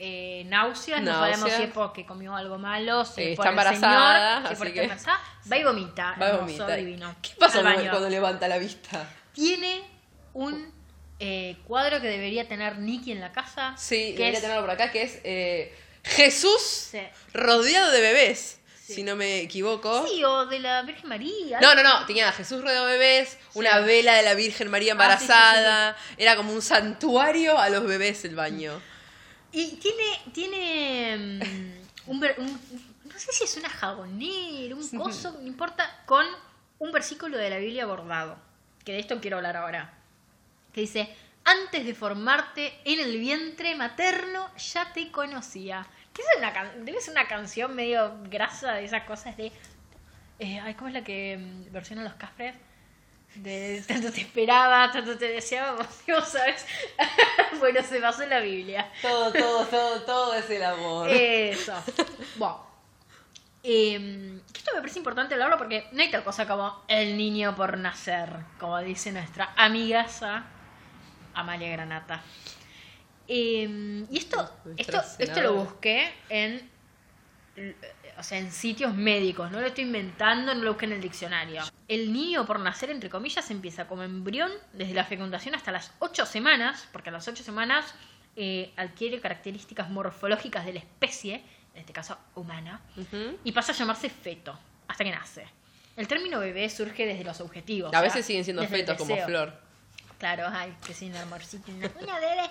eh, 0.03 0.43
náuseas, 0.47 0.99
no 1.03 1.11
sabemos 1.13 1.51
si 1.51 1.61
es 1.61 1.69
porque 1.69 2.05
comió 2.07 2.35
algo 2.35 2.57
malo, 2.57 3.05
si 3.05 3.21
Eh, 3.21 3.31
es 3.33 3.37
por 3.37 3.45
está 3.45 3.49
el 3.49 3.67
embarazada, 3.67 4.35
señor, 4.49 4.67
si 4.67 4.73
que- 4.73 4.81
embarazada. 4.81 5.19
Va 5.51 5.57
y 5.57 5.63
vomita. 5.63 6.15
Va 6.19 6.25
a 6.25 6.29
hermoso, 6.29 6.41
vomitar. 6.57 6.77
divino. 6.79 7.15
¿Qué 7.21 7.29
pasa 7.37 7.61
cuando, 7.61 8.09
levanta 8.09 8.47
la 8.47 8.57
vista? 8.57 9.07
Tiene 9.33 9.83
un 10.33 10.73
eh, 11.19 11.57
cuadro 11.67 12.01
que 12.01 12.07
debería 12.07 12.47
tener 12.47 12.79
Nicky 12.79 13.11
en 13.11 13.19
la 13.21 13.31
casa. 13.31 13.75
Sí, 13.77 13.95
que 14.13 14.23
debería 14.23 14.31
es- 14.39 14.41
tenerlo 14.41 14.61
por 14.63 14.71
acá, 14.71 14.91
que 14.91 15.03
es 15.03 15.19
eh, 15.23 15.77
Jesús 16.03 16.59
Sí. 16.89 16.99
rodeado 17.31 17.91
de 17.91 18.01
bebés, 18.01 18.59
Sí. 18.83 18.95
si 18.95 19.03
no 19.03 19.15
me 19.15 19.41
equivoco. 19.41 20.07
Sí, 20.07 20.23
o 20.23 20.47
de 20.47 20.57
la 20.57 20.81
Virgen 20.81 21.07
María. 21.09 21.59
No, 21.61 21.75
no, 21.75 21.83
no, 21.83 22.07
tenía 22.07 22.27
a 22.29 22.31
Jesús 22.31 22.63
rodeado 22.63 22.87
de 22.87 22.93
bebés, 22.97 23.37
una 23.53 23.79
vela 23.81 24.15
de 24.15 24.23
la 24.23 24.33
Virgen 24.33 24.71
María 24.71 24.93
Ah, 24.93 24.95
embarazada, 24.95 25.97
era 26.17 26.35
como 26.35 26.53
un 26.53 26.61
santuario 26.63 27.55
a 27.59 27.69
los 27.69 27.83
bebés 27.85 28.25
el 28.25 28.33
baño. 28.35 28.81
Y 29.51 29.75
tiene, 29.77 30.03
tiene 30.33 31.17
mm, 32.05 32.09
un, 32.11 32.19
ver- 32.19 32.35
un- 32.39 32.59
no 33.05 33.19
sé 33.19 33.31
si 33.33 33.43
es 33.43 33.57
una 33.57 33.69
jabonera, 33.69 34.75
un 34.75 34.87
coso, 34.97 35.31
no 35.33 35.45
importa, 35.47 36.03
con 36.05 36.25
un 36.79 36.91
versículo 36.91 37.37
de 37.37 37.49
la 37.49 37.57
Biblia 37.57 37.85
bordado, 37.85 38.37
que 38.85 38.93
de 38.93 38.99
esto 38.99 39.19
quiero 39.19 39.37
hablar 39.37 39.57
ahora, 39.57 39.93
que 40.73 40.81
dice, 40.81 41.13
antes 41.43 41.85
de 41.85 41.93
formarte 41.93 42.79
en 42.85 42.99
el 42.99 43.17
vientre 43.19 43.75
materno 43.75 44.49
ya 44.57 44.91
te 44.93 45.11
conocía. 45.11 45.85
Que 46.13 46.21
es 46.21 46.27
una 46.37 46.51
debe 46.83 46.99
ser 47.01 47.11
una 47.13 47.27
canción 47.27 47.73
medio 47.75 48.17
grasa 48.29 48.73
de 48.73 48.85
esas 48.85 49.03
cosas 49.03 49.35
de... 49.37 49.51
eh, 50.39 50.59
ay, 50.59 50.73
¿Cómo 50.75 50.87
es 50.89 50.93
la 50.93 51.03
que 51.03 51.37
mm, 51.37 51.71
versionan 51.73 52.03
los 52.05 52.13
cafres? 52.15 52.55
De 53.35 53.81
tanto 53.87 54.11
te 54.11 54.21
esperaba, 54.21 54.91
tanto 54.91 55.17
te 55.17 55.29
deseaba, 55.29 55.73
vos, 55.73 55.87
vos 56.07 56.27
sabes. 56.31 56.65
bueno, 57.59 57.81
se 57.83 57.99
basó 57.99 58.23
en 58.23 58.29
la 58.29 58.39
Biblia. 58.39 58.91
Todo, 59.01 59.31
todo, 59.31 59.65
todo, 59.67 60.01
todo 60.01 60.33
es 60.33 60.49
el 60.49 60.63
amor. 60.63 61.09
Eso. 61.09 61.73
Bueno. 62.35 62.71
Eh, 63.63 64.39
que 64.51 64.57
esto 64.57 64.71
me 64.73 64.81
parece 64.81 64.97
importante 64.97 65.35
hablarlo 65.35 65.55
porque 65.55 65.87
no 65.91 66.01
hay 66.01 66.09
tal 66.09 66.23
cosa 66.23 66.47
como 66.47 66.83
el 66.87 67.15
niño 67.15 67.55
por 67.55 67.77
nacer, 67.77 68.29
como 68.59 68.79
dice 68.79 69.11
nuestra 69.11 69.53
amigaza 69.55 70.45
Amalia 71.35 71.69
Granata. 71.69 72.23
Eh, 73.27 74.05
y 74.09 74.17
esto, 74.17 74.51
esto, 74.77 75.01
esto 75.19 75.41
lo 75.41 75.53
busqué 75.53 76.11
en, 76.29 76.69
o 78.21 78.23
sea, 78.23 78.37
en 78.37 78.51
sitios 78.51 78.93
médicos, 78.93 79.51
no 79.51 79.59
lo 79.59 79.65
estoy 79.65 79.83
inventando, 79.83 80.53
no 80.53 80.61
lo 80.61 80.73
busqué 80.73 80.85
en 80.85 80.91
el 80.91 81.01
diccionario. 81.01 81.63
El 81.87 82.13
niño 82.13 82.45
por 82.45 82.59
nacer, 82.59 82.91
entre 82.91 83.09
comillas, 83.09 83.49
empieza 83.49 83.87
como 83.87 84.03
embrión 84.03 84.51
desde 84.73 84.93
la 84.93 85.05
fecundación 85.05 85.55
hasta 85.55 85.71
las 85.71 85.91
8 85.97 86.27
semanas, 86.27 86.87
porque 86.91 87.09
a 87.09 87.13
las 87.13 87.27
8 87.27 87.43
semanas 87.43 87.95
eh, 88.35 88.73
adquiere 88.77 89.19
características 89.19 89.89
morfológicas 89.89 90.67
de 90.67 90.73
la 90.73 90.79
especie, 90.79 91.41
en 91.73 91.79
este 91.79 91.93
caso 91.93 92.15
humana, 92.35 92.79
y 93.43 93.51
pasa 93.53 93.71
a 93.71 93.75
llamarse 93.75 94.07
feto, 94.11 94.55
hasta 94.87 95.03
que 95.03 95.09
nace. 95.09 95.47
El 95.97 96.07
término 96.07 96.39
bebé 96.39 96.69
surge 96.69 97.07
desde 97.07 97.23
los 97.23 97.41
objetivos. 97.41 97.91
A 97.91 98.01
veces 98.01 98.23
siguen 98.23 98.43
siendo 98.43 98.61
desde 98.61 98.77
fetos 98.77 98.97
como 98.97 99.17
flor. 99.17 99.59
Claro, 100.19 100.45
ay, 100.47 100.75
que 100.85 100.93
sin 100.93 101.15
amorcito. 101.15 101.71
Una, 101.71 101.89
una 101.99 102.19
bebé. 102.19 102.49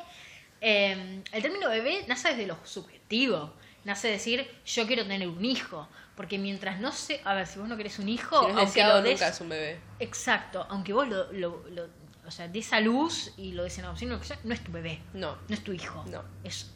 Eh, 0.61 1.23
el 1.31 1.43
término 1.43 1.69
bebé 1.69 2.05
nace 2.09 2.31
desde 2.31 2.49
lo 2.49 2.59
subjetivo. 2.65 3.55
Nace 3.85 4.09
decir, 4.09 4.49
yo 4.67 4.87
quiero 4.87 5.03
tener 5.07 5.29
un 5.29 5.45
hijo. 5.45 5.89
Porque 6.17 6.37
mientras 6.39 6.81
no 6.81 6.93
sé. 6.93 7.21
A 7.25 7.35
ver, 7.35 7.47
si 7.47 7.59
vos 7.59 7.67
no 7.69 7.77
querés 7.79 7.99
un 7.99 8.09
hijo, 8.09 8.39
Si 8.41 8.47
no 8.53 8.59
aunque 8.59 8.67
deseado, 8.67 8.97
lo 8.99 9.03
des. 9.03 9.13
nunca 9.13 9.29
es 9.29 9.41
un 9.41 9.49
bebé. 9.49 9.81
Exacto, 10.01 10.67
aunque 10.69 10.93
vos 10.93 11.09
lo. 11.09 11.33
lo, 11.33 11.65
lo- 11.71 12.01
o 12.27 12.31
sea, 12.31 12.47
des 12.47 12.73
a 12.75 12.81
luz 12.81 13.33
y 13.39 13.53
lo 13.53 13.65
des 13.65 13.77
en 13.79 13.87
adopción, 13.87 14.23
sea, 14.23 14.39
no 14.45 14.53
es 14.55 14.63
tu 14.63 14.71
bebé. 14.71 15.01
No. 15.15 15.37
No 15.49 15.55
es 15.55 15.65
tu 15.65 15.73
hijo. 15.73 16.05
No. 16.09 16.23
Es. 16.45 16.71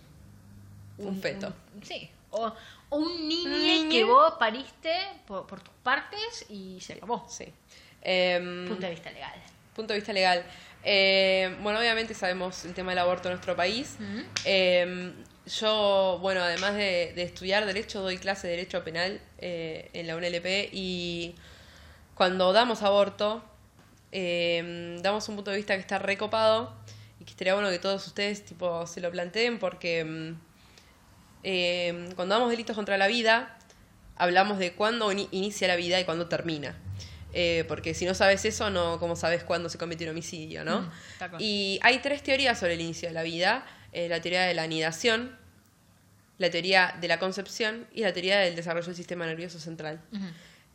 Un 0.98 1.20
feto. 1.20 1.52
un- 1.74 1.84
sí. 1.84 2.10
O, 2.30 2.52
o 2.88 2.96
un 2.96 3.28
niño 3.28 3.90
que 3.90 4.02
vos 4.04 4.34
pariste 4.38 4.92
por, 5.26 5.46
por 5.46 5.60
tus 5.60 5.74
partes 5.82 6.46
y 6.48 6.80
se 6.80 6.94
acabó. 6.94 7.26
Sí. 7.28 7.44
Em, 8.02 8.66
Punto 8.66 8.86
de 8.86 8.90
vista 8.90 9.10
legal. 9.10 9.34
punto 9.76 9.92
de 9.92 9.98
vista 10.00 10.12
legal. 10.12 10.44
Eh, 10.82 11.56
bueno, 11.62 11.78
obviamente 11.78 12.14
sabemos 12.14 12.64
el 12.64 12.74
tema 12.74 12.90
del 12.92 12.98
aborto 12.98 13.28
en 13.28 13.34
nuestro 13.34 13.54
país. 13.54 13.96
Eh, 14.44 15.12
yo, 15.46 16.18
bueno, 16.22 16.40
además 16.42 16.74
de, 16.74 17.12
de 17.14 17.22
estudiar 17.22 17.66
Derecho, 17.66 18.00
doy 18.00 18.18
clase 18.18 18.46
de 18.46 18.56
Derecho 18.56 18.82
Penal 18.84 19.20
eh, 19.38 19.90
en 19.92 20.06
la 20.06 20.16
UNLP 20.16 20.70
y 20.72 21.34
cuando 22.14 22.52
damos 22.52 22.82
aborto, 22.82 23.44
eh, 24.12 24.98
damos 25.02 25.28
un 25.28 25.36
punto 25.36 25.50
de 25.50 25.56
vista 25.58 25.74
que 25.74 25.80
está 25.80 25.98
recopado 25.98 26.72
y 27.20 27.24
que 27.24 27.30
estaría 27.32 27.54
bueno 27.54 27.68
que 27.70 27.78
todos 27.78 28.06
ustedes 28.06 28.44
tipo, 28.44 28.86
se 28.86 29.00
lo 29.00 29.10
planteen 29.10 29.58
porque 29.58 30.04
mm, 30.04 30.34
eh, 31.42 32.08
cuando 32.16 32.34
damos 32.36 32.50
delitos 32.50 32.74
contra 32.76 32.96
la 32.96 33.06
vida, 33.06 33.58
hablamos 34.16 34.58
de 34.58 34.72
cuándo 34.72 35.12
ini- 35.12 35.28
inicia 35.30 35.68
la 35.68 35.76
vida 35.76 36.00
y 36.00 36.04
cuándo 36.04 36.28
termina. 36.28 36.76
Eh, 37.36 37.64
porque 37.66 37.94
si 37.94 38.04
no 38.06 38.14
sabes 38.14 38.44
eso, 38.44 38.70
no, 38.70 38.98
¿cómo 39.00 39.16
sabes 39.16 39.42
cuándo 39.42 39.68
se 39.68 39.76
cometió 39.76 40.06
un 40.06 40.12
homicidio, 40.12 40.64
no? 40.64 40.82
Mm, 40.82 40.90
y 41.40 41.80
hay 41.82 41.98
tres 41.98 42.22
teorías 42.22 42.58
sobre 42.58 42.74
el 42.74 42.80
inicio 42.80 43.08
de 43.08 43.14
la 43.14 43.24
vida. 43.24 43.66
Eh, 43.94 44.08
la 44.08 44.20
teoría 44.20 44.42
de 44.42 44.54
la 44.54 44.64
anidación, 44.64 45.36
la 46.38 46.50
teoría 46.50 46.96
de 47.00 47.06
la 47.06 47.20
concepción 47.20 47.86
y 47.92 48.00
la 48.00 48.12
teoría 48.12 48.40
del 48.40 48.56
desarrollo 48.56 48.86
del 48.86 48.96
sistema 48.96 49.24
nervioso 49.24 49.60
central. 49.60 50.00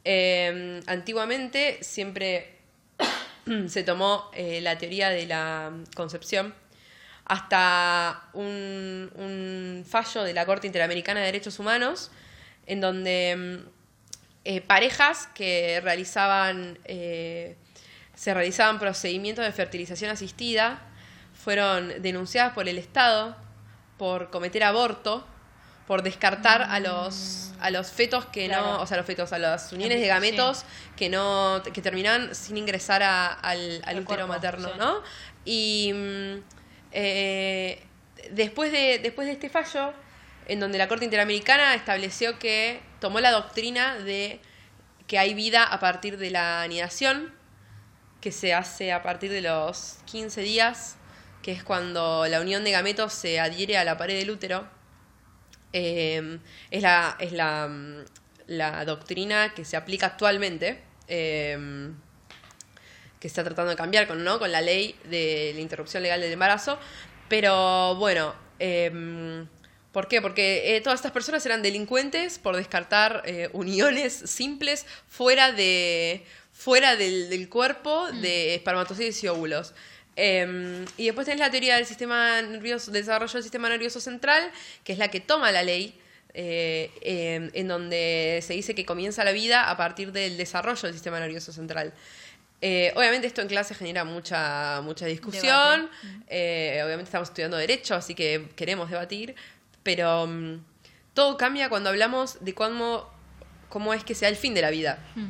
Eh, 0.06 0.82
antiguamente 0.88 1.80
siempre 1.82 2.60
se 3.68 3.84
tomó 3.84 4.32
eh, 4.34 4.62
la 4.62 4.78
teoría 4.78 5.10
de 5.10 5.26
la 5.26 5.74
concepción 5.96 6.56
hasta 7.26 8.30
un, 8.32 9.12
un 9.16 9.86
fallo 9.86 10.24
de 10.24 10.34
la 10.34 10.46
Corte 10.46 10.68
Interamericana 10.68 11.20
de 11.20 11.26
Derechos 11.26 11.60
Humanos 11.60 12.12
en 12.66 12.80
donde 12.80 13.36
mm, 13.36 13.70
eh, 14.46 14.62
parejas 14.62 15.28
que 15.36 15.82
realizaban 15.82 16.80
se 16.86 18.34
realizaban 18.34 18.80
procedimientos 18.80 19.46
de 19.46 19.52
fertilización 19.52 20.10
asistida 20.10 20.89
fueron 21.54 22.00
denunciadas 22.04 22.54
por 22.54 22.70
el 22.70 22.78
Estado 22.78 23.36
por 23.98 24.30
cometer 24.30 24.64
aborto 24.64 25.26
por 25.88 26.04
descartar 26.04 26.62
a 26.62 26.80
los 26.80 27.54
a 27.60 27.72
los 27.72 27.92
fetos 27.92 28.26
que 28.26 28.46
Claro. 28.46 28.64
no 28.78 28.82
o 28.82 28.86
sea 28.86 28.98
los 28.98 29.06
fetos 29.08 29.34
a 29.34 29.40
las 29.40 29.74
uniones 29.74 29.98
de 29.98 30.04
Sí. 30.04 30.10
gametos 30.10 30.64
que 30.96 31.10
no 31.10 31.64
que 31.74 31.82
terminaban 31.82 32.36
sin 32.36 32.56
ingresar 32.58 33.02
a- 33.02 33.34
al, 33.34 33.82
útero 33.84 34.06
cuerpo, 34.06 34.28
materno 34.28 34.68
sí. 34.70 34.76
no 34.78 35.02
y 35.44 35.92
mm, 35.92 36.44
eh, 36.92 37.84
después 38.30 38.72
de 38.72 39.00
después 39.00 39.26
de 39.26 39.34
este 39.34 39.50
fallo 39.50 39.92
en 40.48 40.60
donde 40.60 40.78
la 40.78 40.88
Corte 40.88 41.06
Interamericana 41.06 41.74
estableció 41.74 42.38
que 42.38 42.80
tomó 43.00 43.20
la 43.22 43.32
doctrina 43.32 43.96
de 43.98 44.40
que 45.08 45.18
hay 45.18 45.34
vida 45.34 45.64
a 45.64 45.80
partir 45.80 46.18
de 46.20 46.30
la 46.30 46.62
anidación, 46.62 47.34
que 48.22 48.32
se 48.32 48.54
hace 48.54 48.92
a 48.94 49.02
partir 49.02 49.32
de 49.32 49.42
los 49.42 49.98
15 50.06 50.42
días, 50.42 50.98
que 51.42 51.52
es 51.52 51.64
cuando 51.64 52.28
la 52.28 52.42
unión 52.42 52.64
de 52.64 52.72
gametos 52.72 53.14
se 53.14 53.40
adhiere 53.40 53.78
a 53.78 53.84
la 53.84 53.98
pared 53.98 54.18
del 54.18 54.32
útero. 54.32 54.68
Eh, 55.74 56.40
es 56.72 56.82
la, 56.82 57.16
es 57.20 57.32
la, 57.32 57.68
mm, 57.68 58.06
la 58.48 58.86
doctrina 58.86 59.54
que 59.54 59.66
se 59.66 59.78
aplica 59.78 60.08
actualmente, 60.08 60.82
eh, 61.08 61.92
que 63.20 63.28
está 63.28 63.44
tratando 63.44 63.72
de 63.72 63.76
cambiar 63.76 64.08
con, 64.08 64.24
¿no? 64.24 64.40
con 64.40 64.52
la 64.52 64.62
ley 64.62 64.96
de 65.06 65.52
la 65.54 65.62
interrupción 65.62 66.04
legal 66.04 66.22
del 66.22 66.32
embarazo. 66.32 66.80
Pero 67.28 67.96
bueno, 67.96 68.34
eh, 68.60 69.46
¿por 69.92 70.08
qué? 70.08 70.22
Porque 70.22 70.76
eh, 70.76 70.82
todas 70.82 71.00
estas 71.00 71.12
personas 71.12 71.46
eran 71.46 71.62
delincuentes 71.62 72.40
por 72.40 72.56
descartar 72.56 73.24
eh, 73.26 73.50
uniones 73.54 74.14
simples 74.14 74.86
fuera, 75.08 75.52
de, 75.52 76.26
fuera 76.52 76.96
del, 76.96 77.30
del 77.30 77.50
cuerpo 77.50 78.12
de 78.12 78.56
espermatozoides 78.56 79.24
y 79.24 79.28
óvulos. 79.28 79.74
Eh, 80.22 80.86
y 80.98 81.06
después 81.06 81.26
tenés 81.26 81.40
la 81.40 81.50
teoría 81.50 81.78
del 81.78 81.86
sistema 81.86 82.42
nervioso, 82.42 82.92
del 82.92 83.04
desarrollo 83.04 83.34
del 83.34 83.44
sistema 83.44 83.70
nervioso 83.70 84.02
central, 84.02 84.52
que 84.84 84.92
es 84.92 85.00
la 85.00 85.08
que 85.08 85.22
toma 85.22 85.52
la 85.52 85.64
ley, 85.64 85.98
eh, 86.34 86.92
eh, 87.02 87.50
en 87.54 87.68
donde 87.70 88.40
se 88.44 88.54
dice 88.54 88.76
que 88.76 88.86
comienza 88.86 89.24
la 89.24 89.32
vida 89.32 89.70
a 89.70 89.78
partir 89.78 90.12
del 90.12 90.36
desarrollo 90.36 90.82
del 90.82 90.94
sistema 90.94 91.20
nervioso 91.20 91.54
central. 91.54 91.94
Eh, 92.62 92.92
obviamente 92.96 93.26
esto 93.26 93.42
en 93.42 93.48
clase 93.48 93.74
genera 93.74 94.04
mucha, 94.04 94.82
mucha 94.82 95.06
discusión. 95.06 95.90
Eh, 96.28 96.82
obviamente 96.84 97.06
estamos 97.06 97.30
estudiando 97.30 97.58
derecho, 97.58 97.96
así 97.96 98.16
que 98.16 98.50
queremos 98.56 98.90
debatir. 98.90 99.36
Pero 99.84 100.28
mm, 100.28 100.60
todo 101.14 101.38
cambia 101.38 101.70
cuando 101.70 101.90
hablamos 101.90 102.44
de 102.44 102.54
cómo, 102.54 103.10
cómo 103.70 103.94
es 103.94 104.04
que 104.04 104.14
sea 104.14 104.30
el 104.30 104.36
fin 104.36 104.54
de 104.54 104.62
la 104.62 104.70
vida. 104.72 105.00
Mm. 105.16 105.28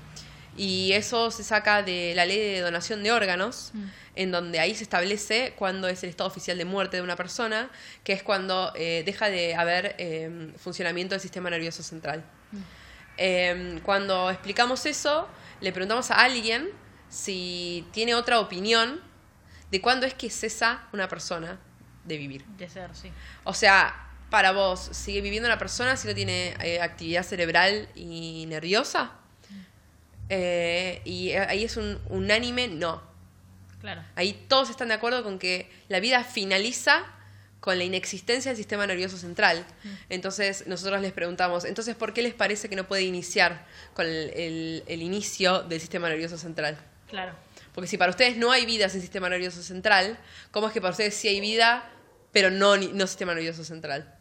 Y 0.62 0.92
eso 0.92 1.32
se 1.32 1.44
saca 1.44 1.84
de 1.84 2.12
la 2.16 2.26
ley 2.26 2.38
de 2.38 2.60
donación 2.60 3.02
de 3.02 3.12
órganos, 3.14 3.72
Mm. 3.74 3.84
en 4.16 4.32
donde 4.32 4.60
ahí 4.60 4.76
se 4.76 4.84
establece 4.84 5.54
cuándo 5.58 5.88
es 5.88 6.04
el 6.04 6.10
estado 6.10 6.28
oficial 6.28 6.58
de 6.58 6.66
muerte 6.66 6.98
de 6.98 7.04
una 7.04 7.16
persona, 7.16 7.70
que 8.04 8.12
es 8.12 8.24
cuando 8.24 8.74
eh, 8.76 9.04
deja 9.06 9.30
de 9.30 9.56
haber 9.56 9.96
eh, 9.98 10.52
funcionamiento 10.58 11.16
del 11.16 11.22
sistema 11.22 11.50
nervioso 11.50 11.82
central. 11.82 12.26
Eh, 13.18 13.80
cuando 13.84 14.30
explicamos 14.30 14.86
eso, 14.86 15.28
le 15.62 15.72
preguntamos 15.72 16.12
a 16.12 16.16
alguien 16.24 16.70
si 17.10 17.88
tiene 17.92 18.16
otra 18.16 18.40
opinión 18.40 19.02
de 19.72 19.82
cuándo 19.82 20.06
es 20.06 20.14
que 20.14 20.30
cesa 20.30 20.88
una 20.94 21.08
persona 21.08 21.58
de 22.06 22.18
vivir. 22.18 22.46
De 22.58 22.68
ser, 22.70 22.94
sí. 22.96 23.12
O 23.44 23.54
sea, 23.54 24.10
para 24.30 24.52
vos, 24.52 24.90
¿sigue 24.92 25.22
viviendo 25.22 25.48
una 25.48 25.58
persona 25.58 25.96
si 25.96 26.08
no 26.08 26.14
tiene 26.16 26.56
eh, 26.62 26.82
actividad 26.82 27.24
cerebral 27.24 27.88
y 27.96 28.46
nerviosa? 28.48 29.12
Eh, 30.30 31.02
y 31.06 31.32
ahí 31.32 31.64
es 31.64 31.76
un 31.78 32.00
unánime 32.10 32.68
no. 32.68 33.02
Claro. 33.82 34.04
Ahí 34.16 34.34
todos 34.48 34.70
están 34.70 34.90
de 34.90 34.94
acuerdo 34.94 35.24
con 35.24 35.40
que 35.40 35.70
la 35.88 36.00
vida 36.00 36.24
finaliza 36.24 37.04
con 37.60 37.78
la 37.78 37.84
inexistencia 37.84 38.52
del 38.52 38.58
sistema 38.58 38.88
nervioso 38.88 39.18
central. 39.18 39.66
Entonces 40.10 40.66
nosotros 40.68 41.02
les 41.02 41.12
preguntamos, 41.12 41.66
entonces, 41.66 41.96
¿por 41.96 42.14
qué 42.14 42.22
les 42.22 42.34
parece 42.34 42.70
que 42.70 42.76
no 42.76 42.88
puede 42.88 43.02
iniciar 43.04 43.66
con 43.94 44.06
el, 44.06 44.30
el- 44.36 44.84
el 44.88 45.02
inicio 45.02 45.64
del 45.64 45.80
sistema 45.82 46.08
nervioso 46.10 46.38
central? 46.38 46.78
Claro. 47.10 47.34
Porque 47.74 47.88
si 47.88 47.98
para 47.98 48.12
ustedes 48.12 48.38
no 48.38 48.52
hay 48.52 48.66
vida 48.66 48.88
sin 48.90 49.02
sistema 49.02 49.30
nervioso 49.30 49.62
central, 49.62 50.18
¿cómo 50.52 50.68
es 50.68 50.74
que 50.74 50.80
para 50.82 50.92
ustedes 50.92 51.14
sí 51.16 51.28
hay 51.28 51.40
vida, 51.42 51.90
pero 52.32 52.50
no, 52.50 52.78
no 52.78 53.08
sistema 53.08 53.34
nervioso 53.34 53.64
central? 53.64 54.16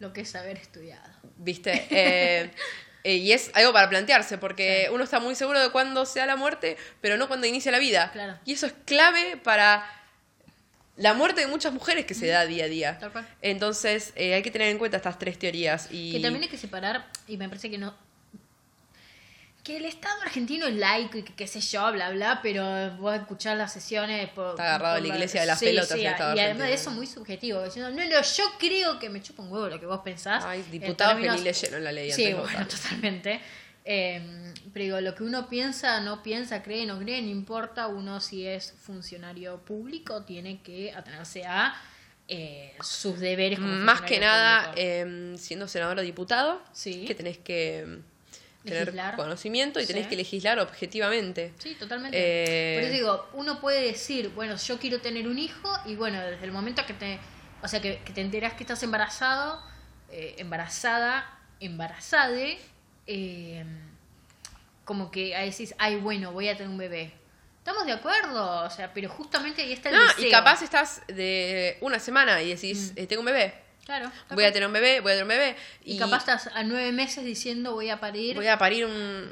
Lo 0.00 0.12
que 0.12 0.22
es 0.22 0.34
haber 0.34 0.56
estudiado. 0.58 1.08
¿Viste? 1.36 1.86
Eh, 1.90 2.50
eh, 3.04 3.16
y 3.16 3.32
es 3.32 3.50
algo 3.54 3.72
para 3.72 3.88
plantearse, 3.88 4.38
porque 4.38 4.88
uno 4.90 5.04
está 5.04 5.20
muy 5.20 5.34
seguro 5.34 5.60
de 5.60 5.70
cuándo 5.70 6.06
sea 6.06 6.24
la 6.26 6.36
muerte, 6.36 6.78
pero 7.00 7.16
no 7.18 7.28
cuando 7.28 7.46
inicia 7.46 7.70
la 7.70 7.78
vida. 7.78 8.10
Claro. 8.12 8.38
Y 8.44 8.54
eso 8.54 8.66
es 8.66 8.74
clave 8.86 9.36
para 9.36 9.86
la 10.96 11.12
muerte 11.12 11.42
de 11.42 11.46
muchas 11.46 11.72
mujeres 11.72 12.06
que 12.06 12.14
se 12.14 12.26
da 12.28 12.46
día 12.46 12.64
a 12.64 12.68
día. 12.68 12.98
Entonces, 13.42 14.12
eh, 14.16 14.34
hay 14.34 14.42
que 14.42 14.50
tener 14.50 14.68
en 14.68 14.78
cuenta 14.78 14.96
estas 14.96 15.18
tres 15.18 15.38
teorías. 15.38 15.88
Y... 15.90 16.12
Que 16.12 16.20
también 16.20 16.44
hay 16.44 16.48
que 16.48 16.56
separar, 16.56 17.06
y 17.28 17.36
me 17.36 17.48
parece 17.48 17.70
que 17.70 17.78
no. 17.78 17.94
Que 19.64 19.78
el 19.78 19.86
Estado 19.86 20.20
argentino 20.22 20.66
es 20.66 20.74
laico 20.74 21.16
y 21.18 21.22
que 21.22 21.32
qué 21.34 21.46
sé 21.46 21.60
yo, 21.60 21.90
bla, 21.90 22.10
bla, 22.10 22.40
pero 22.42 22.90
vos 22.98 23.14
escuchar 23.16 23.56
las 23.56 23.72
sesiones. 23.72 24.28
Por, 24.28 24.50
Está 24.50 24.64
agarrado 24.66 24.96
por 24.98 25.06
la 25.08 25.14
iglesia 25.14 25.40
de 25.40 25.46
las 25.46 25.58
pelotas 25.58 25.88
Sí, 25.98 26.00
el 26.04 26.12
Estado 26.12 26.36
y 26.36 26.40
además 26.40 26.68
de 26.68 26.74
eso, 26.74 26.90
muy 26.90 27.06
subjetivo. 27.06 27.62
Diciendo, 27.64 27.90
no, 27.90 28.04
no, 28.04 28.22
yo 28.22 28.44
creo 28.58 28.98
que 28.98 29.08
me 29.08 29.22
chupa 29.22 29.42
un 29.42 29.50
huevo 29.50 29.68
lo 29.68 29.80
que 29.80 29.86
vos 29.86 30.00
pensás. 30.04 30.44
Hay 30.44 30.62
diputados 30.70 31.14
que 31.14 31.22
términos- 31.22 31.38
ni 31.38 31.44
leyeron 31.44 31.82
la 31.82 31.92
ley 31.92 32.12
Sí, 32.12 32.24
bueno, 32.34 32.42
votar. 32.42 32.68
totalmente. 32.68 33.40
Eh, 33.86 34.52
pero 34.72 34.84
digo, 34.84 35.00
lo 35.00 35.14
que 35.14 35.22
uno 35.24 35.48
piensa, 35.48 35.98
no 36.00 36.22
piensa, 36.22 36.62
cree, 36.62 36.84
no 36.84 36.98
cree, 36.98 37.22
no 37.22 37.28
importa. 37.30 37.86
Uno, 37.86 38.20
si 38.20 38.46
es 38.46 38.74
funcionario 38.82 39.58
público, 39.64 40.24
tiene 40.24 40.60
que 40.62 40.92
atenerse 40.92 41.44
a 41.46 41.74
eh, 42.28 42.74
sus 42.82 43.18
deberes 43.18 43.58
como 43.58 43.70
Más 43.70 44.00
que 44.02 44.20
nada, 44.20 44.72
eh, 44.76 45.34
siendo 45.38 45.68
senador 45.68 45.98
o 45.98 46.02
diputado, 46.02 46.62
Sí. 46.72 47.04
que 47.06 47.14
tenés 47.14 47.36
que 47.38 47.80
eh, 47.80 47.98
tener 48.64 48.86
Legislar. 48.86 49.16
conocimiento 49.16 49.80
y 49.80 49.86
tenés 49.86 50.06
que 50.06 50.16
legislar 50.16 50.58
objetivamente. 50.58 51.52
Sí, 51.58 51.74
totalmente. 51.74 52.16
Eh, 52.18 52.74
Por 52.76 52.84
eso 52.84 52.92
digo, 52.92 53.28
uno 53.34 53.60
puede 53.60 53.82
decir, 53.82 54.30
bueno, 54.30 54.56
yo 54.56 54.78
quiero 54.78 55.00
tener 55.00 55.28
un 55.28 55.38
hijo 55.38 55.70
y 55.86 55.94
bueno, 55.96 56.20
desde 56.20 56.44
el 56.44 56.52
momento 56.52 56.84
que 56.86 56.94
te, 56.94 57.18
o 57.62 57.68
sea, 57.68 57.80
que, 57.80 57.98
que 58.04 58.12
te 58.12 58.20
enteras 58.20 58.54
que 58.54 58.62
estás 58.64 58.82
embarazado, 58.82 59.62
eh, 60.10 60.34
embarazada, 60.38 61.38
embarazade, 61.60 62.58
eh, 63.06 63.64
como 64.84 65.10
que 65.10 65.34
ahí 65.36 65.50
decís, 65.50 65.74
ay, 65.78 65.96
bueno, 65.96 66.32
voy 66.32 66.48
a 66.48 66.56
tener 66.56 66.68
un 66.70 66.78
bebé. 66.78 67.12
¿Estamos 67.58 67.86
de 67.86 67.92
acuerdo? 67.92 68.64
O 68.64 68.70
sea, 68.70 68.92
pero 68.92 69.08
justamente 69.08 69.62
ahí 69.62 69.72
está 69.72 69.88
el 69.88 69.96
No, 69.96 70.02
deseo. 70.08 70.26
y 70.28 70.30
capaz 70.30 70.60
estás 70.62 71.00
de 71.08 71.78
una 71.80 71.98
semana 71.98 72.42
y 72.42 72.50
decís, 72.50 72.92
Mm. 72.94 72.98
eh, 73.00 73.06
tengo 73.06 73.20
un 73.20 73.26
bebé. 73.26 73.54
Claro. 73.84 74.10
Voy 74.30 74.44
a 74.44 74.52
tener 74.52 74.66
un 74.66 74.72
bebé, 74.72 75.00
voy 75.00 75.12
a 75.12 75.14
tener 75.16 75.24
un 75.24 75.28
bebé. 75.28 75.56
Y, 75.84 75.98
capaz 75.98 76.18
estás 76.18 76.46
a 76.54 76.62
nueve 76.64 76.90
meses 76.92 77.24
diciendo 77.24 77.72
voy 77.72 77.90
a 77.90 78.00
parir. 78.00 78.34
voy 78.36 78.46
a 78.48 78.56
parir 78.58 78.86
un, 78.86 79.30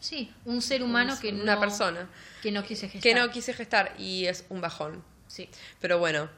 Sí, 0.00 0.30
un 0.44 0.60
ser 0.62 0.82
humano 0.82 1.18
que 1.20 1.30
una 1.30 1.54
no, 1.54 1.60
persona 1.60 2.08
que 2.42 2.52
no 2.52 2.62
quise 2.62 2.88
gestar. 2.88 3.00
que 3.02 3.14
no 3.18 3.30
quise 3.30 3.52
gestar 3.54 3.94
y 3.98 4.26
es 4.26 4.44
un 4.50 4.60
bajón. 4.60 5.02
Sí. 5.26 5.48
Pero 5.80 5.98
bueno, 5.98 6.28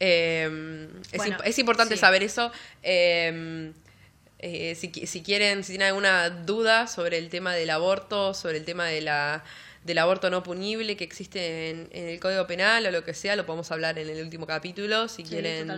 eh, 0.00 0.88
es, 1.10 1.18
Bueno, 1.18 1.36
imp- 1.38 1.42
es 1.44 1.58
importante 1.58 1.94
sí. 1.96 2.00
saber 2.00 2.22
eso. 2.22 2.50
Eh, 2.82 3.72
eh, 4.38 4.74
si, 4.76 4.90
si 5.06 5.22
quieren, 5.22 5.62
si 5.62 5.72
tienen 5.72 5.88
alguna 5.88 6.30
duda 6.30 6.86
sobre 6.86 7.18
el 7.18 7.28
tema 7.28 7.54
del 7.54 7.70
aborto, 7.70 8.34
sobre 8.34 8.58
el 8.58 8.64
tema 8.64 8.86
de 8.86 9.00
la, 9.02 9.44
del 9.84 9.98
aborto 9.98 10.30
no 10.30 10.42
punible 10.42 10.96
que 10.96 11.04
existe 11.04 11.70
en, 11.70 11.88
en 11.92 12.08
el 12.08 12.20
Código 12.20 12.46
Penal 12.46 12.86
o 12.86 12.90
lo 12.90 13.04
que 13.04 13.14
sea, 13.14 13.34
lo 13.36 13.44
podemos 13.46 13.70
hablar 13.72 13.98
en 13.98 14.08
el 14.08 14.22
último 14.22 14.46
capítulo. 14.46 15.08
Si 15.08 15.22
Sí, 15.24 15.28
quieren, 15.28 15.68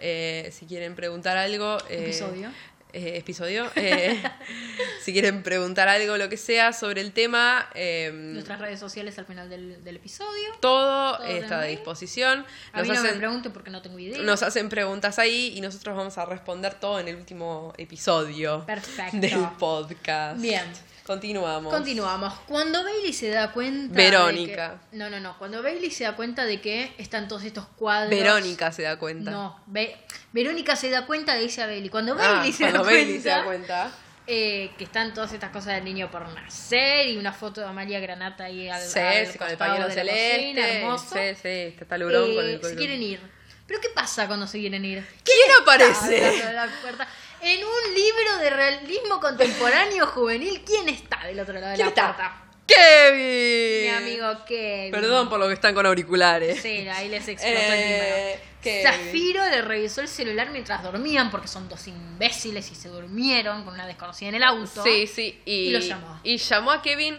eh, 0.00 0.50
si 0.52 0.66
quieren 0.66 0.94
preguntar 0.94 1.36
algo, 1.36 1.78
eh, 1.88 2.02
Episodio. 2.04 2.50
Eh, 2.94 3.18
episodio. 3.18 3.70
eh, 3.76 4.22
si 5.02 5.12
quieren 5.12 5.42
preguntar 5.42 5.88
algo, 5.88 6.16
lo 6.16 6.28
que 6.28 6.36
sea 6.36 6.72
sobre 6.72 7.00
el 7.00 7.12
tema, 7.12 7.68
eh, 7.74 8.10
Nuestras 8.12 8.60
redes 8.60 8.80
sociales 8.80 9.18
al 9.18 9.26
final 9.26 9.50
del, 9.50 9.82
del 9.84 9.96
episodio. 9.96 10.48
todo 10.60 11.16
Todo 11.18 11.26
está 11.26 11.60
a 11.60 11.64
disposición. 11.64 12.46
A 12.72 12.82
mí 12.82 12.88
no 12.88 13.02
me 13.02 13.12
pregunten 13.14 13.52
porque 13.52 13.70
no 13.70 13.82
tengo 13.82 13.98
idea. 13.98 14.18
nos 14.22 14.42
hacen 14.42 14.68
preguntas 14.68 15.18
ahí 15.18 15.52
y 15.56 15.60
nosotros 15.60 15.96
vamos 15.96 16.16
a 16.18 16.24
responder 16.24 16.74
todo 16.74 16.98
en 17.00 17.08
el 17.08 17.16
último 17.16 17.72
episodio 17.76 18.64
Perfecto. 18.66 19.16
del 19.18 19.48
podcast. 19.58 20.40
Bien. 20.40 20.64
Continuamos. 21.06 21.70
Continuamos. 21.74 22.32
Cuando 22.48 22.82
Bailey 22.82 23.12
se 23.12 23.28
da 23.28 23.52
cuenta. 23.52 23.94
Verónica. 23.94 24.70
de 24.70 24.78
que- 24.92 24.96
no, 24.96 25.10
no, 25.10 25.20
no. 25.20 25.36
Cuando 25.38 25.62
Bailey 25.62 25.90
se 25.90 26.04
da 26.04 26.16
cuenta 26.16 26.46
de 26.46 26.62
que 26.62 26.94
están 26.96 27.28
todos 27.28 27.44
estos 27.44 27.66
cuadros. 27.76 28.08
Verónica 28.08 28.72
se 28.72 28.82
da 28.84 28.98
cuenta. 28.98 29.30
No. 29.30 29.60
Ve- 29.66 29.98
Verónica 30.34 30.74
se 30.74 30.90
da 30.90 31.06
cuenta, 31.06 31.36
dice 31.36 31.62
a 31.62 31.66
Bailey. 31.66 31.88
Cuando 31.88 32.12
Ah, 32.14 32.16
Bailey 32.16 32.52
se, 32.52 32.64
da, 32.64 32.70
cuando 32.70 32.84
cuenta, 32.88 33.00
Bailey 33.04 33.20
se 33.22 33.28
da 33.28 33.44
cuenta. 33.44 33.90
eh, 34.26 34.70
que 34.76 34.84
están 34.84 35.14
todas 35.14 35.32
estas 35.32 35.50
cosas 35.50 35.76
del 35.76 35.84
niño 35.84 36.10
por 36.10 36.28
nacer 36.28 37.06
y 37.08 37.16
una 37.16 37.32
foto 37.32 37.60
de 37.60 37.68
Amalia 37.68 38.00
Granata 38.00 38.44
ahí 38.44 38.68
al, 38.68 38.82
Sí, 38.82 38.98
al 38.98 39.26
sí, 39.28 39.38
con 39.38 39.48
el 39.48 39.56
pañuelo 39.56 39.84
cocina, 39.84 40.02
celeste. 40.04 40.78
hermoso. 40.80 41.14
Sí, 41.14 41.34
sí, 41.40 41.48
está 41.48 41.84
talurón 41.86 42.30
Eh, 42.30 42.34
con 42.34 42.44
el 42.44 42.64
se 42.64 42.74
quieren 42.76 43.02
ir. 43.02 43.20
¿Pero 43.66 43.80
qué 43.80 43.88
pasa 43.94 44.26
cuando 44.26 44.46
se 44.46 44.58
quieren 44.58 44.84
ir? 44.84 45.06
¿Quién 45.24 45.38
Del 45.48 45.62
aparece? 45.62 46.20
de 46.46 46.52
la 46.52 46.66
puerta? 46.82 47.06
En 47.40 47.60
un 47.64 47.94
libro 47.94 48.38
de 48.38 48.50
realismo 48.50 49.20
contemporáneo 49.20 50.06
juvenil, 50.08 50.62
¿quién 50.66 50.88
está 50.88 51.24
del 51.26 51.38
otro 51.40 51.54
lado 51.54 51.68
de 51.68 51.74
¿Quién 51.76 51.86
la 51.86 51.90
está? 51.90 52.43
¡Kevin! 52.66 53.82
Mi 53.82 53.88
amigo 53.90 54.44
Kevin. 54.46 54.90
Perdón 54.92 55.28
por 55.28 55.38
lo 55.38 55.48
que 55.48 55.54
están 55.54 55.74
con 55.74 55.84
auriculares. 55.86 56.60
Sí, 56.62 56.88
ahí 56.88 57.08
les 57.08 57.26
explotó 57.28 57.56
Eh, 57.58 58.32
el. 58.34 58.40
Kevin. 58.62 58.82
Zafiro 58.86 59.44
le 59.50 59.60
revisó 59.60 60.00
el 60.00 60.08
celular 60.08 60.48
mientras 60.50 60.82
dormían, 60.82 61.30
porque 61.30 61.48
son 61.48 61.68
dos 61.68 61.86
imbéciles 61.86 62.70
y 62.72 62.74
se 62.74 62.88
durmieron 62.88 63.62
con 63.64 63.74
una 63.74 63.86
desconocida 63.86 64.30
en 64.30 64.36
el 64.36 64.42
auto. 64.42 64.82
Sí, 64.82 65.06
sí. 65.06 65.38
Y, 65.44 65.52
Y 65.52 65.70
lo 65.70 65.80
llamó. 65.80 66.18
Y 66.24 66.38
llamó 66.38 66.70
a 66.72 66.80
Kevin 66.80 67.18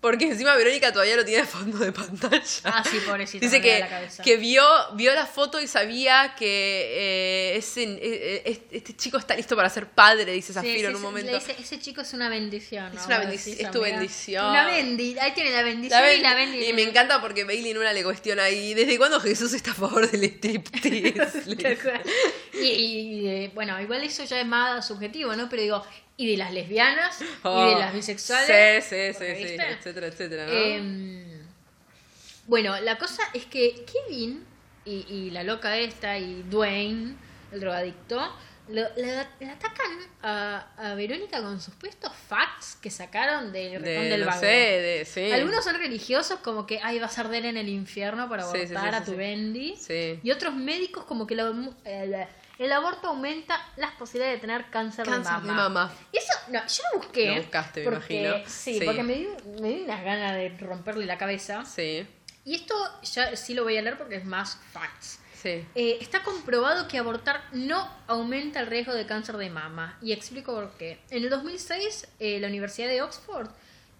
porque 0.00 0.26
encima 0.26 0.54
Verónica 0.54 0.92
todavía 0.92 1.16
lo 1.16 1.24
tiene 1.24 1.42
de 1.42 1.48
fondo 1.48 1.78
de 1.78 1.90
pantalla. 1.92 2.40
Ah, 2.64 2.84
sí, 2.88 2.98
pobrecito. 3.04 3.44
Dice 3.44 3.60
que, 3.60 3.80
la 3.80 4.08
que 4.22 4.36
vio, 4.36 4.62
vio 4.94 5.12
la 5.14 5.26
foto 5.26 5.60
y 5.60 5.66
sabía 5.66 6.34
que 6.38 6.44
eh, 7.54 7.56
ese, 7.56 7.82
eh, 7.82 8.42
eh, 8.44 8.62
este 8.70 8.94
chico 8.96 9.18
está 9.18 9.34
listo 9.34 9.56
para 9.56 9.68
ser 9.70 9.86
padre, 9.88 10.30
dice 10.32 10.52
Zafiro 10.52 10.74
sí, 10.78 10.84
en 10.84 10.94
un 10.96 11.02
momento. 11.02 11.32
le 11.32 11.38
dice, 11.38 11.56
ese 11.58 11.80
chico 11.80 12.00
es 12.02 12.12
una 12.12 12.28
bendición. 12.28 12.94
¿no? 12.94 13.00
Es 13.00 13.06
una 13.06 13.18
decís, 13.20 13.46
es 13.58 13.70
tu 13.72 13.78
amiga. 13.82 13.96
bendición. 13.98 14.50
Una 14.50 14.66
bendi. 14.66 15.18
Ahí 15.18 15.32
tiene 15.34 15.50
la 15.50 15.62
bendición 15.62 16.00
La 16.00 16.14
y 16.14 16.20
la 16.20 16.34
ven- 16.34 16.50
bendi. 16.52 16.66
y 16.66 16.72
me 16.72 16.82
encanta 16.82 17.20
porque 17.20 17.44
Bailey 17.44 17.72
en 17.72 17.78
una 17.78 17.92
le 17.92 18.04
cuestiona 18.04 18.48
y 18.50 18.74
¿desde 18.74 18.96
cuándo 18.98 19.18
Jesús 19.20 19.52
está 19.52 19.72
a 19.72 19.74
favor 19.74 20.08
del 20.10 20.22
striptease? 20.24 21.42
Y, 22.54 22.66
y, 22.66 23.48
bueno, 23.54 23.80
igual 23.80 24.02
eso 24.02 24.24
ya 24.24 24.40
es 24.40 24.46
más 24.46 24.86
subjetivo, 24.86 25.34
¿no? 25.36 25.48
Pero 25.48 25.62
digo, 25.62 25.86
y 26.18 26.30
de 26.30 26.36
las 26.36 26.52
lesbianas, 26.52 27.22
y 27.22 27.24
Oh, 27.44 27.70
de 27.70 27.76
las 27.76 27.94
bisexuales. 27.94 28.84
Sí, 28.84 28.96
sí, 28.96 29.18
sí, 29.18 29.46
sí, 29.46 29.56
etcétera, 29.56 30.08
etcétera, 30.08 30.46
¿no? 30.46 30.52
Em, 30.52 31.24
bueno, 32.46 32.78
la 32.80 32.98
cosa 32.98 33.22
es 33.32 33.46
que 33.46 33.86
Kevin 33.86 34.44
y, 34.84 35.06
y 35.08 35.30
la 35.30 35.44
loca 35.44 35.78
esta 35.78 36.18
y 36.18 36.42
Dwayne, 36.42 37.14
el 37.52 37.60
drogadicto, 37.60 38.20
lo- 38.68 38.88
la, 38.96 39.28
la 39.40 39.52
atacan 39.52 39.90
a, 40.22 40.66
a 40.76 40.94
Verónica 40.94 41.40
con 41.42 41.60
supuestos 41.60 42.12
facts 42.28 42.76
que 42.80 42.90
sacaron 42.90 43.52
del 43.52 43.82
De, 43.82 43.90
del 44.08 44.20
no 44.20 44.26
Vago. 44.26 44.40
sé, 44.40 44.46
de, 44.46 45.04
sí. 45.04 45.30
Algunos 45.32 45.64
son 45.64 45.76
religiosos, 45.76 46.40
como 46.40 46.66
que 46.66 46.80
ay, 46.82 46.98
vas 46.98 47.18
a 47.18 47.22
arder 47.22 47.44
en 47.46 47.56
el 47.56 47.68
infierno 47.68 48.28
para 48.28 48.42
sí, 48.44 48.56
abortar 48.58 48.90
sí, 48.90 48.96
a 48.96 49.04
tu. 49.04 49.16
Bendy. 49.16 49.76
Sí. 49.76 50.20
Y 50.22 50.30
otros 50.30 50.54
médicos, 50.54 51.04
como 51.04 51.26
que 51.26 51.34
lo- 51.34 51.74
el, 51.84 52.26
el 52.58 52.72
aborto 52.72 53.08
aumenta 53.08 53.60
las 53.76 53.92
posibilidades 53.92 54.36
de 54.36 54.40
tener 54.40 54.70
cáncer, 54.70 55.04
Cáncer 55.06 55.34
de 55.36 55.40
de 55.42 55.46
mama. 55.54 55.68
mama. 55.68 55.92
Y 56.12 56.18
eso, 56.18 56.32
no, 56.48 56.60
yo 56.66 56.82
lo 56.92 56.98
busqué. 57.00 57.26
Lo 57.34 57.36
buscaste, 57.42 57.84
me 57.84 57.90
porque, 57.96 58.20
imagino. 58.22 58.44
Sí, 58.50 58.78
Sí. 58.78 58.84
porque 58.84 59.02
me 59.02 59.14
dio, 59.14 59.30
me 59.60 59.68
dio 59.68 59.84
unas 59.84 60.04
ganas 60.04 60.34
de 60.34 60.48
romperle 60.58 61.06
la 61.06 61.16
cabeza. 61.18 61.64
Sí, 61.64 62.06
Y 62.44 62.54
esto 62.56 62.74
ya 63.02 63.36
sí 63.36 63.54
lo 63.54 63.62
voy 63.64 63.76
a 63.76 63.82
leer 63.82 63.96
porque 63.98 64.16
es 64.16 64.24
más 64.24 64.58
facts. 64.72 65.20
Sí. 65.42 65.64
Eh, 65.74 65.98
está 66.00 66.22
comprobado 66.22 66.86
que 66.88 66.98
abortar 66.98 67.42
no 67.52 67.88
aumenta 68.06 68.60
el 68.60 68.66
riesgo 68.66 68.94
de 68.94 69.06
cáncer 69.06 69.36
de 69.36 69.50
mama. 69.50 69.98
Y 70.02 70.12
explico 70.12 70.54
por 70.54 70.70
qué. 70.76 71.00
En 71.10 71.22
el 71.24 71.30
2006, 71.30 72.08
eh, 72.18 72.38
la 72.40 72.48
Universidad 72.48 72.88
de 72.88 73.02
Oxford 73.02 73.48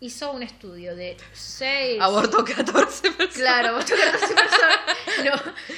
hizo 0.01 0.31
un 0.33 0.43
estudio 0.45 0.95
de 0.95 1.17
seis... 1.33 2.01
Abortó 2.01 2.45
14 2.45 3.11
personas. 3.13 3.35
Claro, 3.35 3.69
abortó 3.71 3.95
14 3.97 4.35
personas. 4.35 4.79
No, 5.25 5.33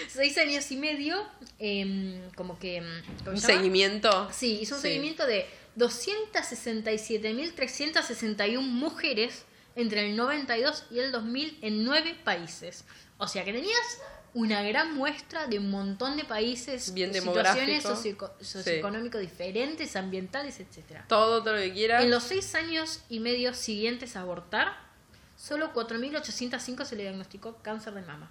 seis 0.09 0.37
años 0.37 0.71
y 0.71 0.77
medio. 0.77 1.27
em, 1.59 2.31
como 2.33 2.59
que... 2.59 2.77
em, 2.77 2.85
¿cómo 3.25 3.31
Un 3.31 3.37
llama? 3.37 3.55
seguimiento. 3.55 4.29
Sí, 4.31 4.59
hizo 4.61 4.75
un 4.75 4.83
Sí. 4.83 4.89
seguimiento 4.89 5.27
de 5.27 5.47
267.361 5.79 8.61
mujeres 8.61 9.45
entre 9.77 10.11
el 10.11 10.17
92 10.17 10.85
y 10.91 10.99
el 10.99 11.13
2000 11.13 11.59
en 11.63 11.85
nueve 11.85 12.15
países. 12.25 12.85
O 13.19 13.29
sea 13.29 13.45
que 13.45 13.53
tenías 13.53 13.99
una 14.35 14.63
gran 14.63 14.95
muestra 14.95 15.47
de 15.49 15.59
un 15.59 15.71
montón 15.71 16.17
de 16.17 16.25
países, 16.25 16.95
Bien 16.95 17.13
situaciones 17.13 17.83
demográfico. 17.83 17.89
socioeco- 18.29 18.33
socioeconómicos 18.45 19.21
diferentes, 19.21 19.97
ambientales, 19.97 20.61
etcétera. 20.61 21.05
Todo, 21.09 21.43
todo 21.43 21.55
lo 21.55 21.61
que 21.61 21.73
quieras. 21.73 22.05
En 22.05 22.11
los 22.11 22.23
seis 22.23 22.55
años 22.55 23.01
y 23.09 23.19
medio 23.21 23.53
siguientes 23.55 24.15
a 24.17 24.21
abortar, 24.21 24.77
solo 25.37 25.73
4.805 25.73 26.85
se 26.85 26.97
le 26.97 27.03
diagnosticó 27.03 27.57
cáncer 27.63 27.95
de 27.95 28.03
mama. 28.03 28.31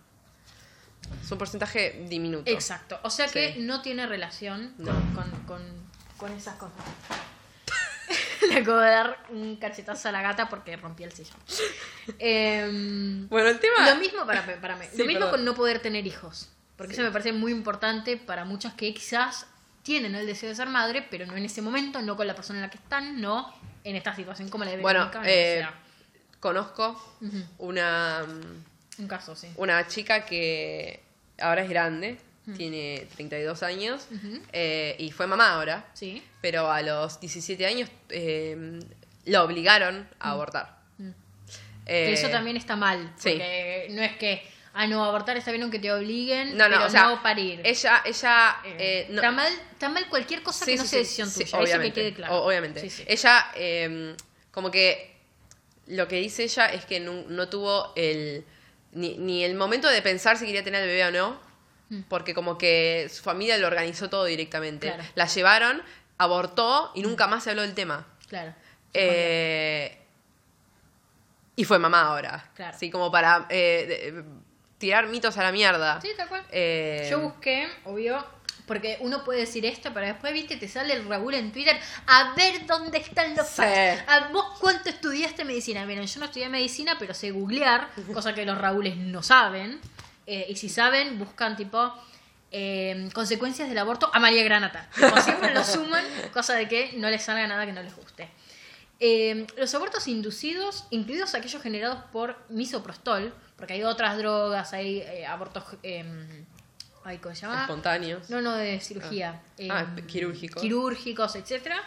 Es 1.24 1.32
un 1.32 1.38
porcentaje 1.38 2.06
diminuto. 2.08 2.50
Exacto. 2.52 3.00
O 3.04 3.10
sea 3.10 3.28
que 3.28 3.54
Sí. 3.54 3.60
no 3.62 3.82
tiene 3.82 4.06
relación 4.06 4.74
No. 4.78 4.92
con, 4.92 5.12
con, 5.14 5.32
con- 5.46 5.90
con 6.18 6.32
esas 6.34 6.56
cosas. 6.56 6.76
Le 8.50 8.58
acabo 8.60 8.78
de 8.80 8.90
dar 8.90 9.26
un 9.30 9.56
cachetazo 9.58 10.10
a 10.10 10.12
la 10.12 10.22
gata 10.22 10.48
porque 10.50 10.76
rompí 10.78 11.04
el 11.04 11.12
sillón. 11.12 11.38
Em, 12.20 13.28
Bueno, 13.30 13.50
el 13.50 13.60
tema. 13.60 13.90
lo 13.90 13.96
mismo 13.98 14.26
para, 14.26 14.44
para 14.62 14.76
mí. 14.76 14.86
Sí, 14.92 14.98
lo 15.00 15.06
mismo 15.06 15.20
perdón. 15.26 15.32
con 15.32 15.46
no 15.46 15.56
poder 15.56 15.80
tener 15.82 16.06
hijos. 16.08 16.50
Porque 16.78 16.94
Sí. 16.94 17.00
eso 17.02 17.08
me 17.08 17.12
parece 17.12 17.34
muy 17.34 17.52
importante 17.52 18.18
para 18.18 18.46
muchas 18.46 18.74
que 18.74 18.94
quizás 18.94 19.46
tienen 19.84 20.16
el 20.16 20.26
deseo 20.26 20.50
de 20.50 20.56
ser 20.56 20.68
madre, 20.68 21.06
pero 21.10 21.26
no 21.26 21.36
en 21.36 21.46
ese 21.46 21.62
momento, 21.62 22.02
no 22.02 22.16
con 22.16 22.28
la 22.28 22.36
persona 22.36 22.60
en 22.60 22.64
la 22.64 22.70
que 22.70 22.78
están, 22.78 23.20
no 23.22 23.54
en 23.84 23.96
esta 23.96 24.16
situación 24.16 24.50
como 24.50 24.64
la 24.64 24.72
de 24.72 24.78
Bueno, 24.78 25.10
Verónica, 25.12 25.20
o 25.20 25.22
lo 25.22 25.28
que 25.28 25.60
eh, 25.60 25.68
conozco 26.40 27.18
una, 27.58 28.26
Un 28.98 29.08
caso, 29.08 29.36
sí. 29.36 29.48
una 29.58 29.88
chica 29.88 30.26
que 30.26 31.02
ahora 31.42 31.64
es 31.64 31.70
grande, 31.70 32.18
Mm. 32.50 32.58
tiene 32.58 33.08
32 33.16 33.64
años 33.64 34.08
Ujú. 34.14 34.40
eh, 34.54 34.96
y 35.00 35.12
fue 35.12 35.28
mamá 35.28 35.54
ahora, 35.54 35.86
Sí. 35.94 36.24
pero 36.42 36.72
a 36.72 36.82
los 36.82 37.20
17 37.20 37.66
años 37.66 37.90
eh, 38.10 38.80
la 39.26 39.44
obligaron 39.44 40.08
a 40.20 40.32
abortar. 40.32 40.78
Mm. 40.98 41.10
Eh, 41.10 41.14
Que 41.86 42.14
eso 42.14 42.30
también 42.30 42.58
está 42.58 42.76
mal. 42.76 43.12
sí. 43.18 43.32
Porque 43.32 43.88
no 43.92 44.02
es 44.02 44.16
que, 44.18 44.42
ah, 44.74 44.88
no, 44.88 45.04
abortar 45.04 45.38
está 45.38 45.52
bien 45.52 45.64
aunque 45.64 45.80
te 45.80 45.92
obliguen, 45.92 46.56
No, 46.58 46.70
no, 46.70 46.76
pero 46.76 46.88
o 46.88 46.90
sea, 46.90 47.04
no 47.10 47.22
parir. 47.24 47.62
ella, 47.64 48.02
ella, 48.06 48.58
Eh, 48.66 49.08
no- 49.10 49.16
está, 49.16 49.32
mal, 49.32 49.52
está 49.72 49.90
mal 49.90 50.08
cualquier 50.10 50.42
cosa 50.44 50.66
Sí, 50.66 50.72
que 50.72 50.78
no 50.78 50.86
sea 50.86 51.00
decisión 51.00 51.32
tuya. 51.34 51.46
Eso 51.46 51.58
que 51.58 51.64
obviamente, 51.64 52.02
quede 52.02 52.14
claro. 52.14 52.44
obviamente. 52.44 52.90
Ella, 53.08 53.52
eh, 53.56 54.16
como 54.52 54.70
que 54.72 55.16
lo 55.88 56.08
que 56.08 56.18
dice 56.18 56.44
ella 56.44 56.68
es 56.68 56.86
que 56.86 57.00
no, 57.00 57.24
no 57.28 57.50
tuvo 57.50 57.94
el 57.96 58.46
ni, 58.92 59.18
ni 59.18 59.44
el 59.44 59.54
momento 59.56 59.88
de 59.88 60.02
pensar 60.02 60.38
si 60.38 60.46
quería 60.48 60.64
tener 60.64 60.82
el 60.84 60.88
bebé 60.88 61.06
o 61.06 61.12
no, 61.12 61.32
Mm. 61.32 61.49
Porque 62.08 62.34
como 62.34 62.58
que 62.58 63.10
su 63.14 63.24
familia 63.24 63.58
lo 63.58 63.68
organizó 63.68 64.10
todo 64.10 64.26
directamente. 64.26 64.88
Claro. 64.94 65.04
La 65.16 65.26
llevaron, 65.26 65.82
abortó 66.18 66.92
y 66.96 67.02
nunca 67.02 67.28
más 67.28 67.44
se 67.44 67.50
habló 67.52 67.62
del 67.64 67.74
tema. 67.74 68.06
Claro. 68.28 68.54
Eh, 68.94 69.98
y 71.56 71.64
fue 71.66 71.80
mamá 71.80 72.02
ahora. 72.04 72.50
Claro. 72.56 72.78
Sí, 72.78 72.90
como 72.90 73.12
para 73.12 73.46
eh, 73.50 73.86
de- 74.14 74.24
tirar 74.78 75.08
mitos 75.08 75.38
a 75.38 75.44
la 75.44 75.52
mierda. 75.52 76.00
Sí, 76.02 76.10
tal 76.16 76.28
cual. 76.30 76.44
Eh, 76.52 77.08
Yo 77.10 77.20
busqué, 77.20 77.68
obvio, 77.86 78.26
porque 78.66 78.98
uno 79.02 79.24
puede 79.26 79.42
decir 79.42 79.66
esto, 79.66 79.92
pero 79.94 80.06
después, 80.06 80.32
viste, 80.32 80.56
te 80.56 80.68
sale 80.68 80.94
el 80.94 81.06
Raúl 81.08 81.34
en 81.34 81.52
Twitter 81.52 81.78
a 82.08 82.34
ver 82.36 82.66
dónde 82.66 83.00
están 83.00 83.36
los 83.36 83.48
Sí. 83.48 83.64
¿A 83.64 84.30
vos 84.32 84.58
cuánto 84.60 84.90
estudiaste 84.90 85.44
medicina? 85.44 85.86
Miren, 85.86 86.06
yo 86.06 86.20
no 86.20 86.28
estudié 86.28 86.48
medicina, 86.50 86.96
pero 86.98 87.14
sé 87.14 87.32
googlear, 87.32 87.90
cosa 88.14 88.34
que 88.34 88.46
los 88.46 88.58
Raúles 88.58 88.96
no 88.96 89.22
saben. 89.24 89.82
Eh, 90.32 90.46
y 90.48 90.56
si 90.56 90.70
saben, 90.70 91.18
buscan 91.18 91.58
tipo 91.58 91.92
eh, 92.52 93.10
consecuencias 93.14 93.68
del 93.68 93.80
aborto 93.80 94.12
a 94.14 94.20
María 94.20 94.44
Granata. 94.44 94.88
Como 95.00 95.20
siempre 95.22 95.54
lo 95.56 95.64
suman, 95.64 96.06
cosa 96.32 96.54
de 96.54 96.68
que 96.68 96.94
no 96.98 97.10
les 97.10 97.24
salga 97.24 97.48
nada 97.48 97.66
que 97.66 97.72
no 97.72 97.82
les 97.82 97.96
guste. 97.96 98.30
Eh, 99.00 99.48
los 99.58 99.74
abortos 99.74 100.08
inducidos, 100.08 100.86
incluidos 100.92 101.34
aquellos 101.34 101.64
generados 101.64 102.04
por 102.12 102.38
misoprostol, 102.50 103.34
porque 103.58 103.74
hay 103.74 103.84
otras 103.84 104.18
drogas, 104.18 104.72
hay 104.74 105.00
eh, 105.00 105.26
abortos... 105.26 105.64
Ay, 107.06 107.18
¿Cómo 107.18 107.34
se 107.34 107.42
llama? 107.42 107.62
espontáneos. 107.62 108.30
No, 108.30 108.40
no, 108.42 108.56
de 108.56 108.80
cirugía. 108.82 109.42
Ah, 109.72 109.88
Eh, 109.98 110.04
quirúrgicos. 110.06 110.62
Quirúrgicos, 110.62 111.36
etcétera. 111.38 111.82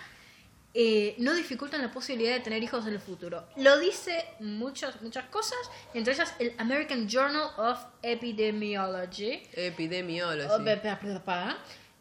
Eh, 0.74 1.14
no 1.18 1.34
dificultan 1.34 1.82
la 1.82 1.90
posibilidad 1.90 2.32
de 2.32 2.40
tener 2.40 2.62
hijos 2.62 2.86
en 2.86 2.94
el 2.94 3.00
futuro. 3.00 3.46
Lo 3.56 3.78
dice 3.78 4.24
muchas, 4.40 5.00
muchas 5.02 5.26
cosas, 5.26 5.58
entre 5.94 6.14
ellas 6.14 6.34
el 6.38 6.54
American 6.58 7.08
Journal 7.08 7.50
of 7.56 7.78
Epidemiology. 8.02 9.42
Epidemiology. 9.52 10.48
Oh, 10.50 10.60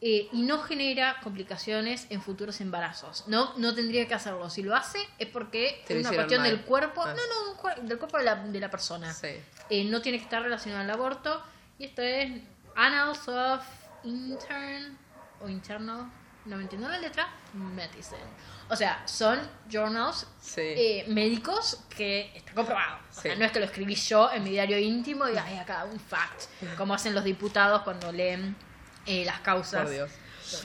eh, 0.04 0.30
y 0.32 0.42
no 0.42 0.60
genera 0.64 1.18
complicaciones 1.22 2.08
en 2.10 2.24
futuros 2.24 2.60
embarazos. 2.60 3.28
No, 3.28 3.56
no 3.58 3.76
tendría 3.76 4.08
que 4.08 4.16
hacerlo. 4.16 4.50
Si 4.50 4.64
lo 4.64 4.76
hace 4.76 4.98
es 5.20 5.28
porque 5.28 5.84
es 5.88 6.00
una 6.00 6.12
cuestión 6.12 6.42
mal. 6.42 6.50
del 6.50 6.62
cuerpo. 6.62 7.04
Ah. 7.04 7.14
No, 7.14 7.76
no, 7.76 7.88
del 7.88 8.00
cuerpo 8.00 8.18
de 8.18 8.24
la, 8.24 8.36
de 8.36 8.60
la 8.60 8.72
persona. 8.72 9.14
Sí. 9.14 9.30
Eh, 9.70 9.84
no 9.84 10.02
tiene 10.02 10.18
que 10.18 10.24
estar 10.24 10.42
relacionado 10.42 10.82
al 10.82 10.90
aborto. 10.90 11.44
Y 11.78 11.86
esto 11.86 12.02
es 12.02 12.32
Annals 12.76 13.28
of 13.28 13.64
Intern 14.04 14.98
o 15.40 15.50
Internal, 15.50 16.12
no 16.46 16.56
me 16.58 16.64
entiendo 16.64 16.88
la 16.88 16.98
letra, 16.98 17.28
Medicine. 17.54 18.22
O 18.72 18.76
sea, 18.76 19.04
son 19.06 19.40
journals 19.70 20.26
Sí. 20.42 20.62
eh, 20.62 21.06
médicos 21.08 21.78
que 21.96 22.32
está 22.36 22.54
comprobado. 22.54 22.98
O 23.10 23.22
sea, 23.22 23.34
Sí. 23.34 23.40
no 23.40 23.46
es 23.46 23.52
que 23.52 23.60
lo 23.60 23.66
escribí 23.66 23.96
yo 23.96 24.32
en 24.32 24.44
mi 24.44 24.52
diario 24.52 24.78
íntimo 24.80 25.28
y 25.30 25.38
ay, 25.38 25.58
acá 25.58 25.84
un 25.84 26.00
fact, 26.00 26.44
como 26.78 26.94
hacen 26.94 27.14
los 27.14 27.24
diputados 27.24 27.82
cuando 27.84 28.12
leen 28.12 28.56
eh, 29.06 29.26
las 29.26 29.40
causas. 29.42 29.82
Por 29.84 29.92
Dios. 29.92 30.12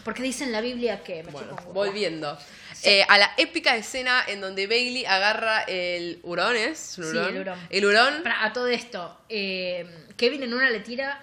Porque 0.04 0.22
dicen 0.22 0.52
la 0.52 0.60
Biblia 0.60 1.02
que 1.02 1.22
me 1.22 1.30
Bueno, 1.32 1.56
volviendo. 1.72 2.36
Eh, 2.82 3.04
a 3.08 3.18
la 3.18 3.32
épica 3.36 3.76
escena 3.76 4.22
en 4.26 4.40
donde 4.40 4.66
Bailey 4.66 5.04
agarra 5.06 5.62
el 5.62 6.20
hurón, 6.22 6.54
¿es? 6.56 6.98
¿Un 6.98 7.04
Sí, 7.04 7.10
hurón? 7.16 7.28
el 7.34 7.40
hurón. 7.40 7.66
El 7.70 7.84
hurón. 7.86 8.22
Pará, 8.22 8.44
a 8.44 8.52
todo 8.52 8.66
esto, 8.68 9.18
eh, 9.28 10.06
Kevin 10.16 10.42
en 10.42 10.54
una 10.54 10.70
le 10.70 10.80
tira, 10.80 11.20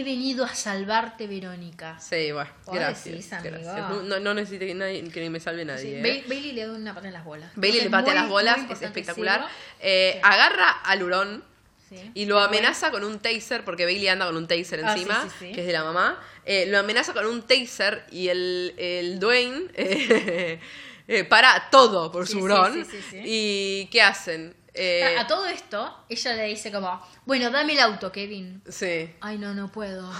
he 0.00 0.04
venido 0.04 0.44
a 0.44 0.54
salvarte, 0.54 1.26
Verónica. 1.26 1.98
Sí, 2.00 2.32
bueno, 2.32 2.50
gracias. 2.66 3.04
decís, 3.04 3.32
amigo. 3.32 3.56
gracias. 3.62 4.04
No, 4.04 4.20
no 4.20 4.34
necesito 4.34 4.64
que, 4.66 4.74
nadie, 4.74 5.02
que 5.10 5.30
me 5.30 5.40
salve 5.40 5.64
nadie. 5.64 5.82
Sí, 5.82 5.94
¿eh? 6.08 6.22
Ba- 6.22 6.28
Bailey 6.28 6.52
le 6.52 6.66
da 6.66 6.72
una 6.72 6.94
pata 6.94 7.08
en 7.08 7.12
las 7.14 7.24
bolas. 7.24 7.50
Bailey 7.56 7.80
le 7.82 7.90
patea 7.90 8.14
las 8.14 8.28
bolas, 8.28 8.58
es 8.70 8.82
espectacular. 8.82 9.46
Eh, 9.80 10.12
Sí. 10.14 10.20
Agarra 10.22 10.70
al 10.84 11.02
hurón 11.02 11.44
Sí. 11.88 12.10
y 12.14 12.24
lo 12.24 12.38
amenaza 12.40 12.90
con 12.90 13.04
un 13.04 13.18
taser, 13.18 13.64
porque 13.66 13.84
Bailey 13.84 14.08
anda 14.08 14.24
con 14.26 14.36
un 14.36 14.46
taser 14.48 14.82
Ah, 14.82 14.92
encima, 14.94 15.28
sí, 15.38 15.46
sí. 15.48 15.52
que 15.52 15.60
es 15.60 15.66
de 15.66 15.72
la 15.74 15.84
mamá. 15.84 16.18
Eh, 16.46 16.64
lo 16.68 16.78
amenaza 16.78 17.12
con 17.12 17.26
un 17.26 17.42
taser 17.42 18.04
y 18.10 18.28
el, 18.28 18.74
el 18.78 19.18
Dwayne 19.20 19.68
para 21.28 21.68
todo 21.70 22.10
por 22.10 22.26
su 22.26 22.38
hurón. 22.40 22.72
sí, 22.72 22.84
sí, 22.90 23.04
sí. 23.10 23.20
¿Y 23.24 23.86
qué 23.92 24.00
hacen? 24.02 24.54
Eh, 24.74 25.16
a 25.18 25.26
todo 25.26 25.46
esto, 25.46 26.04
ella 26.08 26.32
le 26.34 26.44
dice 26.44 26.72
como, 26.72 27.00
bueno, 27.26 27.50
dame 27.50 27.74
el 27.74 27.80
auto, 27.80 28.10
Kevin. 28.10 28.62
sí. 28.68 29.10
Ay, 29.20 29.38
no, 29.38 29.52
no 29.54 29.70
puedo. 29.70 30.10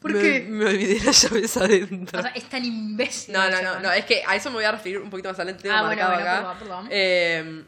¿Por 0.00 0.12
me, 0.14 0.20
qué? 0.20 0.40
Me 0.48 0.64
olvidé 0.66 0.98
las 1.04 1.22
llaves 1.22 1.56
adentro. 1.58 2.18
O 2.18 2.22
sea, 2.22 2.30
es 2.32 2.44
tan 2.48 2.64
imbécil. 2.64 3.34
no, 3.34 3.50
no, 3.50 3.60
no, 3.62 3.80
no, 3.80 3.92
es 3.92 4.04
que 4.06 4.22
a 4.26 4.34
eso 4.34 4.48
me 4.50 4.56
voy 4.56 4.64
a 4.64 4.72
referir 4.72 4.98
un 4.98 5.10
poquito 5.10 5.28
más 5.28 5.38
adelante. 5.38 5.62
Tengo 5.62 5.76
Ah, 5.76 5.82
bueno, 5.86 6.06
bueno, 6.06 6.22
acá. 6.22 6.36
perdón, 6.38 6.58
perdón. 6.58 6.88
Eh, 6.90 7.64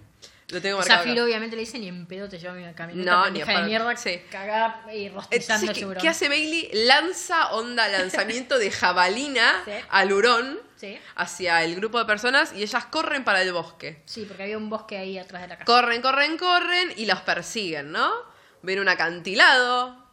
lo 0.53 0.61
tengo 0.63 0.79
marcado. 0.79 1.01
Acá. 1.11 1.25
obviamente 1.25 1.57
le 1.57 1.61
dice 1.61 1.79
ni 1.79 1.89
en 1.89 2.07
pedo 2.07 2.29
te 2.29 2.39
lleva 2.39 2.53
mi 2.55 2.73
camioneta 2.75 3.11
No, 3.11 3.31
ni 3.31 3.43
de 3.43 3.63
mierda 3.63 3.97
Sí. 3.97 4.21
cagada 4.31 4.85
y 4.93 5.09
rostizando 5.09 5.35
Entonces, 5.37 5.63
el 5.69 5.75
¿qué, 5.75 5.81
seguro. 5.81 6.01
qué 6.01 6.09
hace 6.09 6.29
Bailey? 6.29 6.71
Lanza 6.87 7.53
onda 7.53 7.89
lanzamiento 7.89 8.59
de 8.59 8.71
jabalina 8.71 9.63
Sí. 9.65 9.73
al 9.89 10.13
hurón 10.13 10.61
Sí. 10.77 10.99
hacia 11.17 11.63
el 11.65 11.75
grupo 11.77 11.99
de 11.99 12.05
personas 12.05 12.53
y 12.55 12.63
ellas 12.63 12.85
corren 12.87 13.25
para 13.25 13.41
el 13.43 13.53
bosque. 13.53 14.03
Sí, 14.05 14.25
porque 14.27 14.43
había 14.43 14.59
un 14.59 14.69
bosque 14.69 14.99
ahí 14.99 15.17
atrás 15.19 15.43
de 15.43 15.49
la 15.49 15.55
casa. 15.57 15.65
Corren, 15.65 16.03
corren, 16.03 16.37
corren 16.37 16.93
y 16.97 17.07
los 17.07 17.21
persiguen, 17.23 17.91
¿no? 17.93 18.11
Ven 18.63 18.79
un 18.81 18.89
acantilado, 18.89 20.05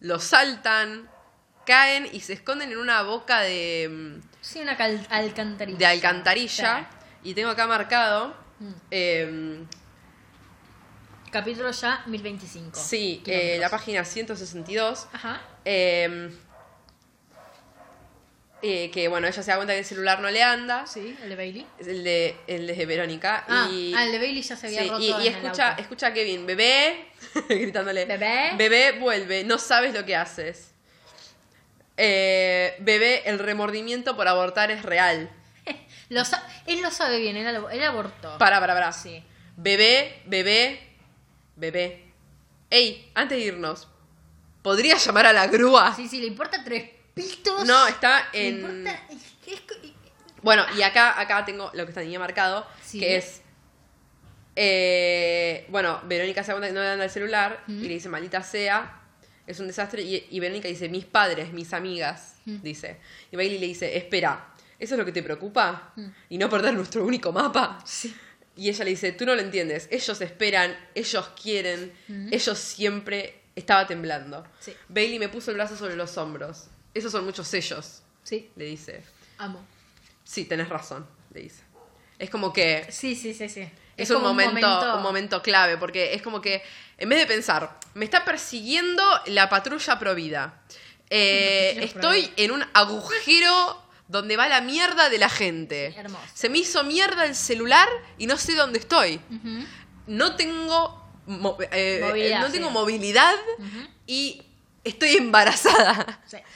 los 0.00 0.24
saltan, 0.24 1.10
caen 1.66 2.08
y 2.12 2.20
se 2.20 2.32
esconden 2.32 2.72
en 2.72 2.78
una 2.78 3.02
boca 3.02 3.40
de... 3.40 3.88
mm, 3.90 4.20
Sí, 4.40 4.60
una 4.60 4.72
alcantarilla. 5.10 5.76
de 5.78 5.86
alcantarilla. 5.86 6.88
Y 7.22 7.34
tengo 7.34 7.50
acá 7.50 7.66
marcado. 7.66 8.34
Mm. 8.60 8.72
eh, 8.90 9.58
Sí. 9.70 9.76
Capítulo 11.32 11.70
ya 11.70 12.02
1025. 12.06 12.78
sí, 12.78 13.22
eh, 13.26 13.56
la 13.60 13.68
página 13.68 14.04
162. 14.04 15.06
Ajá. 15.12 15.40
eh, 15.64 16.30
eh, 18.62 18.90
que 18.90 19.08
bueno, 19.08 19.26
ella 19.26 19.42
se 19.42 19.50
da 19.50 19.56
cuenta 19.56 19.72
que 19.72 19.78
el 19.78 19.84
celular 19.84 20.20
no 20.20 20.28
le 20.28 20.42
anda. 20.42 20.86
Sí, 20.86 21.16
el 21.22 21.28
de 21.30 21.36
Bailey. 21.36 21.66
El 21.78 22.04
de, 22.04 22.36
el 22.46 22.66
de 22.66 22.84
Verónica. 22.86 23.44
Ah, 23.48 23.68
y, 23.72 23.94
ah, 23.94 24.04
el 24.04 24.12
de 24.12 24.18
Bailey 24.18 24.42
ya 24.42 24.56
se 24.56 24.66
había 24.66 24.82
sí, 24.82 24.88
roto. 24.90 25.00
y, 25.02 25.24
y 25.24 25.28
escucha, 25.28 25.72
escucha 25.78 26.08
a 26.08 26.12
Kevin, 26.12 26.44
bebé, 26.46 27.06
gritándole. 27.48 28.04
Bebé. 28.06 28.50
Bebé, 28.58 28.98
vuelve, 28.98 29.44
no 29.44 29.56
sabes 29.56 29.94
lo 29.94 30.04
que 30.04 30.14
haces. 30.16 30.72
Eh, 31.96 32.74
bebé, 32.80 33.22
el 33.30 33.38
remordimiento 33.38 34.16
por 34.16 34.26
abortar 34.28 34.70
es 34.72 34.82
real. 34.82 35.30
Lo 36.10 36.22
él 36.66 36.82
lo 36.82 36.90
sabe 36.90 37.18
bien, 37.18 37.36
él, 37.36 37.46
abortó. 37.82 38.36
Para, 38.38 38.60
para, 38.60 38.74
para. 38.74 38.92
Sí. 38.92 39.24
Bebé, 39.56 40.22
bebé, 40.26 40.80
bebé. 41.56 42.04
Ey, 42.68 43.10
antes 43.14 43.38
de 43.38 43.44
irnos, 43.44 43.88
¿podría 44.62 44.96
llamar 44.96 45.26
a 45.26 45.32
la 45.32 45.46
grúa? 45.46 45.94
Sí, 45.96 46.06
sí, 46.08 46.20
le 46.20 46.26
importa 46.26 46.62
tres 46.64 46.90
pitos. 47.14 47.64
No, 47.64 47.86
está 47.86 48.28
Le 48.32 48.48
en... 48.48 48.60
importa- 48.60 49.00
es- 49.08 49.52
es- 49.54 49.92
Bueno, 50.42 50.64
y 50.76 50.82
acá, 50.82 51.18
acá 51.20 51.44
tengo 51.44 51.70
lo 51.74 51.84
que 51.84 51.90
está 51.90 52.00
tenía 52.00 52.18
marcado, 52.18 52.66
Sí. 52.84 52.98
que 53.00 53.16
es... 53.16 53.42
eh, 54.56 55.66
bueno, 55.68 56.00
Verónica 56.04 56.42
se 56.44 56.52
no 56.72 56.80
le 56.80 56.88
anda 56.88 57.04
el 57.04 57.10
celular 57.10 57.62
y 57.68 57.72
le 57.82 57.94
dice, 57.94 58.08
maldita 58.08 58.42
sea, 58.42 59.00
es 59.46 59.58
un 59.60 59.66
desastre. 59.66 60.02
Y, 60.02 60.26
y 60.30 60.40
Verónica 60.40 60.68
dice, 60.68 60.88
mis 60.88 61.04
padres, 61.04 61.52
mis 61.52 61.72
amigas, 61.72 62.36
dice. 62.44 62.98
Y 63.30 63.36
Bailey 63.36 63.58
le 63.58 63.66
dice, 63.66 63.96
espera, 63.96 64.49
¿eso 64.80 64.94
es 64.94 64.98
lo 64.98 65.04
que 65.04 65.12
te 65.12 65.22
preocupa? 65.22 65.92
¿Y 66.28 66.38
no 66.38 66.48
perder 66.48 66.74
nuestro 66.74 67.04
único 67.04 67.30
mapa? 67.30 67.78
Sí. 67.84 68.16
Y 68.56 68.68
ella 68.68 68.84
le 68.84 68.90
dice, 68.90 69.12
tú 69.12 69.24
no 69.24 69.34
lo 69.34 69.40
entiendes, 69.40 69.86
ellos 69.92 70.20
esperan, 70.20 70.76
ellos 70.94 71.30
quieren, 71.40 71.92
ellos 72.30 72.58
siempre... 72.58 73.36
Estaba 73.56 73.86
temblando. 73.86 74.46
Sí. 74.60 74.72
Bailey 74.88 75.18
me 75.18 75.28
puso 75.28 75.50
el 75.50 75.56
brazo 75.56 75.76
sobre 75.76 75.94
los 75.96 76.16
hombros. 76.16 76.68
Esos 76.94 77.12
son 77.12 77.24
muchos 77.24 77.46
sellos, 77.46 78.02
Sí, 78.22 78.48
le 78.56 78.64
dice. 78.64 79.02
amo. 79.38 79.62
Sí, 80.24 80.44
tenés 80.44 80.68
razón, 80.68 81.06
le 81.34 81.40
dice. 81.42 81.62
Es 82.18 82.30
como 82.30 82.52
que 82.52 82.86
Sí, 82.90 83.16
sí, 83.16 83.34
sí, 83.34 83.48
sí. 83.48 83.68
es, 83.96 84.10
un, 84.10 84.22
momento, 84.22 84.96
un 84.96 85.02
momento 85.02 85.42
clave, 85.42 85.76
porque 85.76 86.14
es 86.14 86.22
como 86.22 86.40
que, 86.40 86.62
en 86.96 87.08
vez 87.08 87.18
de 87.18 87.26
pensar, 87.26 87.78
me 87.94 88.04
está 88.04 88.24
persiguiendo 88.24 89.02
la 89.26 89.48
patrulla 89.48 89.98
Provida. 89.98 90.62
Eh, 91.10 91.76
estoy 91.82 92.32
en 92.36 92.52
un 92.52 92.64
agujero 92.72 93.82
donde 94.10 94.36
va 94.36 94.48
la 94.48 94.60
mierda 94.60 95.08
de 95.08 95.18
la 95.18 95.28
gente. 95.28 95.94
Hermoso. 95.96 96.24
Se 96.34 96.48
me 96.48 96.58
hizo 96.58 96.82
mierda 96.84 97.24
el 97.24 97.34
celular 97.34 97.88
y 98.18 98.26
no 98.26 98.36
sé 98.36 98.54
dónde 98.54 98.78
estoy. 98.80 99.20
No 100.06 100.34
tengo 100.36 101.08
mo- 101.26 101.56
eh, 101.70 102.00
Movilidad, 102.04 102.40
no 102.40 102.46
sí. 102.46 102.52
tengo 102.52 102.70
movilidad 102.70 103.34
y 104.06 104.42
estoy 104.84 105.16
embarazada. 105.16 106.20
Sí. 106.26 106.36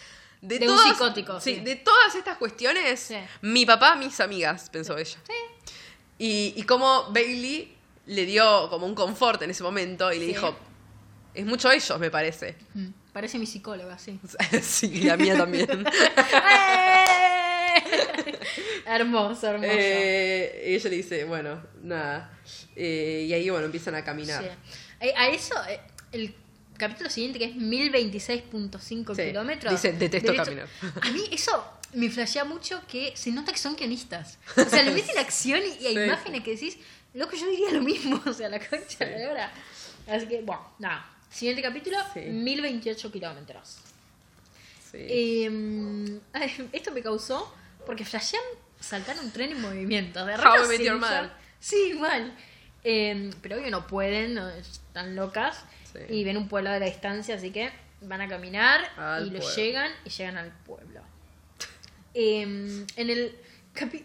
De, 0.45 0.59
De 0.59 0.69
un 0.69 0.79
psicótico, 0.79 1.41
sí. 1.41 1.61
De 1.61 1.77
todas 1.77 2.15
estas 2.17 2.37
cuestiones, 2.37 3.09
mi 3.41 3.65
papá, 3.65 3.95
mis 3.97 4.21
amigas, 4.21 4.69
pensó 4.69 4.99
ella. 4.99 5.19
Sí. 5.27 5.73
Y, 6.19 6.53
y 6.57 6.63
como 6.65 7.05
Bailey 7.13 7.75
le 8.07 8.27
dio 8.27 8.69
como 8.69 8.85
un 8.85 8.95
confort 8.95 9.41
en 9.41 9.51
ese 9.53 9.63
momento 9.63 10.13
y 10.13 10.19
le 10.19 10.27
dijo, 10.27 10.55
es 11.33 11.47
mucho 11.47 11.71
ellos, 11.71 11.99
me 11.99 12.11
parece. 12.11 12.57
Parece 13.15 13.39
mi 13.39 13.47
psicóloga, 13.47 13.99
sí. 13.99 14.21
sí, 14.63 15.05
la 15.05 15.17
mía 15.17 15.39
también. 15.39 15.67
hermoso, 18.87 19.49
hermoso. 19.49 19.71
Eh, 19.73 20.65
y 20.69 20.75
ella 20.75 20.91
le 20.91 20.97
dice, 20.97 21.25
bueno, 21.25 21.63
nada. 21.83 22.31
Eh, 22.77 23.27
y 23.29 23.33
ahí, 23.33 23.49
bueno, 23.51 23.67
empiezan 23.67 23.95
a 23.95 24.05
caminar. 24.05 24.43
Sí. 24.43 24.49
Eh, 25.07 25.13
A 25.17 25.29
eso, 25.29 25.55
eh, 25.69 25.81
el 26.13 26.35
capítulo 26.77 27.11
siguiente, 27.11 27.39
que 27.39 27.47
es 27.47 27.55
1026.5 27.57 29.15
Sí. 29.15 29.23
kilómetros. 29.27 29.73
Dice, 29.73 29.93
detesto 29.93 30.33
derecho- 30.33 30.45
caminar. 30.45 30.69
A 31.03 31.11
mí 31.11 31.23
eso 31.33 31.65
me 31.95 32.11
flashea 32.11 32.45
mucho 32.45 32.83
que 32.89 33.13
se 33.17 33.31
nota 33.31 33.53
que 33.53 33.59
son 33.59 33.77
guionistas. 33.77 34.39
O 34.57 34.65
sea, 34.69 34.83
le 34.83 34.91
meten 34.93 35.19
acción 35.19 35.61
y, 35.61 35.87
hay 35.87 35.95
Sí. 35.95 36.01
imágenes 36.03 36.43
que 36.43 36.51
decís, 36.53 36.77
loco, 37.15 37.37
yo 37.37 37.49
diría 37.49 37.71
lo 37.71 37.83
mismo. 37.83 38.21
O 38.27 38.33
sea, 38.33 38.49
la 38.49 38.59
concha 38.59 39.05
de 39.05 39.27
hora. 39.27 39.53
Así 40.07 40.27
que, 40.27 40.43
bueno, 40.43 40.75
nada. 40.79 41.11
Siguiente 41.31 41.63
capítulo, 41.63 41.97
Sí. 42.13 42.21
1028 42.21 43.11
kilómetros. 43.11 43.79
Eh, 44.97 45.51
esto 46.73 46.93
me 46.93 47.03
causó 47.03 47.53
porque 47.85 48.05
flashean 48.05 48.43
saltar 48.81 49.17
un 49.21 49.31
tren 49.31 49.53
en 49.53 49.61
movimiento. 49.61 50.25
De 50.25 50.35
How 50.35 50.73
I 50.73 50.91
Met. 50.99 51.31
Sí, 51.61 51.95
mal. 51.99 52.35
Eh, 52.83 53.31
pero 53.41 53.57
obvio 53.57 53.71
no 53.71 53.87
pueden, 53.87 54.39
están 54.39 55.17
locas. 55.17 55.65
Sí. 55.93 56.01
Y 56.09 56.25
ven 56.25 56.37
un 56.37 56.49
pueblo 56.49 56.71
de 56.71 56.81
la 56.81 56.87
distancia, 56.87 57.37
así 57.37 57.51
que 57.51 57.73
van 58.03 58.21
a 58.21 58.29
caminar 58.29 58.81
Al 58.97 59.27
y 59.27 59.31
lo 59.31 59.41
llegan 59.55 59.91
y 60.05 60.11
llegan 60.11 60.37
al 60.37 60.53
pueblo. 60.53 61.01
Eh, 62.13 62.43
en, 62.43 62.87
el 63.11 63.37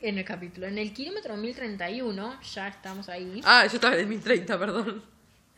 en 0.02 0.18
el 0.18 0.26
capítulo, 0.26 0.68
en 0.68 0.78
el 0.78 0.94
kilómetro 0.94 1.36
1031, 1.36 2.40
ya 2.42 2.68
estamos 2.68 3.10
ahí. 3.10 3.42
Ah, 3.44 3.66
yo 3.68 3.76
estaba 3.76 3.94
en 3.96 4.02
el 4.02 4.08
1030, 4.08 4.60
perdón. 4.60 5.04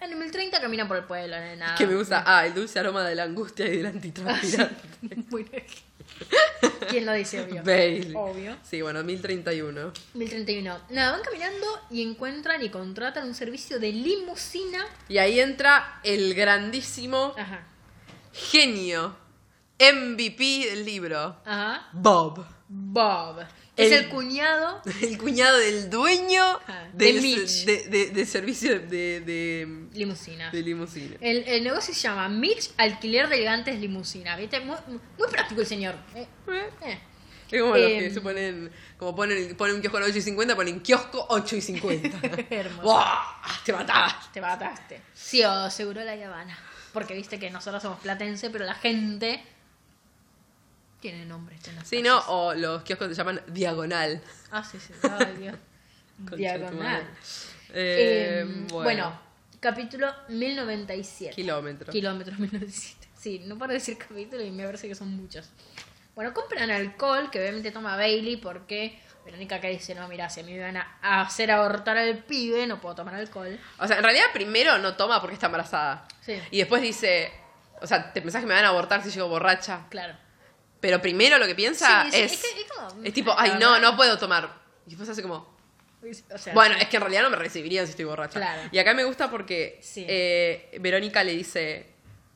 En 0.02 0.12
el 0.12 0.18
1030 0.18 0.60
caminan 0.60 0.88
por 0.88 0.98
el 0.98 1.04
pueblo, 1.04 1.36
nada. 1.58 1.76
que 1.76 1.86
me 1.86 1.96
gusta. 1.96 2.24
Ah, 2.26 2.46
el 2.46 2.54
dulce 2.54 2.80
aroma 2.80 3.04
de 3.04 3.16
la 3.16 3.24
angustia 3.24 3.68
y 3.68 3.78
del 3.78 3.86
antitranspirante. 3.86 4.84
Muy 5.30 5.44
bien. 5.44 5.64
¿Quién 6.90 7.06
lo 7.06 7.14
dice, 7.14 7.42
obvio? 7.42 7.64
Bailey. 7.64 8.14
Obvio. 8.16 8.58
Sí, 8.64 8.82
bueno, 8.82 9.04
1031. 9.04 9.94
1031. 10.14 10.80
Nada, 10.90 11.12
van 11.14 11.22
caminando 11.22 11.68
y 11.90 12.02
encuentran 12.02 12.62
y 12.64 12.70
contratan 12.70 13.28
un 13.28 13.34
servicio 13.36 13.80
de 13.80 13.92
limusina. 13.92 14.86
Y 15.08 15.18
ahí 15.18 15.40
entra 15.40 16.00
el 16.04 16.34
grandísimo 16.34 17.34
Ajá. 17.38 17.66
genio, 18.34 19.16
MVP 19.80 20.68
del 20.70 20.86
libro, 20.86 21.38
Ajá. 21.46 21.90
Bob. 21.94 22.46
Bob. 22.68 23.46
Es 23.78 23.92
El- 23.92 24.04
el 24.06 24.10
cuñado. 24.10 24.82
El 25.02 25.18
cuñado 25.18 25.58
del 25.58 25.90
dueño 25.90 26.44
Ajá, 26.44 26.90
del 26.94 27.16
de 27.16 27.22
Mitch. 27.22 27.66
de, 27.66 27.88
de- 27.88 28.10
de 28.12 28.26
servicio 28.26 28.80
de, 28.80 29.22
de, 29.22 29.88
Limusina. 29.94 30.52
de 30.52 30.62
limusina. 30.62 31.16
El, 31.22 31.38
el 31.48 31.64
negocio 31.64 31.94
se 31.94 32.02
llama 32.02 32.28
Mitch 32.30 32.72
Alquiler 32.78 33.30
de 33.30 33.36
Elegantes 33.38 33.80
Limusina. 33.80 34.36
¿Viste? 34.36 34.60
Muy, 34.60 34.76
muy 35.18 35.28
práctico 35.30 35.62
el 35.62 35.68
señor. 35.68 35.96
Eh, 36.16 36.28
Eh, 36.50 36.70
eh. 36.82 37.00
Es 37.50 37.62
como 37.62 37.76
los 37.76 37.90
Em. 37.92 38.00
que 38.00 38.12
se 38.12 38.22
ponen, 38.22 38.72
como 38.98 39.14
ponen, 39.16 39.56
ponen 39.58 39.76
un 39.76 39.82
kiosco 39.82 39.98
a 39.98 40.04
8 40.06 40.18
y 40.18 40.22
50, 40.22 40.56
ponen 40.56 40.80
kiosco 40.80 41.26
8 41.30 41.56
y 41.58 41.62
50. 41.62 42.20
Hermoso. 42.50 42.82
¡Buah! 42.84 43.24
Te 43.66 43.74
matás. 43.74 44.32
Te 44.32 44.40
mataste. 44.42 45.02
Sí, 45.14 45.44
o 45.44 45.70
seguro 45.70 46.02
la 46.04 46.14
Habana. 46.14 46.58
Porque 46.94 47.14
viste 47.14 47.40
que 47.40 47.50
nosotros 47.52 47.82
somos 47.84 48.00
platense, 48.00 48.50
pero 48.52 48.64
la 48.66 48.76
gente 48.76 49.44
tiene 51.02 51.26
nombres. 51.26 51.60
las 51.76 51.88
Sí, 51.88 52.02
¿no? 52.02 52.20
O 52.28 52.54
los 52.54 52.84
kioscos 52.84 53.10
se 53.10 53.16
llaman 53.16 53.42
diagonal. 53.48 54.22
Ah, 54.52 54.64
sí, 54.64 54.80
sí. 54.80 54.94
Ay, 55.04 55.36
Dios. 55.40 55.56
Diagonal. 56.38 57.02
Eh, 57.74 58.44
Eh, 58.44 58.46
bueno, 58.70 58.84
bueno. 58.84 59.20
capítulo 59.60 60.14
1097. 60.30 61.36
kilómetros. 61.36 61.92
Kilómetros 61.92 62.40
1097. 62.40 63.08
Sí, 63.22 63.38
no 63.46 63.56
paro 63.56 63.72
de 63.74 63.78
decir 63.78 64.00
capítulo 64.00 64.44
y 64.44 64.50
me 64.50 64.66
parece 64.66 64.88
que 64.88 64.96
son 64.96 65.10
muchos. 65.16 65.48
Bueno, 66.16 66.34
compran 66.34 66.72
alcohol, 66.72 67.30
que 67.30 67.40
obviamente 67.40 67.70
toma 67.72 67.96
Bailey 67.96 68.38
porque 68.38 69.00
Verónica 69.24 69.58
acá 69.58 69.68
dice, 69.68 69.94
no, 69.94 70.08
mira, 70.08 70.28
si 70.28 70.40
a 70.40 70.44
mí 70.44 70.54
me 70.54 70.60
van 70.62 70.78
a 70.78 71.22
hacer 71.22 71.52
abortar 71.52 72.00
al 72.00 72.18
pibe, 72.24 72.66
no 72.66 72.82
puedo 72.82 72.96
tomar 72.96 73.14
alcohol. 73.14 73.60
O 73.78 73.86
sea, 73.88 73.98
en 73.98 74.04
realidad 74.04 74.26
primero 74.34 74.80
no 74.80 74.96
toma 74.96 75.22
porque 75.22 75.36
está 75.36 75.46
embarazada. 75.46 76.08
Sí. 76.22 76.34
Y 76.50 76.58
después 76.58 76.82
dice, 76.82 77.32
o 77.80 77.86
sea, 77.86 78.12
te 78.12 78.24
pensás 78.24 78.42
que 78.42 78.48
me 78.48 78.56
van 78.56 78.66
a 78.66 78.70
abortar 78.70 79.04
si 79.04 79.12
llego 79.12 79.28
borracha. 79.28 79.86
Claro. 79.92 80.16
Pero 80.82 81.02
primero 81.02 81.38
lo 81.38 81.46
que 81.48 81.56
piensa 81.56 82.04
Sí, 82.06 82.12
sí, 82.12 82.18
es, 82.22 82.34
es 82.34 82.42
que- 82.42 82.62
es 82.62 82.68
como- 82.72 83.04
es 83.04 83.14
tipo, 83.14 83.34
ay, 83.38 83.54
no, 83.60 83.80
no 83.80 83.96
puedo 83.96 84.18
tomar. 84.18 84.60
Y 84.86 84.90
después 84.90 85.08
hace 85.08 85.22
como, 85.22 85.36
O 86.34 86.38
sea, 86.38 86.54
bueno, 86.54 86.76
sí. 86.76 86.82
es 86.82 86.90
que 86.90 86.98
en 86.98 87.02
realidad 87.04 87.22
no 87.22 87.30
me 87.30 87.38
recibirían 87.38 87.86
si 87.86 87.92
estoy 87.92 88.06
borracha. 88.06 88.40
Claro. 88.40 88.68
Y 88.72 88.80
acá 88.80 88.94
me 88.96 89.04
gusta 89.04 89.30
porque 89.30 89.80
eh, 89.96 90.78
Verónica 90.82 91.24
le 91.24 91.34
dice, 91.34 91.86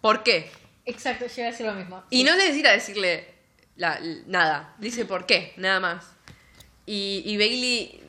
¿por 0.01 0.21
qué? 0.23 0.49
Exacto, 0.85 1.25
yo 1.25 1.33
iba 1.37 1.47
a 1.47 1.51
decir 1.51 1.65
lo 1.65 1.73
mismo. 1.73 2.03
Y 2.11 2.23
no 2.23 2.35
necesita 2.35 2.71
decirle 2.71 3.27
la- 3.77 3.99
nada. 4.27 4.75
Dice, 4.77 5.05
¿por 5.05 5.25
qué? 5.25 5.53
Nada 5.57 5.79
más. 5.79 6.05
Y, 6.85 7.23
y 7.25 7.37
Bailey 7.37 8.01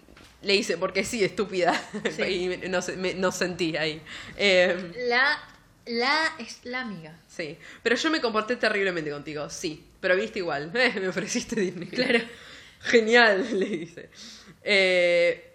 le 0.42 0.52
dice, 0.52 0.76
porque 0.76 1.02
sí, 1.04 1.24
estúpida. 1.24 1.72
Y 2.28 2.48
me- 2.48 2.68
no, 2.68 2.82
sé, 2.82 2.96
me- 2.96 3.14
sentí 3.32 3.74
ahí. 3.78 4.02
Eh, 4.36 4.92
La, 5.08 5.42
la 5.86 6.32
es 6.38 6.58
la 6.64 6.82
amiga. 6.82 7.18
sí. 7.28 7.56
Pero 7.82 7.96
yo 7.96 8.10
me 8.10 8.20
comporté 8.20 8.56
terriblemente 8.56 9.10
contigo, 9.10 9.48
sí. 9.48 9.82
Pero 10.06 10.14
viniste 10.16 10.38
igual. 10.38 10.70
Eh, 10.76 11.00
me 11.00 11.08
ofreciste 11.08 11.60
Disney. 11.60 11.88
Claro. 11.88 12.20
Genial, 12.80 13.44
le 13.58 13.66
dice. 13.66 14.08
Eh, 14.62 15.52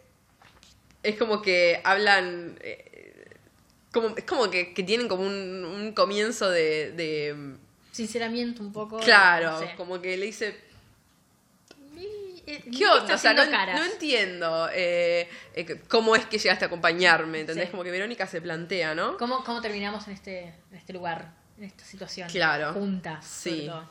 es 1.01 1.15
como 1.15 1.41
que 1.41 1.79
hablan. 1.85 2.57
eh, 2.59 3.29
como, 3.93 4.09
es 4.17 4.25
como 4.25 4.49
que, 4.51 4.73
que 4.73 4.83
tienen 4.83 5.07
como 5.07 5.23
un, 5.23 5.63
un 5.63 5.93
comienzo 5.93 6.49
de. 6.49 6.91
de- 6.91 7.55
Sinceramiento 7.93 8.61
un 8.61 8.73
poco. 8.73 8.99
claro, 8.99 9.51
no 9.51 9.59
sé. 9.59 9.73
como 9.77 10.01
que 10.01 10.17
le 10.17 10.25
dice. 10.25 10.53
¿Qué 12.45 12.85
onda? 12.87 13.15
O 13.15 13.17
sea, 13.17 13.33
no, 13.33 13.85
entiendo 13.85 14.67
eh, 14.73 15.29
cómo 15.87 16.17
es 16.17 16.25
que 16.25 16.37
llegaste 16.37 16.65
a 16.65 16.67
acompañarme, 16.67 17.41
¿entendés? 17.41 17.65
Sí. 17.67 17.71
Como 17.71 17.83
que 17.83 17.91
Verónica 17.91 18.27
se 18.27 18.41
plantea, 18.41 18.93
¿no? 18.95 19.15
¿Cómo, 19.17 19.43
¿Cómo 19.45 19.61
terminamos 19.61 20.05
en 20.07 20.13
este, 20.15 20.39
en 20.71 20.77
este 20.77 20.91
lugar, 20.91 21.33
en 21.57 21.63
esta 21.65 21.85
situación? 21.85 22.27
Claro. 22.29 22.73
Juntas. 22.73 23.25
Sí. 23.25 23.67
todo. 23.67 23.89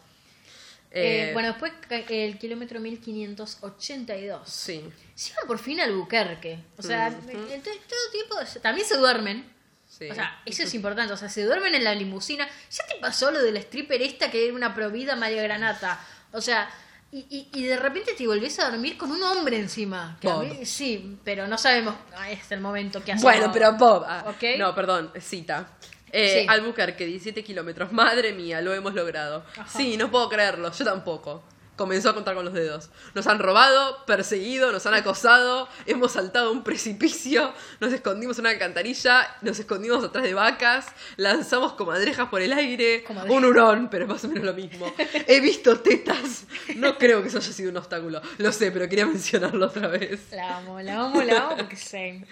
Eh, 0.93 1.29
Eh, 1.31 1.33
bueno, 1.33 1.49
después 1.51 1.73
el 2.09 2.37
kilómetro 2.39 2.81
1582. 2.81 4.49
Sí. 4.49 4.75
Llegan 5.17 5.47
por 5.47 5.59
fin 5.59 5.81
al 5.81 5.95
Buquerque. 5.95 6.59
O 6.79 6.83
sea, 6.83 7.11
to- 7.11 7.21
todo 7.27 8.11
tiempo. 8.13 8.37
También 8.63 8.87
se 8.87 8.97
duermen. 8.97 9.45
sí. 9.89 10.09
O 10.11 10.15
sea, 10.15 10.41
eso 10.47 10.63
es 10.63 10.75
importante. 10.75 11.13
O 11.13 11.17
sea, 11.17 11.29
se 11.29 11.45
duermen 11.45 11.75
en 11.75 11.85
la 11.85 11.95
limusina. 11.95 12.47
Ya 12.71 12.87
te 12.87 12.97
pasó 13.01 13.31
lo 13.31 13.43
de 13.43 13.53
la 13.53 13.61
stripper 13.61 14.01
esta 14.03 14.31
que 14.31 14.47
era 14.47 14.55
una 14.55 14.75
provida 14.75 15.15
María 15.17 15.43
Granata. 15.43 16.01
O 16.33 16.41
sea, 16.41 16.69
y, 17.13 17.27
y, 17.29 17.49
y 17.53 17.65
de 17.65 17.77
repente 17.77 18.13
te 18.15 18.27
volvés 18.27 18.59
a 18.61 18.71
dormir 18.71 18.97
con 18.97 19.11
un 19.11 19.23
hombre 19.23 19.59
encima. 19.59 20.17
Que 20.21 20.29
a 20.29 20.35
Bob. 20.35 20.45
mí- 20.45 20.65
sí, 20.65 21.19
pero 21.25 21.47
no 21.49 21.59
sabemos. 21.59 21.95
ah, 22.17 22.31
Es 22.31 22.51
el 22.53 22.61
momento 22.61 23.03
que 23.05 23.13
hace. 23.13 23.23
Bueno, 23.23 23.51
pero 23.53 23.73
Bob. 23.75 24.05
ah, 24.07 24.25
¿Ok? 24.29 24.59
No, 24.59 24.75
perdón, 24.75 25.13
cita. 25.21 25.69
Eh, 26.13 26.41
Sí. 26.43 26.47
Albuquerque, 26.49 27.07
17 27.07 27.43
kilómetros. 27.45 27.93
Madre 27.93 28.33
mía, 28.33 28.61
lo 28.61 28.73
hemos 28.75 28.95
logrado. 28.95 29.45
Ajá. 29.57 29.67
Sí, 29.79 29.97
no 29.97 30.11
puedo 30.11 30.29
creerlo, 30.29 30.73
yo 30.73 30.85
tampoco. 30.85 31.43
Comenzó 31.81 32.11
a 32.11 32.15
contar 32.15 32.35
con 32.35 32.45
los 32.45 32.53
dedos. 32.53 32.91
Nos 33.15 33.27
han 33.27 33.39
robado, 33.39 34.05
perseguido, 34.05 34.71
nos 34.71 34.85
han 34.85 34.93
acosado, 34.93 35.67
hemos 35.87 36.13
saltado 36.13 36.53
un 36.53 36.63
precipicio, 36.63 37.55
nos 37.81 37.91
escondimos 37.91 38.37
en 38.37 38.43
una 38.43 38.51
alcantarilla, 38.51 39.35
nos 39.41 39.59
escondimos 39.59 40.05
atrás 40.05 40.25
de 40.25 40.35
vacas, 40.35 40.89
lanzamos 41.17 41.73
comadrejas 41.73 42.29
por 42.29 42.43
el 42.43 42.53
aire, 42.53 43.07
un 43.31 43.47
hurón, 43.47 43.89
pero 43.89 44.05
es 44.05 44.11
más 44.11 44.23
o 44.25 44.29
menos 44.29 44.45
lo 44.45 44.53
mismo. 44.53 44.93
He 45.27 45.41
visto 45.41 45.81
tetas, 45.81 46.45
no 46.77 46.99
creo 46.99 47.23
que 47.23 47.29
eso 47.29 47.39
haya 47.39 47.51
sido 47.51 47.71
un 47.71 47.79
obstáculo. 47.79 48.21
Lo 48.37 48.53
sé, 48.53 48.71
pero 48.73 48.87
quería 48.87 49.07
mencionarlo 49.07 49.65
otra 49.65 49.89
vez. 49.89 50.21
La 50.33 50.59
amo, 50.59 50.83
la 50.83 51.01
amo, 51.01 51.23
la 51.23 51.47
amo 51.47 51.57
porque 51.57 51.77
same. 51.77 52.27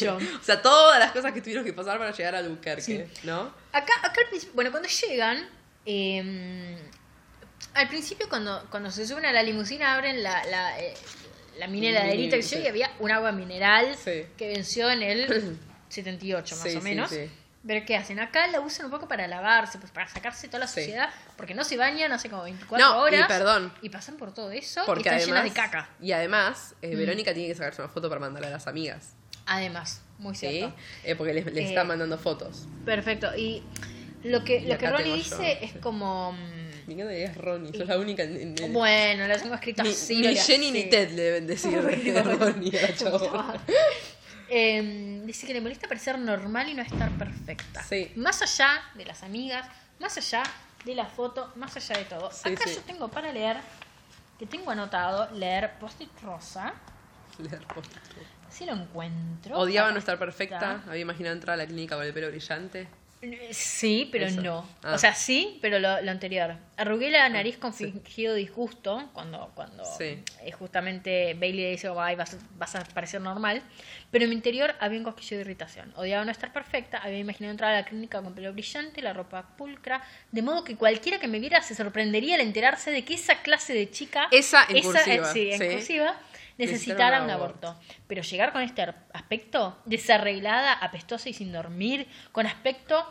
Yo. 0.00 0.16
O 0.40 0.44
sea, 0.46 0.62
todas 0.62 1.00
las 1.00 1.10
cosas 1.10 1.32
que 1.32 1.40
tuvieron 1.40 1.64
que 1.64 1.72
pasar 1.72 1.98
para 1.98 2.12
llegar 2.12 2.36
a 2.36 2.80
Sí. 2.80 3.02
¿no? 3.24 3.52
Acá, 3.72 3.94
acá 4.04 4.20
bueno, 4.54 4.70
cuando 4.70 4.88
llegan, 4.88 5.48
eh, 5.84 6.78
al 7.74 7.88
principio 7.88 8.28
cuando, 8.28 8.66
cuando 8.70 8.90
se 8.90 9.06
suben 9.06 9.26
a 9.26 9.32
la 9.32 9.42
limusina 9.42 9.94
abren 9.94 10.22
la, 10.22 10.44
la, 10.46 10.80
eh, 10.80 10.94
la 11.58 11.66
mini 11.66 11.88
heladerita 11.88 12.36
que 12.36 12.42
Sí. 12.42 12.56
yo 12.56 12.62
y 12.62 12.66
había 12.68 12.90
un 13.00 13.10
agua 13.10 13.32
mineral 13.32 13.96
Sí. 13.96 14.24
que 14.36 14.48
venció 14.48 14.90
en 14.90 15.02
el 15.02 15.58
78 15.88 16.56
más 16.56 16.64
Sí, 16.70 16.76
o 16.76 16.80
menos. 16.82 17.10
Pero 17.66 17.84
¿qué 17.84 17.96
hacen? 17.96 18.20
Acá 18.20 18.46
la 18.46 18.60
usan 18.60 18.86
un 18.86 18.92
poco 18.92 19.08
para 19.08 19.26
lavarse, 19.26 19.78
pues 19.78 19.90
para 19.90 20.06
sacarse 20.06 20.46
toda 20.46 20.60
la 20.60 20.68
suciedad, 20.68 21.10
porque 21.36 21.52
no 21.52 21.64
se 21.64 21.76
bañan 21.76 22.12
hace 22.12 22.30
como 22.30 22.44
24 22.44 22.86
No, 22.86 23.08
y 23.08 23.14
horas. 23.14 23.26
perdón. 23.26 23.72
Y 23.82 23.88
pasan 23.88 24.16
por 24.16 24.32
todo 24.32 24.52
eso 24.52 24.82
Porque 24.86 25.00
y 25.00 25.02
están 25.02 25.14
además, 25.14 25.26
llenas 25.26 25.44
de 25.44 25.60
caca. 25.60 25.88
Y 26.00 26.12
además, 26.12 26.74
eh, 26.80 26.94
Mm. 26.94 26.98
Verónica 26.98 27.34
tiene 27.34 27.48
que 27.48 27.56
sacarse 27.56 27.82
una 27.82 27.90
foto 27.90 28.08
para 28.08 28.20
mandarle 28.20 28.46
a 28.46 28.50
las 28.52 28.68
amigas. 28.68 29.14
Además, 29.46 30.00
muy 30.18 30.36
cierto. 30.36 30.74
Eh, 31.02 31.16
porque 31.16 31.34
les, 31.34 31.44
les 31.46 31.56
Eh, 31.56 31.68
están 31.70 31.88
mandando 31.88 32.16
fotos. 32.18 32.66
Perfecto. 32.84 33.34
Y 33.36 33.64
lo 34.22 34.44
que, 34.44 34.58
Y 34.58 34.66
lo 34.66 34.78
que 34.78 34.88
Ronnie 34.88 35.08
yo. 35.10 35.16
dice 35.16 35.58
es 35.64 35.72
como... 35.82 36.36
Me 36.86 36.94
encanta 36.94 37.12
que 37.12 37.24
es 37.24 37.36
Ronnie, 37.36 37.72
sos 37.76 37.88
la 37.88 37.98
única 37.98 38.22
en, 38.22 38.36
en- 38.36 38.62
en- 38.62 38.72
Bueno, 38.72 39.26
lo 39.26 39.36
tengo 39.38 39.54
escrito 39.54 39.82
ni, 39.82 39.90
así. 39.90 40.20
ni 40.20 40.36
Jenny 40.36 40.70
ni 40.70 40.84
Ted 40.84 41.10
le 41.10 41.22
deben 41.22 41.46
decir 41.46 41.80
de 41.82 42.22
Ronnie 42.22 42.72
a. 42.78 43.54
Eh, 44.48 45.22
dice 45.24 45.44
que 45.46 45.52
le 45.54 45.60
molesta 45.60 45.88
parecer 45.88 46.18
normal 46.20 46.68
y 46.68 46.74
no 46.74 46.82
estar 46.82 47.10
perfecta. 47.18 47.82
Sí. 47.82 48.12
Más 48.14 48.40
allá 48.42 48.80
de 48.94 49.04
las 49.04 49.24
amigas, 49.24 49.66
más 49.98 50.16
allá 50.16 50.44
de 50.84 50.94
la 50.94 51.06
foto, 51.06 51.52
más 51.56 51.76
allá 51.76 51.98
de 51.98 52.04
todo. 52.04 52.30
Sí, 52.30 52.50
Acá 52.52 52.62
sí. 52.64 52.74
yo 52.76 52.80
tengo 52.82 53.08
para 53.08 53.32
leer, 53.32 53.56
que 54.38 54.46
tengo 54.46 54.70
anotado, 54.70 55.28
leer 55.34 55.72
post-it 55.80 56.10
rosa. 56.22 56.74
Leer 57.38 57.66
post. 57.66 57.90
Si 58.48 58.64
lo 58.64 58.72
encuentro. 58.74 59.58
Odiaba 59.58 59.90
no 59.90 59.98
estar 59.98 60.16
perfecta. 60.16 60.84
Había 60.86 61.00
imaginado 61.02 61.34
entrar 61.34 61.54
a 61.54 61.56
la 61.56 61.66
clínica 61.66 61.96
con 61.96 62.04
el 62.06 62.12
pelo 62.14 62.28
brillante. 62.28 62.86
Eh, 63.22 63.48
Sí, 63.52 64.08
pero 64.12 64.26
Eso. 64.26 64.42
no. 64.42 64.68
Ah. 64.84 64.94
O 64.94 64.98
sea, 64.98 65.12
sí, 65.14 65.58
pero 65.60 65.80
lo, 65.80 66.00
lo 66.02 66.10
anterior. 66.12 66.54
Arrugué 66.78 67.08
la 67.10 67.26
nariz 67.30 67.56
con 67.56 67.72
fingido 67.72 68.34
disgusto 68.34 69.08
cuando, 69.14 69.50
cuando 69.54 69.82
Sí. 69.84 70.22
eh, 70.42 70.52
justamente 70.52 71.32
Bailey 71.32 71.62
le 71.62 71.70
dice, 71.70 71.88
"Oh, 71.88 71.98
ay, 71.98 72.16
vas, 72.16 72.34
a- 72.34 72.38
vas 72.58 72.74
a 72.76 72.84
parecer 72.84 73.20
normal. 73.22 73.62
Pero 74.10 74.24
en 74.24 74.30
mi 74.30 74.36
interior 74.36 74.74
había 74.78 74.98
un 74.98 75.04
cosquillo 75.04 75.38
de 75.38 75.42
irritación. 75.42 75.92
Odiaba 75.96 76.24
no 76.26 76.30
estar 76.30 76.52
perfecta, 76.52 76.98
había 76.98 77.18
imaginado 77.18 77.52
entrar 77.52 77.72
a 77.72 77.80
la 77.80 77.84
clínica 77.86 78.20
con 78.20 78.34
pelo 78.34 78.52
brillante, 78.52 79.00
la 79.00 79.14
ropa 79.14 79.56
pulcra, 79.56 80.02
de 80.32 80.42
modo 80.42 80.64
que 80.64 80.76
cualquiera 80.76 81.18
que 81.18 81.28
me 81.28 81.38
viera 81.40 81.62
se 81.62 81.74
sorprendería 81.74 82.34
al 82.34 82.42
enterarse 82.42 82.90
de 82.90 83.04
que 83.06 83.14
esa 83.14 83.40
clase 83.42 83.72
de 83.72 83.90
chica, 83.90 84.28
Esa 84.30 84.64
en 84.68 84.76
eh, 84.76 84.82
sí, 85.32 85.50
en 85.52 85.58
sí. 85.58 85.68
cursiva, 85.70 86.16
necesitara 86.58 87.22
un 87.22 87.30
aborto. 87.30 87.74
Pero 88.06 88.22
llegar 88.22 88.52
con 88.52 88.60
este 88.62 88.82
aspecto, 89.14 89.78
desarreglada, 89.86 90.74
apestosa 90.74 91.28
y 91.28 91.32
sin 91.32 91.52
dormir, 91.52 92.06
con 92.32 92.46
aspecto 92.46 93.06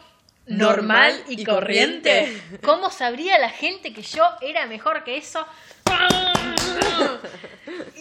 normal, 0.47 1.11
Normal 1.11 1.23
y, 1.27 1.41
y 1.41 1.45
corriente. 1.45 2.19
corriente. 2.19 2.57
¿Cómo 2.61 2.89
sabría 2.91 3.37
la 3.39 3.49
gente 3.49 3.93
que 3.93 4.01
yo 4.01 4.23
era 4.41 4.65
mejor 4.67 5.03
que 5.03 5.17
eso? 5.17 5.45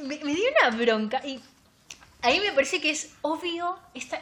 Me, 0.03 0.19
me 0.19 0.35
dio 0.35 0.45
una 0.61 0.77
bronca 0.77 1.21
y 1.25 1.41
ahí 2.23 2.41
me 2.41 2.53
parece 2.53 2.81
que 2.81 2.91
es 2.91 3.13
obvio 3.23 3.79
esta, 3.95 4.21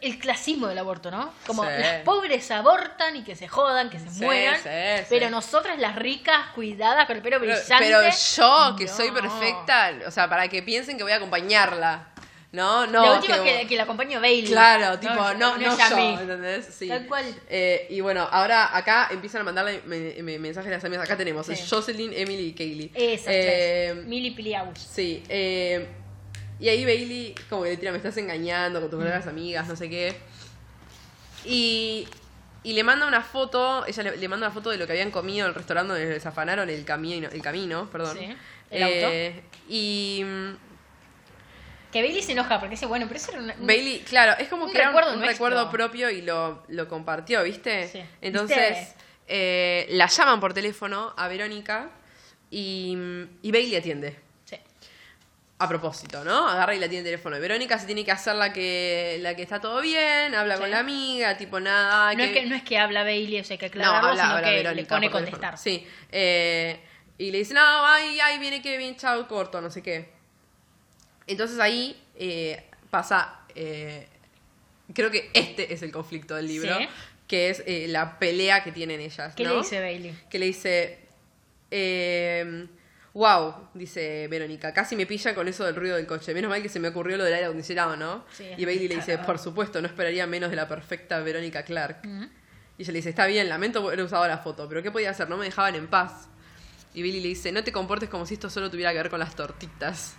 el 0.00 0.18
clasismo 0.18 0.66
del 0.68 0.78
aborto, 0.78 1.10
¿no? 1.10 1.32
Como 1.46 1.62
Sí. 1.64 1.70
las 1.78 2.02
pobres 2.02 2.50
abortan 2.50 3.16
y 3.16 3.22
que 3.24 3.34
se 3.34 3.48
jodan, 3.48 3.88
que 3.90 3.98
se 3.98 4.10
Sí, 4.10 4.24
mueran, 4.24 4.56
sí, 4.62 5.06
pero 5.08 5.30
nosotras 5.30 5.78
las 5.78 5.96
ricas, 5.96 6.48
cuidadas, 6.54 7.06
con 7.06 7.16
el 7.16 7.22
pelo 7.22 7.40
Pero, 7.40 7.52
brillante. 7.54 7.84
pero 7.86 8.02
yo, 8.02 8.76
que 8.76 8.84
no. 8.84 8.92
soy 8.96 9.10
perfecta, 9.10 9.92
o 10.06 10.10
sea, 10.10 10.28
para 10.28 10.48
que 10.48 10.62
piensen 10.62 10.96
que 10.96 11.02
voy 11.02 11.12
a 11.12 11.16
acompañarla. 11.16 12.08
No, 12.54 12.86
no. 12.86 13.02
la 13.04 13.12
última 13.18 13.42
que- 13.42 13.60
que, 13.62 13.66
que 13.66 13.76
la 13.76 13.82
acompañó 13.82 14.20
Bailey. 14.20 14.46
Claro, 14.50 14.98
tipo, 15.00 15.14
no, 15.14 15.34
no, 15.58 15.70
a 15.72 15.90
yo. 15.90 16.20
¿entendés? 16.20 16.66
Sí. 16.66 16.86
Tal 16.88 17.06
cual. 17.06 17.24
Eh, 17.48 17.86
y 17.90 18.00
bueno, 18.00 18.28
ahora 18.30 18.76
acá 18.76 19.08
empiezan 19.10 19.40
a 19.40 19.44
mandarle 19.44 19.82
me- 19.86 20.22
me- 20.22 20.38
mensajes 20.38 20.70
a 20.70 20.76
las 20.76 20.84
amigas. 20.84 21.04
Acá 21.04 21.16
tenemos 21.16 21.46
Sí. 21.46 21.54
Jocelyn, 21.68 22.12
Emily 22.14 22.46
y 22.48 22.52
Kaylee. 22.54 22.90
Esas 22.94 23.26
Eh. 23.34 24.02
Millie 24.06 24.32
Piliaus. 24.32 24.78
Sí, 24.78 25.22
eh, 25.28 25.86
y 26.60 26.68
ahí 26.68 26.84
Bailey 26.84 27.34
como 27.50 27.64
que 27.64 27.70
le 27.70 27.76
tira, 27.76 27.90
me 27.90 27.96
estás 27.98 28.16
engañando 28.18 28.80
con 28.80 28.88
tus 28.88 28.98
Mm. 28.98 29.02
verdaderas 29.02 29.26
amigas, 29.28 29.66
no 29.66 29.74
sé 29.74 29.90
qué. 29.90 30.14
Y, 31.44 32.08
y 32.62 32.72
le 32.72 32.84
manda 32.84 33.06
una 33.06 33.20
foto, 33.22 33.84
ella 33.86 34.02
le, 34.04 34.16
le 34.16 34.28
manda 34.28 34.46
una 34.46 34.54
foto 34.54 34.70
de 34.70 34.78
lo 34.78 34.86
que 34.86 34.92
habían 34.92 35.10
comido 35.10 35.46
en 35.46 35.50
el 35.50 35.54
restaurante 35.54 35.92
donde 35.92 36.08
les 36.08 36.24
afanaron 36.26 36.70
el 36.70 36.84
camino, 36.84 37.28
el 37.30 37.42
camino, 37.42 37.90
perdón. 37.90 38.16
Sí, 38.18 38.24
el 38.70 38.82
Eh, 38.82 39.42
Y 39.68 40.22
mm, 40.24 40.52
Que 41.94 42.02
Bailey 42.02 42.22
se 42.22 42.32
enoja 42.32 42.58
porque 42.58 42.72
dice, 42.74 42.86
bueno, 42.86 43.06
pero 43.06 43.18
eso 43.18 43.30
era 43.30 43.40
una- 43.40 43.54
un- 43.54 43.66
Bailey, 43.66 44.00
claro, 44.00 44.34
es 44.38 44.48
como 44.48 44.64
Un 44.66 44.72
que 44.72 44.78
era 44.78 44.90
un, 44.90 44.96
recuerdo 44.96 45.16
un 45.16 45.22
recuerdo 45.24 45.70
propio 45.70 46.10
y 46.10 46.22
lo, 46.22 46.64
lo 46.68 46.88
compartió, 46.88 47.42
¿viste? 47.44 47.86
Sí. 47.88 48.02
Entonces, 48.20 48.94
eh, 49.28 49.86
la 49.90 50.08
llaman 50.08 50.40
por 50.40 50.52
teléfono 50.52 51.14
a 51.16 51.28
Verónica 51.28 51.90
y, 52.50 52.96
y 53.42 53.52
Bailey 53.52 53.76
atiende. 53.76 54.16
Sí. 54.44 54.56
A 55.58 55.68
propósito, 55.68 56.24
¿no? 56.24 56.48
Agarra 56.48 56.74
y 56.74 56.80
la 56.80 56.88
tiene 56.88 56.98
el 57.00 57.04
teléfono. 57.04 57.36
Y 57.36 57.40
Verónica 57.40 57.78
se 57.78 57.86
tiene 57.86 58.04
que 58.04 58.10
hacer 58.10 58.34
la 58.34 58.52
que, 58.52 59.18
la 59.20 59.36
que 59.36 59.42
está 59.42 59.60
todo 59.60 59.80
bien, 59.80 60.34
habla 60.34 60.56
Sí. 60.56 60.62
con 60.62 60.70
la 60.72 60.80
amiga, 60.80 61.36
tipo 61.36 61.60
nada. 61.60 62.12
No, 62.14 62.24
es 62.24 62.32
que, 62.32 62.44
no 62.46 62.56
es 62.56 62.64
que 62.64 62.76
habla 62.76 63.04
Bailey, 63.04 63.38
o 63.40 63.44
sea, 63.44 63.56
que 63.56 63.66
No, 63.66 63.70
aclararlo, 63.70 64.08
habla, 64.10 64.22
sino 64.24 64.34
habla 64.36 64.48
que 64.50 64.56
Verónica 64.56 64.98
le 64.98 65.08
pone 65.08 65.10
contestar. 65.10 65.58
Sí. 65.58 65.86
eh, 66.10 66.80
y 67.18 67.30
le 67.30 67.38
dice, 67.38 67.54
no, 67.54 67.60
ay, 67.86 68.18
ay, 68.20 68.40
viene 68.40 68.60
Kevin, 68.60 68.96
chao, 68.96 69.28
corto, 69.28 69.60
no 69.60 69.70
sé 69.70 69.80
qué. 69.80 70.12
Entonces 71.26 71.58
ahí 71.58 72.00
eh, 72.16 72.64
pasa, 72.90 73.40
eh, 73.54 74.06
creo 74.92 75.10
que 75.10 75.30
este 75.34 75.72
es 75.72 75.82
el 75.82 75.90
conflicto 75.92 76.34
del 76.34 76.46
libro, 76.46 76.76
Sí. 76.78 76.86
que 77.26 77.50
es 77.50 77.62
eh, 77.66 77.86
la 77.88 78.18
pelea 78.18 78.62
que 78.62 78.72
tienen 78.72 79.00
ellas. 79.00 79.34
¿Qué 79.34 79.44
¿no? 79.44 79.52
le 79.54 79.58
dice 79.58 79.80
Bailey? 79.80 80.18
que 80.30 80.38
le 80.38 80.46
dice, 80.46 80.98
eh, 81.70 82.66
wow, 83.14 83.54
dice 83.74 84.28
Verónica, 84.28 84.72
casi 84.74 84.96
me 84.96 85.06
pilla 85.06 85.34
con 85.34 85.48
eso 85.48 85.64
del 85.64 85.74
ruido 85.76 85.96
del 85.96 86.06
coche. 86.06 86.34
Menos 86.34 86.50
mal 86.50 86.62
que 86.62 86.68
se 86.68 86.78
me 86.80 86.88
ocurrió 86.88 87.16
lo 87.16 87.24
del 87.24 87.34
aire 87.34 87.46
acondicionado, 87.46 87.96
¿no? 87.96 88.24
Sí, 88.32 88.44
y 88.56 88.64
Bailey 88.64 88.88
le 88.88 88.96
dice, 88.96 89.18
por 89.18 89.38
supuesto, 89.38 89.80
no 89.80 89.86
esperaría 89.86 90.26
menos 90.26 90.50
de 90.50 90.56
la 90.56 90.68
perfecta 90.68 91.18
Verónica 91.20 91.62
Clark. 91.64 92.00
Mm. 92.04 92.24
Y 92.76 92.82
ella 92.82 92.92
le 92.92 92.98
dice, 92.98 93.10
está 93.10 93.26
bien, 93.26 93.48
lamento 93.48 93.86
haber 93.86 94.00
usado 94.02 94.26
la 94.26 94.38
foto, 94.38 94.68
pero 94.68 94.82
¿qué 94.82 94.90
podía 94.90 95.10
hacer? 95.10 95.28
No 95.28 95.36
me 95.36 95.44
dejaban 95.44 95.76
en 95.76 95.86
paz. 95.86 96.28
Y 96.92 97.02
Billy 97.02 97.20
le 97.20 97.28
dice, 97.28 97.50
no 97.52 97.62
te 97.64 97.72
comportes 97.72 98.08
como 98.08 98.26
si 98.26 98.34
esto 98.34 98.50
solo 98.50 98.70
tuviera 98.70 98.90
que 98.92 98.98
ver 98.98 99.10
con 99.10 99.18
las 99.20 99.34
tortitas. 99.34 100.16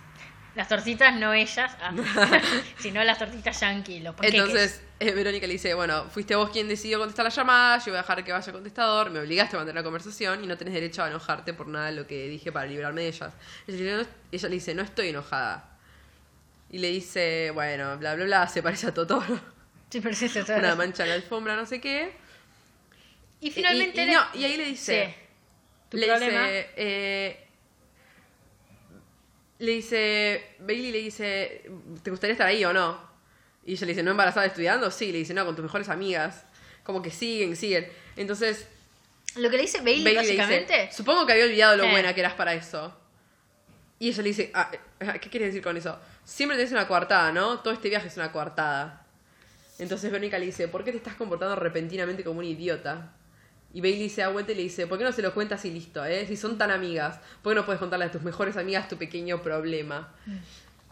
Las 0.56 0.68
tortitas 0.68 1.14
no 1.14 1.32
ellas, 1.34 1.76
ah, 1.80 1.92
sino 2.78 3.04
las 3.04 3.18
tortitas 3.18 3.60
yankee, 3.60 4.00
los 4.00 4.14
panqueques. 4.14 4.40
Entonces 4.40 4.82
eh, 5.00 5.12
Verónica 5.12 5.46
le 5.46 5.52
dice, 5.52 5.74
bueno, 5.74 6.06
fuiste 6.10 6.34
vos 6.34 6.48
quien 6.50 6.66
decidió 6.66 6.98
contestar 6.98 7.24
la 7.24 7.30
llamada, 7.30 7.78
yo 7.78 7.84
voy 7.92 7.98
a 7.98 8.02
dejar 8.02 8.24
que 8.24 8.32
vaya 8.32 8.52
contestador, 8.52 9.10
me 9.10 9.20
obligaste 9.20 9.54
a 9.56 9.58
mantener 9.58 9.80
la 9.80 9.84
conversación 9.84 10.42
y 10.42 10.46
no 10.46 10.56
tenés 10.56 10.72
derecho 10.72 11.02
a 11.04 11.08
enojarte 11.08 11.52
por 11.52 11.68
nada 11.68 11.86
de 11.86 11.92
lo 11.92 12.06
que 12.06 12.26
dije 12.28 12.50
para 12.52 12.66
librarme 12.66 13.02
de 13.02 13.08
ellas. 13.08 13.34
Ella, 13.66 13.76
le 13.76 13.84
dice, 13.84 13.96
"No- 13.96 14.08
ella 14.32 14.48
le 14.48 14.54
dice, 14.54 14.74
no 14.74 14.82
estoy 14.82 15.08
enojada. 15.10 15.76
Y 16.70 16.78
le 16.78 16.88
dice, 16.88 17.50
bueno, 17.52 17.96
bla, 17.98 18.14
bla, 18.14 18.24
bla, 18.24 18.48
se 18.48 18.62
parece 18.62 18.86
a 18.88 18.94
Totoro. 18.94 19.38
Pero 19.92 20.14
sí, 20.14 20.28
sí, 20.28 20.40
sí. 20.44 20.52
Una 20.52 20.74
mancha 20.74 21.02
en 21.04 21.10
la 21.10 21.14
alfombra, 21.16 21.54
no 21.54 21.64
sé 21.66 21.80
qué. 21.80 22.12
Y 23.40 23.50
finalmente... 23.50 24.00
Y- 24.00 24.04
y 24.04 24.06
le- 24.06 24.12
no, 24.14 24.20
y 24.34 24.44
ahí 24.44 24.56
le 24.56 24.64
dice, 24.64 25.14
Sí. 25.14 25.22
¿Tu 25.90 25.96
le 25.98 26.06
problema? 26.06 26.42
dice, 26.44 26.70
eh, 26.76 27.45
le 29.58 29.72
dice, 29.72 30.44
Bailey 30.60 30.92
le 30.92 30.98
dice, 30.98 31.62
¿te 32.02 32.10
gustaría 32.10 32.32
estar 32.32 32.46
ahí 32.46 32.64
o 32.64 32.72
no? 32.72 33.00
Y 33.64 33.72
ella 33.72 33.86
le 33.86 33.92
dice, 33.92 34.02
¿no 34.02 34.10
embarazada 34.12 34.46
estudiando? 34.46 34.90
Sí, 34.90 35.10
le 35.12 35.18
dice, 35.18 35.34
no, 35.34 35.44
con 35.44 35.54
tus 35.56 35.64
mejores 35.64 35.88
amigas. 35.88 36.44
Como 36.84 37.02
que 37.02 37.10
siguen, 37.10 37.56
siguen. 37.56 37.88
Entonces, 38.16 38.66
Lo 39.36 39.50
que 39.50 39.56
le 39.56 39.62
dice 39.62 39.78
Bailey, 39.78 40.04
Bailey 40.04 40.14
le 40.14 40.30
dice, 40.32 40.36
básicamente. 40.38 40.92
supongo 40.92 41.26
que 41.26 41.32
había 41.32 41.44
olvidado 41.46 41.76
lo 41.76 41.84
Eh. 41.84 41.90
buena 41.90 42.14
que 42.14 42.20
eras 42.20 42.34
para 42.34 42.54
eso. 42.54 42.96
Y 43.98 44.08
ella 44.08 44.22
le 44.22 44.28
dice, 44.28 44.50
ah, 44.54 44.70
eh, 45.00 45.18
¿qué 45.20 45.28
quiere 45.30 45.46
decir 45.46 45.62
con 45.62 45.76
eso? 45.76 45.98
Siempre 46.24 46.56
tenés 46.56 46.72
una 46.72 46.86
coartada, 46.86 47.32
¿no? 47.32 47.58
Todo 47.60 47.72
este 47.74 47.88
viaje 47.88 48.08
es 48.08 48.16
una 48.16 48.30
coartada. 48.32 49.04
Entonces 49.78 50.10
Verónica 50.10 50.38
le 50.38 50.46
dice, 50.46 50.68
¿por 50.68 50.84
qué 50.84 50.90
te 50.92 50.98
estás 50.98 51.14
comportando 51.16 51.56
repentinamente 51.56 52.22
como 52.24 52.38
un 52.38 52.44
idiota? 52.46 53.12
Y 53.76 53.80
Bailey 53.82 54.08
se 54.08 54.22
da 54.22 54.28
vuelta 54.28 54.52
y 54.52 54.54
le 54.54 54.62
dice, 54.62 54.86
¿por 54.86 54.96
qué 54.96 55.04
no 55.04 55.12
se 55.12 55.20
lo 55.20 55.34
cuentas 55.34 55.62
y 55.66 55.70
listo, 55.70 56.02
eh? 56.02 56.24
Si 56.26 56.34
son 56.34 56.56
tan 56.56 56.70
amigas, 56.70 57.20
¿por 57.42 57.52
qué 57.52 57.56
no 57.60 57.66
puedes 57.66 57.78
contarle 57.78 58.06
a 58.06 58.10
tus 58.10 58.22
mejores 58.22 58.56
amigas 58.56 58.88
tu 58.88 58.96
pequeño 58.96 59.42
problema? 59.42 60.14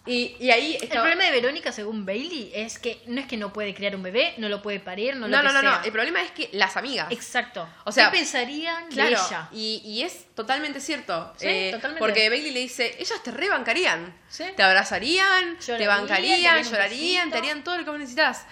Y, 0.07 0.37
y 0.39 0.51
ahí 0.51 0.76
El 0.82 0.89
problema 0.91 1.24
de 1.24 1.30
Verónica, 1.30 1.72
según 1.72 2.05
Bailey, 2.05 2.53
es 2.55 2.78
que 2.78 3.01
no 3.07 3.22
es 3.22 3.26
que 3.26 3.39
no 3.39 3.55
puede 3.55 3.74
criar 3.74 3.97
un 3.97 4.03
bebé, 4.03 4.35
no 4.37 4.51
lo 4.51 4.61
puede 4.61 4.80
parir, 4.80 5.16
no, 5.16 5.26
No, 5.28 5.39
lo 5.39 5.43
no, 5.45 5.49
que 5.49 5.55
no, 5.55 5.62
no, 5.62 5.70
sea. 5.76 5.82
el 5.82 5.93
problema 5.93 6.22
es 6.22 6.30
que 6.32 6.51
las 6.53 6.76
amigas. 6.76 7.11
Exacto. 7.11 7.66
O 7.87 7.91
sea, 7.91 8.11
¿Qué 8.11 8.18
pensarían 8.18 8.89
Claro, 8.91 9.09
de 9.09 9.14
ella? 9.16 9.49
Y, 9.51 9.80
y 9.82 10.03
es 10.03 10.26
totalmente 10.35 10.78
cierto. 10.80 11.32
Sí, 11.39 11.47
Eh, 11.49 11.70
totalmente. 11.72 12.01
Porque 12.01 12.28
Bailey 12.28 12.51
le 12.51 12.61
dice, 12.61 12.97
ellas 12.99 13.22
te 13.22 13.30
rebancarían. 13.30 14.14
Sí. 14.28 14.45
Te 14.55 14.62
abrazarían, 14.62 15.57
te 15.57 15.64
Llorarían, 15.64 15.78
te 15.78 15.87
bancarían, 15.87 16.59
un 16.59 16.64
llorarían, 16.64 17.30
te 17.30 17.39
harían 17.39 17.64
todo 17.64 17.78
lo 17.78 17.85
que 17.85 17.91
vos 17.91 17.99
necesitas. 17.99 18.45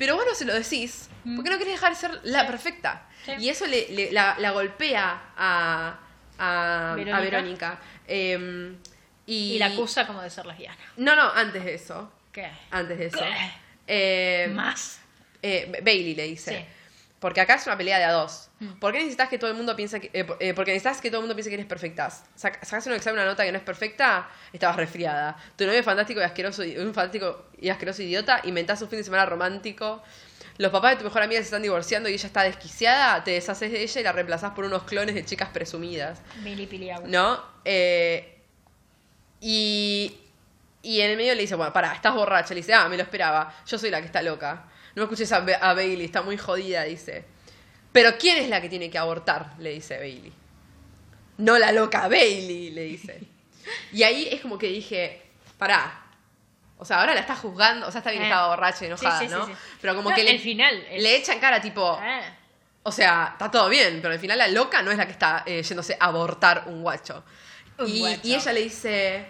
Pero 0.00 0.16
vos 0.16 0.24
no 0.26 0.34
se 0.34 0.44
lo 0.44 0.54
decís, 0.54 1.08
Mm. 1.24 1.36
porque 1.36 1.50
no 1.50 1.58
querés 1.58 1.74
dejar 1.74 1.90
de 1.92 1.96
ser 1.96 2.20
la 2.24 2.46
perfecta. 2.46 3.06
Sí. 3.26 3.32
Y 3.38 3.48
eso 3.50 3.66
le, 3.66 3.88
le- 3.90 4.10
la, 4.10 4.34
la 4.38 4.50
golpea 4.52 5.32
a, 5.36 5.98
a 6.38 6.92
a 6.92 6.94
Verónica. 6.96 7.20
Verónica. 7.20 7.80
Eh, 8.08 8.72
y, 9.26 9.52
Y 9.54 9.58
la 9.58 9.66
acusa 9.66 10.06
como 10.06 10.22
de 10.22 10.30
ser 10.30 10.46
lesbiana. 10.46 10.78
No, 10.96 11.14
no, 11.14 11.30
antes 11.30 11.62
de 11.64 11.74
eso. 11.74 12.10
¿Qué? 12.32 12.50
Antes 12.70 12.98
de 12.98 13.06
eso. 13.06 13.18
¿Qué? 13.18 13.50
Eh, 13.86 14.48
Más. 14.54 15.00
eh, 15.42 15.70
Bailey 15.84 16.14
le 16.14 16.24
dice. 16.24 16.58
Sí. 16.58 16.64
Porque 17.20 17.40
acá 17.42 17.54
es 17.56 17.66
una 17.66 17.76
pelea 17.76 17.98
de 17.98 18.04
a 18.04 18.12
dos. 18.12 18.48
Mm. 18.60 18.72
¿Por 18.78 18.92
qué 18.92 18.98
necesitas 19.00 19.28
que 19.28 19.38
todo 19.38 19.50
el 19.50 19.56
mundo 19.56 19.76
piense 19.76 20.00
que, 20.00 20.10
eh, 20.18 20.26
eh, 20.40 20.54
porque 20.54 20.72
necesitas 20.72 21.00
que 21.02 21.10
todo 21.10 21.18
el 21.20 21.24
mundo 21.24 21.34
piense 21.34 21.50
que 21.50 21.54
eres 21.54 21.66
perfecta? 21.66 22.08
Sac- 22.08 22.62
sacas 22.64 22.86
un 22.86 22.94
examen 22.94 23.20
una 23.20 23.28
nota 23.30 23.44
que 23.44 23.52
no 23.52 23.58
es 23.58 23.64
perfecta, 23.64 24.28
estabas 24.54 24.76
resfriada. 24.76 25.36
Tu 25.56 25.66
novio 25.66 25.78
es 25.80 25.84
fantástico 25.84 26.18
y 26.20 26.22
asqueroso, 26.24 26.62
un 26.62 26.94
fantástico 26.94 27.44
y 27.60 27.68
asqueroso 27.68 28.02
idiota, 28.02 28.40
inventás 28.44 28.80
un 28.80 28.88
fin 28.88 28.98
de 29.00 29.04
semana 29.04 29.26
romántico. 29.26 30.02
Los 30.56 30.72
papás 30.72 30.92
de 30.92 30.96
tu 30.98 31.04
mejor 31.04 31.22
amiga 31.22 31.40
se 31.40 31.44
están 31.44 31.62
divorciando 31.62 32.08
y 32.08 32.14
ella 32.14 32.26
está 32.26 32.42
desquiciada, 32.42 33.22
te 33.22 33.32
deshaces 33.32 33.70
de 33.70 33.82
ella 33.82 34.00
y 34.00 34.04
la 34.04 34.12
reemplazás 34.12 34.52
por 34.52 34.64
unos 34.64 34.84
clones 34.84 35.14
de 35.14 35.24
chicas 35.24 35.50
presumidas. 35.50 36.20
¿No? 37.06 37.42
Eh, 37.66 38.40
y, 39.40 40.18
y 40.82 41.00
en 41.00 41.10
el 41.10 41.16
medio 41.16 41.34
le 41.34 41.42
dice, 41.42 41.54
bueno, 41.54 41.72
pará, 41.72 41.92
estás 41.94 42.14
borracha. 42.14 42.50
Le 42.54 42.60
dice, 42.60 42.74
ah, 42.74 42.88
me 42.88 42.96
lo 42.96 43.02
esperaba. 43.02 43.54
Yo 43.66 43.78
soy 43.78 43.90
la 43.90 44.00
que 44.00 44.06
está 44.06 44.22
loca. 44.22 44.64
No 44.94 45.04
escuches 45.04 45.30
a, 45.32 45.36
a 45.38 45.74
Bailey, 45.74 46.04
está 46.04 46.22
muy 46.22 46.36
jodida, 46.36 46.84
dice. 46.84 47.24
Pero 47.92 48.16
¿quién 48.18 48.38
es 48.38 48.48
la 48.48 48.60
que 48.60 48.68
tiene 48.68 48.90
que 48.90 48.98
abortar? 48.98 49.54
Le 49.58 49.70
dice 49.70 49.98
Bailey. 49.98 50.32
No 51.38 51.58
la 51.58 51.72
loca 51.72 52.08
Bailey, 52.08 52.70
le 52.70 52.82
dice. 52.84 53.20
Y 53.92 54.02
ahí 54.02 54.26
es 54.30 54.40
como 54.40 54.58
que 54.58 54.66
dije, 54.68 55.22
pará. 55.58 56.02
O 56.78 56.84
sea, 56.84 57.00
ahora 57.00 57.14
la 57.14 57.20
está 57.20 57.36
juzgando. 57.36 57.86
O 57.86 57.90
sea, 57.92 57.98
está 58.00 58.10
bien 58.10 58.22
Eh. 58.22 58.26
estaba 58.26 58.48
borracha 58.48 58.84
y 58.84 58.86
enojada, 58.86 59.18
Sí, 59.20 59.28
¿no? 59.28 59.46
sí. 59.46 59.52
Pero 59.80 59.94
como 59.94 60.10
No, 60.10 60.16
que 60.16 60.24
le, 60.24 60.30
el 60.32 60.40
final, 60.40 60.74
el- 60.90 61.02
le 61.02 61.16
echan 61.16 61.38
cara 61.38 61.60
tipo... 61.60 61.98
Eh. 62.02 62.20
O 62.82 62.90
sea, 62.90 63.30
está 63.32 63.50
todo 63.50 63.68
bien, 63.68 63.98
pero 64.00 64.14
al 64.14 64.18
final 64.18 64.38
la 64.38 64.48
loca 64.48 64.80
no 64.82 64.90
es 64.90 64.96
la 64.96 65.04
que 65.04 65.12
está 65.12 65.42
eh, 65.46 65.62
yéndose 65.62 65.96
a 66.00 66.06
abortar 66.06 66.64
un 66.66 66.80
guacho. 66.82 67.22
Un 67.78 67.86
y, 67.88 67.98
guacho. 68.00 68.20
y 68.24 68.34
ella 68.34 68.52
le 68.54 68.60
dice, 68.62 69.26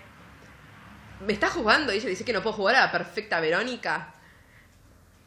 ¿me 1.27 1.33
estás 1.33 1.51
jugando? 1.51 1.93
Y 1.93 1.97
ella 1.97 2.05
le 2.05 2.11
dice 2.11 2.25
que 2.25 2.33
no 2.33 2.43
puedo 2.43 2.55
jugar 2.57 2.77
a 2.77 2.81
la 2.87 2.93
perfecta 2.93 3.41
Verónica. 3.41 4.15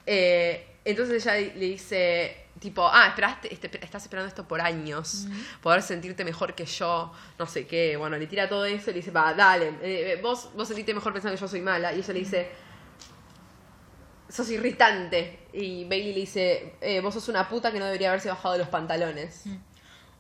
Eh, 0.06 0.68
entonces 0.86 1.26
ella 1.26 1.36
le 1.56 1.66
dice, 1.66 2.38
tipo, 2.60 2.88
ah, 2.88 3.08
esperaste, 3.08 3.54
este- 3.54 3.84
estás 3.84 4.04
esperando 4.04 4.28
esto 4.28 4.47
por 4.47 4.60
años, 4.62 5.28
poder 5.62 5.82
sentirte 5.82 6.26
mejor 6.26 6.54
que 6.56 6.66
yo, 6.66 7.12
no 7.39 7.45
sé 7.47 7.66
qué. 7.68 7.95
Bueno, 7.97 8.18
le 8.18 8.28
tira 8.28 8.47
todo 8.49 8.66
eso 8.66 8.89
y 8.89 8.93
le 8.93 8.99
dice, 8.99 9.12
va, 9.12 9.34
dale, 9.34 9.74
eh, 9.82 10.20
vos, 10.22 10.49
vos 10.56 10.68
sentiste 10.68 10.93
mejor 10.93 11.14
pensando 11.14 11.36
que 11.36 11.41
yo 11.41 11.47
soy 11.47 11.62
mala. 11.62 11.93
Y 11.93 11.99
ella 11.99 12.14
le 12.14 12.20
dice, 12.20 12.49
sos 14.30 14.49
irritante. 14.49 15.39
Y 15.54 15.84
Bailey 15.86 16.14
le 16.14 16.20
dice, 16.22 16.74
eh, 16.82 16.99
vos 17.01 17.14
sos 17.14 17.28
una 17.30 17.47
puta 17.47 17.72
que 17.72 17.80
no 17.80 17.86
debería 17.86 18.10
haberse 18.10 18.30
bajado 18.30 18.54
de 18.54 18.60
los 18.60 18.68
pantalones. 18.70 19.43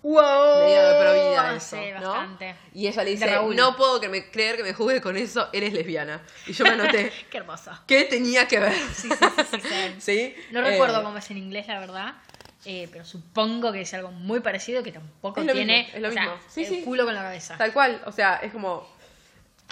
¡Wow! 0.03 0.59
Medio 0.59 0.81
de 0.83 1.55
eso, 1.57 1.77
Oh, 1.77 1.79
Sí, 1.81 1.91
¿no? 2.01 2.09
bastante. 2.09 2.55
Y 2.73 2.87
ella 2.87 3.03
le 3.05 3.11
dice, 3.11 3.25
Raúl. 3.25 3.55
no 3.55 3.75
puedo 3.77 3.99
que 4.01 4.09
me, 4.09 4.29
creer 4.29 4.57
que 4.57 4.63
me 4.63 4.73
juzgue 4.73 4.99
con 5.01 5.15
eso, 5.17 5.49
eres 5.53 5.71
lesbiana. 5.73 6.21
Y 6.45 6.51
yo 6.53 6.65
me 6.65 6.71
anoté, 6.71 7.11
Qué 7.31 7.37
hermoso. 7.37 7.71
¿qué 7.87 8.03
tenía 8.03 8.47
que 8.47 8.59
ver? 8.59 8.73
Sí, 8.93 9.07
sí, 9.09 9.09
sí, 9.09 9.43
sí, 9.51 9.59
sí. 9.61 9.95
¿Sí? 9.99 10.35
No 10.51 10.59
Eh, 10.59 10.71
recuerdo 10.71 11.01
cómo 11.03 11.17
es 11.17 11.31
en 11.31 11.37
inglés, 11.37 11.67
la 11.67 11.79
verdad. 11.79 12.15
eh, 12.65 12.89
pero 12.91 13.05
supongo 13.05 13.71
que 13.71 13.81
es 13.81 13.93
algo 13.93 14.11
muy 14.11 14.41
parecido 14.41 14.83
que 14.83 14.91
tampoco 14.91 15.39
Es 15.39 15.45
lo 15.47 15.53
tiene 15.53 15.83
mismo, 15.83 15.95
es 15.95 16.01
lo 16.01 16.09
o 16.09 16.11
sea, 16.11 16.21
mismo. 16.23 16.39
Sí, 16.49 16.61
el 16.65 16.69
sí. 16.69 16.81
culo 16.83 17.05
con 17.05 17.13
la 17.13 17.21
cabeza. 17.23 17.57
Tal 17.57 17.71
cual, 17.73 18.01
o 18.05 18.11
sea, 18.11 18.35
es 18.43 18.51
como 18.51 18.87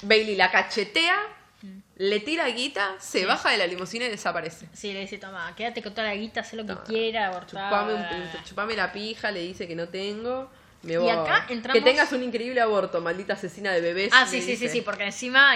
Bailey 0.04 0.36
la 0.36 0.50
cachetea, 0.50 1.16
le 2.02 2.20
tira 2.20 2.48
guita, 2.48 2.96
se 3.00 3.20
Sí. 3.20 3.26
baja 3.26 3.52
de 3.52 3.58
la 3.58 3.68
limusina 3.68 4.06
y 4.06 4.10
desaparece. 4.10 4.68
Sí, 4.74 4.92
le 4.92 5.02
dice, 5.02 5.18
toma, 5.20 5.54
quédate 5.56 5.84
con 5.84 5.94
toda 5.94 6.08
la 6.08 6.16
guita, 6.16 6.42
haz 6.42 6.54
lo 6.54 6.66
que 6.66 6.76
quiera, 6.88 7.28
abortar. 7.28 7.70
Chupame, 7.70 7.94
un- 7.94 8.44
chupame 8.44 8.76
la 8.76 8.92
pija, 8.92 9.30
le 9.32 9.42
dice 9.42 9.68
que 9.68 9.76
no 9.76 9.88
tengo. 9.88 10.50
Me 10.84 10.98
voy. 10.98 11.12
acá 11.12 11.46
entramos- 11.50 11.80
Que 11.80 11.82
tengas 11.88 12.12
un 12.12 12.24
increíble 12.24 12.60
aborto, 12.60 13.02
maldita 13.02 13.34
asesina 13.34 13.72
de 13.72 13.82
bebés. 13.82 14.12
Ah, 14.14 14.26
sí, 14.26 14.38
sí, 14.38 14.42
sí, 14.42 14.52
dice. 14.64 14.70
sí, 14.70 14.82
porque 14.82 15.04
encima 15.04 15.56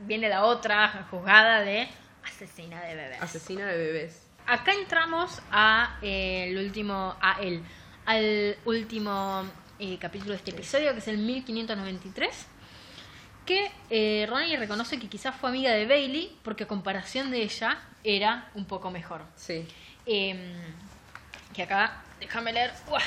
viene 0.00 0.28
la 0.28 0.44
otra 0.44 1.06
juzgada 1.10 1.62
de 1.62 1.88
asesina 2.24 2.82
de 2.82 2.94
bebés. 2.94 3.22
Asesina 3.22 3.64
de 3.66 3.78
bebés. 3.78 4.26
Acá 4.46 4.74
entramos 4.74 5.40
a 5.50 5.98
eh, 6.02 6.48
el 6.50 6.58
último, 6.58 7.16
a 7.22 7.40
él, 7.40 7.62
al 8.04 8.56
último 8.66 9.44
eh, 9.78 9.96
capítulo 9.98 10.32
de 10.32 10.36
este 10.36 10.50
episodio, 10.50 10.92
que 10.92 10.98
es 10.98 11.08
el 11.08 11.16
1593, 11.16 12.46
que 13.50 13.68
eh, 13.90 14.26
Ronnie 14.30 14.56
reconoce 14.56 15.00
que 15.00 15.08
quizás 15.08 15.34
fue 15.34 15.50
amiga 15.50 15.72
de 15.72 15.84
Bailey, 15.84 16.38
porque 16.44 16.64
a 16.64 16.68
comparación 16.68 17.32
de 17.32 17.42
ella 17.42 17.78
era 18.04 18.48
un 18.54 18.64
poco 18.64 18.92
mejor. 18.92 19.22
Sí. 19.34 19.66
Em, 20.06 20.52
que 21.52 21.64
acá, 21.64 22.00
déjame 22.20 22.52
leer, 22.52 22.72
¡uah! 22.88 23.02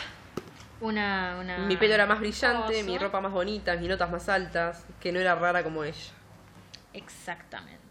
una, 0.82 1.38
una... 1.40 1.60
Mi 1.60 1.78
pelo 1.78 1.94
era 1.94 2.06
más 2.06 2.20
brillante, 2.20 2.74
cosa. 2.74 2.84
mi 2.84 2.98
ropa 2.98 3.22
más 3.22 3.32
bonita, 3.32 3.78
mis 3.78 3.88
notas 3.88 4.12
más 4.12 4.28
altas, 4.28 4.86
que 5.00 5.14
no 5.14 5.22
era 5.22 5.34
rara 5.34 5.64
como 5.64 5.86
ella. 5.86 6.12
Exactamente. 6.94 7.83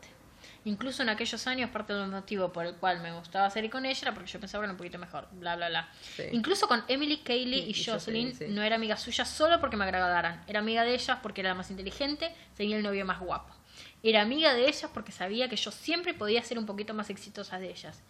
Incluso 0.64 1.02
en 1.02 1.08
aquellos 1.08 1.46
años, 1.48 1.70
parte 1.70 1.92
del 1.92 2.06
motivo 2.08 2.52
por 2.52 2.64
el 2.66 2.74
cual 2.76 3.00
me 3.00 3.12
gustaba 3.12 3.50
salir 3.50 3.68
con 3.70 3.84
ella 3.84 3.98
era 4.02 4.14
porque 4.14 4.30
yo 4.30 4.38
pensaba 4.38 4.62
que 4.62 4.66
era 4.66 4.72
un 4.72 4.78
poquito 4.78 4.98
mejor, 4.98 5.26
bla, 5.32 5.56
bla, 5.56 5.68
bla. 5.68 5.88
Sí. 6.16 6.22
Incluso 6.32 6.68
con 6.68 6.84
Emily, 6.86 7.18
Kaylee 7.18 7.64
y, 7.66 7.70
Y- 7.70 7.84
Jocelyn, 7.84 8.36
no 8.54 8.62
era 8.62 8.76
amiga 8.76 8.96
suya 8.96 9.24
solo 9.24 9.58
porque 9.60 9.76
me 9.76 9.84
agradaran. 9.84 10.42
Era 10.46 10.60
amiga 10.60 10.84
de 10.84 10.94
ellas 10.94 11.18
porque 11.22 11.40
era 11.40 11.50
la 11.50 11.54
más 11.56 11.70
inteligente, 11.70 12.32
tenía 12.56 12.76
el 12.76 12.82
novio 12.84 13.04
más 13.04 13.18
guapo. 13.18 13.52
Era 14.04 14.22
amiga 14.22 14.54
de 14.54 14.68
ellas 14.68 14.88
porque 14.94 15.10
sabía 15.12 15.48
que 15.48 15.56
yo 15.56 15.70
siempre 15.72 16.14
podía 16.14 16.42
ser 16.42 16.58
un 16.58 16.66
poquito 16.66 16.94
más 16.94 17.10
exitosa 17.10 17.58
de 17.58 17.70
ellas. 17.70 18.00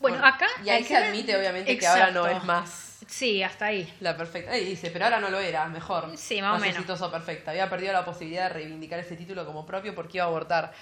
Bueno, 0.00 0.24
acá... 0.24 0.46
Y 0.64 0.70
ahí 0.70 0.82
se 0.82 0.96
admite, 0.96 1.36
obviamente, 1.36 1.76
que 1.76 1.86
ahora 1.86 2.10
no 2.10 2.26
es 2.26 2.42
más 2.44 2.98
Sí, 3.06 3.42
hasta 3.42 3.66
ahí. 3.66 3.92
la 4.00 4.16
perfecta. 4.16 4.56
Y 4.56 4.64
dice, 4.64 4.90
pero 4.90 5.04
ahora 5.06 5.20
no 5.20 5.30
lo 5.30 5.38
era, 5.40 5.66
mejor. 5.68 6.10
Sí, 6.16 6.40
más 6.40 6.56
o 6.56 6.60
menos. 6.60 6.76
exitoso, 6.76 7.10
perfecta. 7.10 7.50
Había 7.50 7.68
perdido 7.68 7.92
la 7.92 8.04
posibilidad 8.04 8.44
de 8.48 8.54
reivindicar 8.54 8.98
ese 8.98 9.16
título 9.16 9.44
como 9.46 9.66
propio 9.66 9.94
porque 9.94 10.18
iba 10.18 10.24
a 10.24 10.28
abortar. 10.28 10.72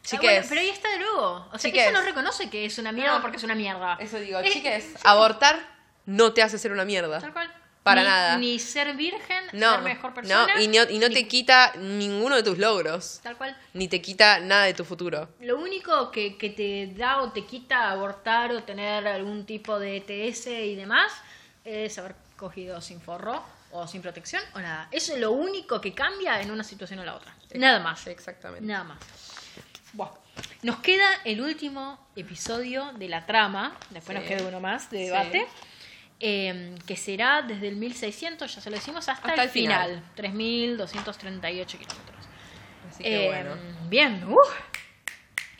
Ah, 0.00 0.10
Chiques, 0.10 0.30
bueno, 0.30 0.46
pero 0.48 0.60
ahí 0.62 0.68
está 0.70 0.88
de 0.90 0.98
nuevo. 0.98 1.46
O 1.52 1.58
sea, 1.58 1.70
Chiques. 1.70 1.82
ella 1.88 1.92
no 1.92 2.02
reconoce 2.02 2.48
que 2.48 2.64
es 2.64 2.78
una 2.78 2.92
mierda 2.92 3.16
No. 3.16 3.20
porque 3.22 3.36
es 3.36 3.42
una 3.42 3.54
mierda. 3.54 3.96
eso 4.00 4.18
digo, 4.18 4.38
Eh, 4.40 4.50
chiques, 4.50 4.94
abortar 5.04 5.58
no 6.06 6.32
te 6.32 6.42
hace 6.42 6.58
ser 6.58 6.72
una 6.72 6.84
mierda. 6.84 7.20
Tal 7.20 7.32
cual. 7.32 7.52
Para 7.82 8.02
Ni- 8.02 8.08
nada. 8.08 8.36
Ni 8.38 8.58
ser 8.58 8.94
virgen, 8.96 9.44
No, 9.52 9.72
ser 9.76 9.80
mejor 9.82 10.12
persona. 10.14 10.46
no, 10.54 10.60
y 10.60 10.68
no, 10.68 10.82
y 10.90 10.98
no 10.98 11.08
ni- 11.08 11.14
te 11.14 11.26
quita 11.28 11.72
ninguno 11.78 12.36
de 12.36 12.42
tus 12.42 12.58
logros, 12.58 13.20
Tal 13.22 13.36
cual. 13.36 13.56
ni 13.72 13.88
te 13.88 14.02
quita 14.02 14.40
nada 14.40 14.64
de 14.64 14.74
tu 14.74 14.84
futuro. 14.84 15.28
Lo 15.40 15.58
único 15.58 16.10
que, 16.10 16.36
que 16.36 16.50
te 16.50 16.92
da 16.98 17.22
o 17.22 17.32
te 17.32 17.44
quita 17.46 17.90
abortar 17.90 18.52
o 18.52 18.62
tener 18.62 19.06
algún 19.08 19.46
tipo 19.46 19.78
de 19.78 19.96
ETS 19.98 20.46
y 20.66 20.74
demás 20.74 21.12
es 21.64 21.96
haber 21.98 22.14
cogido 22.36 22.80
sin 22.82 23.00
forro 23.00 23.42
o 23.72 23.86
sin 23.86 24.02
protección 24.02 24.42
o 24.54 24.60
nada. 24.60 24.88
Eso 24.90 25.14
es 25.14 25.20
lo 25.20 25.32
único 25.32 25.80
que 25.80 25.94
cambia 25.94 26.40
en 26.42 26.50
una 26.50 26.64
situación 26.64 26.98
o 27.00 27.04
la 27.04 27.14
otra. 27.14 27.34
Nada 27.54 27.80
más. 27.80 28.06
Exactamente. 28.06 28.66
Nada 28.66 28.84
más. 28.84 28.98
Buah. 29.92 30.10
Nos 30.62 30.78
queda 30.80 31.06
el 31.24 31.40
último 31.40 31.98
episodio 32.16 32.92
de 32.92 33.08
la 33.08 33.26
trama, 33.26 33.76
después 33.90 34.16
Sí. 34.18 34.22
nos 34.24 34.28
queda 34.28 34.48
uno 34.48 34.60
más 34.60 34.90
de 34.90 34.98
Sí. 34.98 35.04
debate, 35.04 35.46
eh, 36.20 36.74
que 36.86 36.96
será 36.96 37.42
desde 37.42 37.68
el 37.68 37.76
1600, 37.76 38.54
ya 38.54 38.60
se 38.60 38.70
lo 38.70 38.76
decimos, 38.76 39.08
hasta, 39.08 39.28
Hasta 39.28 39.42
el 39.42 39.48
el 39.48 39.50
final. 39.50 39.88
final, 39.88 40.04
3238 40.16 41.78
kilómetros. 41.78 42.26
Así 42.90 43.02
que 43.04 43.24
Eh, 43.24 43.28
bueno, 43.28 43.56
Bien, 43.88 44.24
uh, 44.28 44.36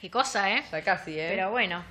qué 0.01 0.11
cosa, 0.11 0.51
¿eh? 0.53 0.64
ya 0.70 0.83
casi, 0.83 1.18
¿eh? 1.18 1.29
Pero 1.31 1.51
bueno. 1.51 1.83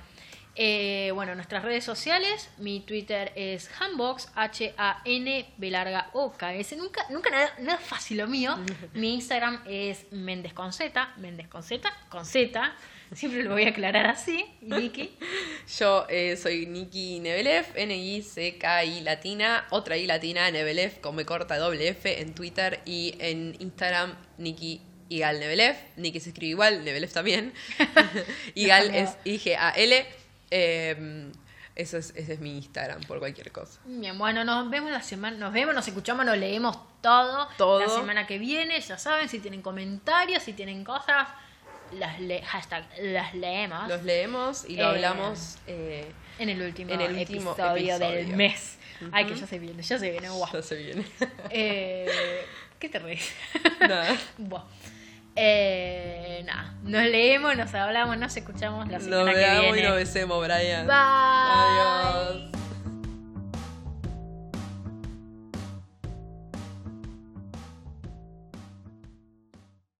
Eh, 0.60 1.12
bueno, 1.14 1.36
nuestras 1.36 1.62
redes 1.62 1.84
sociales, 1.84 2.50
mi 2.58 2.80
Twitter 2.80 3.30
es 3.36 3.70
Hanbox, 3.78 4.26
H-A-N, 4.34 5.46
B 5.56 5.70
larga 5.70 6.10
O 6.14 6.32
K 6.32 6.52
S. 6.56 6.74
Nunca, 6.74 7.06
nunca 7.10 7.30
nada, 7.30 7.54
nada 7.60 7.78
fácil 7.78 8.18
lo 8.18 8.26
mío. 8.26 8.58
Mi 8.92 9.14
Instagram 9.14 9.62
es 9.68 10.06
Méndez 10.10 10.52
con 10.54 10.72
Z, 10.72 11.14
Méndez 11.18 11.46
con 11.46 11.62
Z, 11.62 11.88
con 12.08 12.26
Z. 12.26 12.74
Siempre 13.12 13.44
lo 13.44 13.52
voy 13.52 13.66
a 13.66 13.68
aclarar 13.68 14.08
así. 14.08 14.44
¿Y 14.60 14.66
Nikki? 14.66 15.16
Yo 15.78 16.06
eh, 16.08 16.36
soy 16.36 16.66
Nikki 16.66 17.20
Nebelev, 17.20 17.66
N-I-C-K-I 17.76 19.00
latina, 19.02 19.64
otra 19.70 19.96
I 19.96 20.06
latina, 20.06 20.50
Nebelev, 20.50 21.00
con 21.00 21.14
me 21.14 21.24
corta 21.24 21.56
doble 21.56 21.86
F 21.86 22.20
en 22.20 22.34
Twitter 22.34 22.80
y 22.84 23.14
en 23.20 23.54
Instagram, 23.60 24.16
Nikki 24.38 24.80
Igal 25.08 25.38
Nebelev. 25.38 25.76
Nikki 25.96 26.18
se 26.18 26.30
escribe 26.30 26.50
igual, 26.50 26.84
Nebelev 26.84 27.12
también. 27.12 27.52
Igal 28.56 28.92
es 28.92 29.16
I-G-A-L. 29.22 30.06
Eh, 30.50 31.30
eso 31.74 31.96
es, 31.96 32.12
ese 32.16 32.32
es 32.32 32.40
mi 32.40 32.56
Instagram 32.56 33.02
por 33.02 33.18
cualquier 33.20 33.52
cosa. 33.52 33.78
Bien, 33.84 34.18
bueno, 34.18 34.42
nos 34.44 34.68
vemos 34.68 34.90
la 34.90 35.00
semana, 35.02 35.36
nos 35.36 35.52
vemos, 35.52 35.74
nos 35.74 35.86
escuchamos, 35.86 36.26
nos 36.26 36.36
leemos 36.36 36.76
todo, 37.00 37.48
Todo. 37.56 37.78
la 37.80 37.88
semana 37.88 38.26
que 38.26 38.38
viene, 38.38 38.80
ya 38.80 38.98
saben, 38.98 39.28
si 39.28 39.38
tienen 39.38 39.62
comentarios, 39.62 40.42
si 40.42 40.52
tienen 40.54 40.82
cosas, 40.82 41.28
las 41.92 42.18
le 42.20 42.42
hashtag 42.42 42.84
las 43.00 43.32
leemos 43.34 43.88
Los 43.88 44.02
leemos 44.02 44.64
y 44.68 44.76
lo 44.76 44.82
Eh, 44.82 44.86
hablamos. 44.86 45.56
eh, 45.68 46.10
en 46.40 46.48
el 46.48 46.60
último, 46.62 46.92
en 46.92 47.00
el 47.00 47.16
último 47.16 47.52
episodio, 47.52 47.98
del 47.98 48.26
mes. 48.28 48.76
Ay, 49.12 49.26
que 49.26 49.36
ya 49.36 49.46
se 49.46 49.58
viene, 49.60 49.80
ya 49.82 49.98
se 50.00 50.10
viene, 50.10 50.28
guau. 50.30 50.52
ya 50.52 50.62
se 50.62 50.74
viene. 50.74 51.04
Eh, 51.50 52.44
¿Qué 52.80 52.88
te 52.88 52.98
reís? 52.98 53.32
Nada. 53.80 54.16
Buah. 54.36 54.64
Eh, 55.40 56.42
nada, 56.44 56.74
nos 56.82 57.02
leemos, 57.04 57.56
nos 57.56 57.72
hablamos, 57.74 58.18
nos 58.18 58.36
escuchamos 58.36 58.88
la 58.88 58.98
semana 58.98 59.22
Nos 59.24 59.30
que 59.34 59.36
veamos 59.38 59.62
viene. 59.72 59.80
y 59.80 59.82
nos 59.84 59.94
besemos, 59.96 60.44
Brian. 60.44 60.86
Bye. 60.86 60.96
Adiós. 60.96 62.42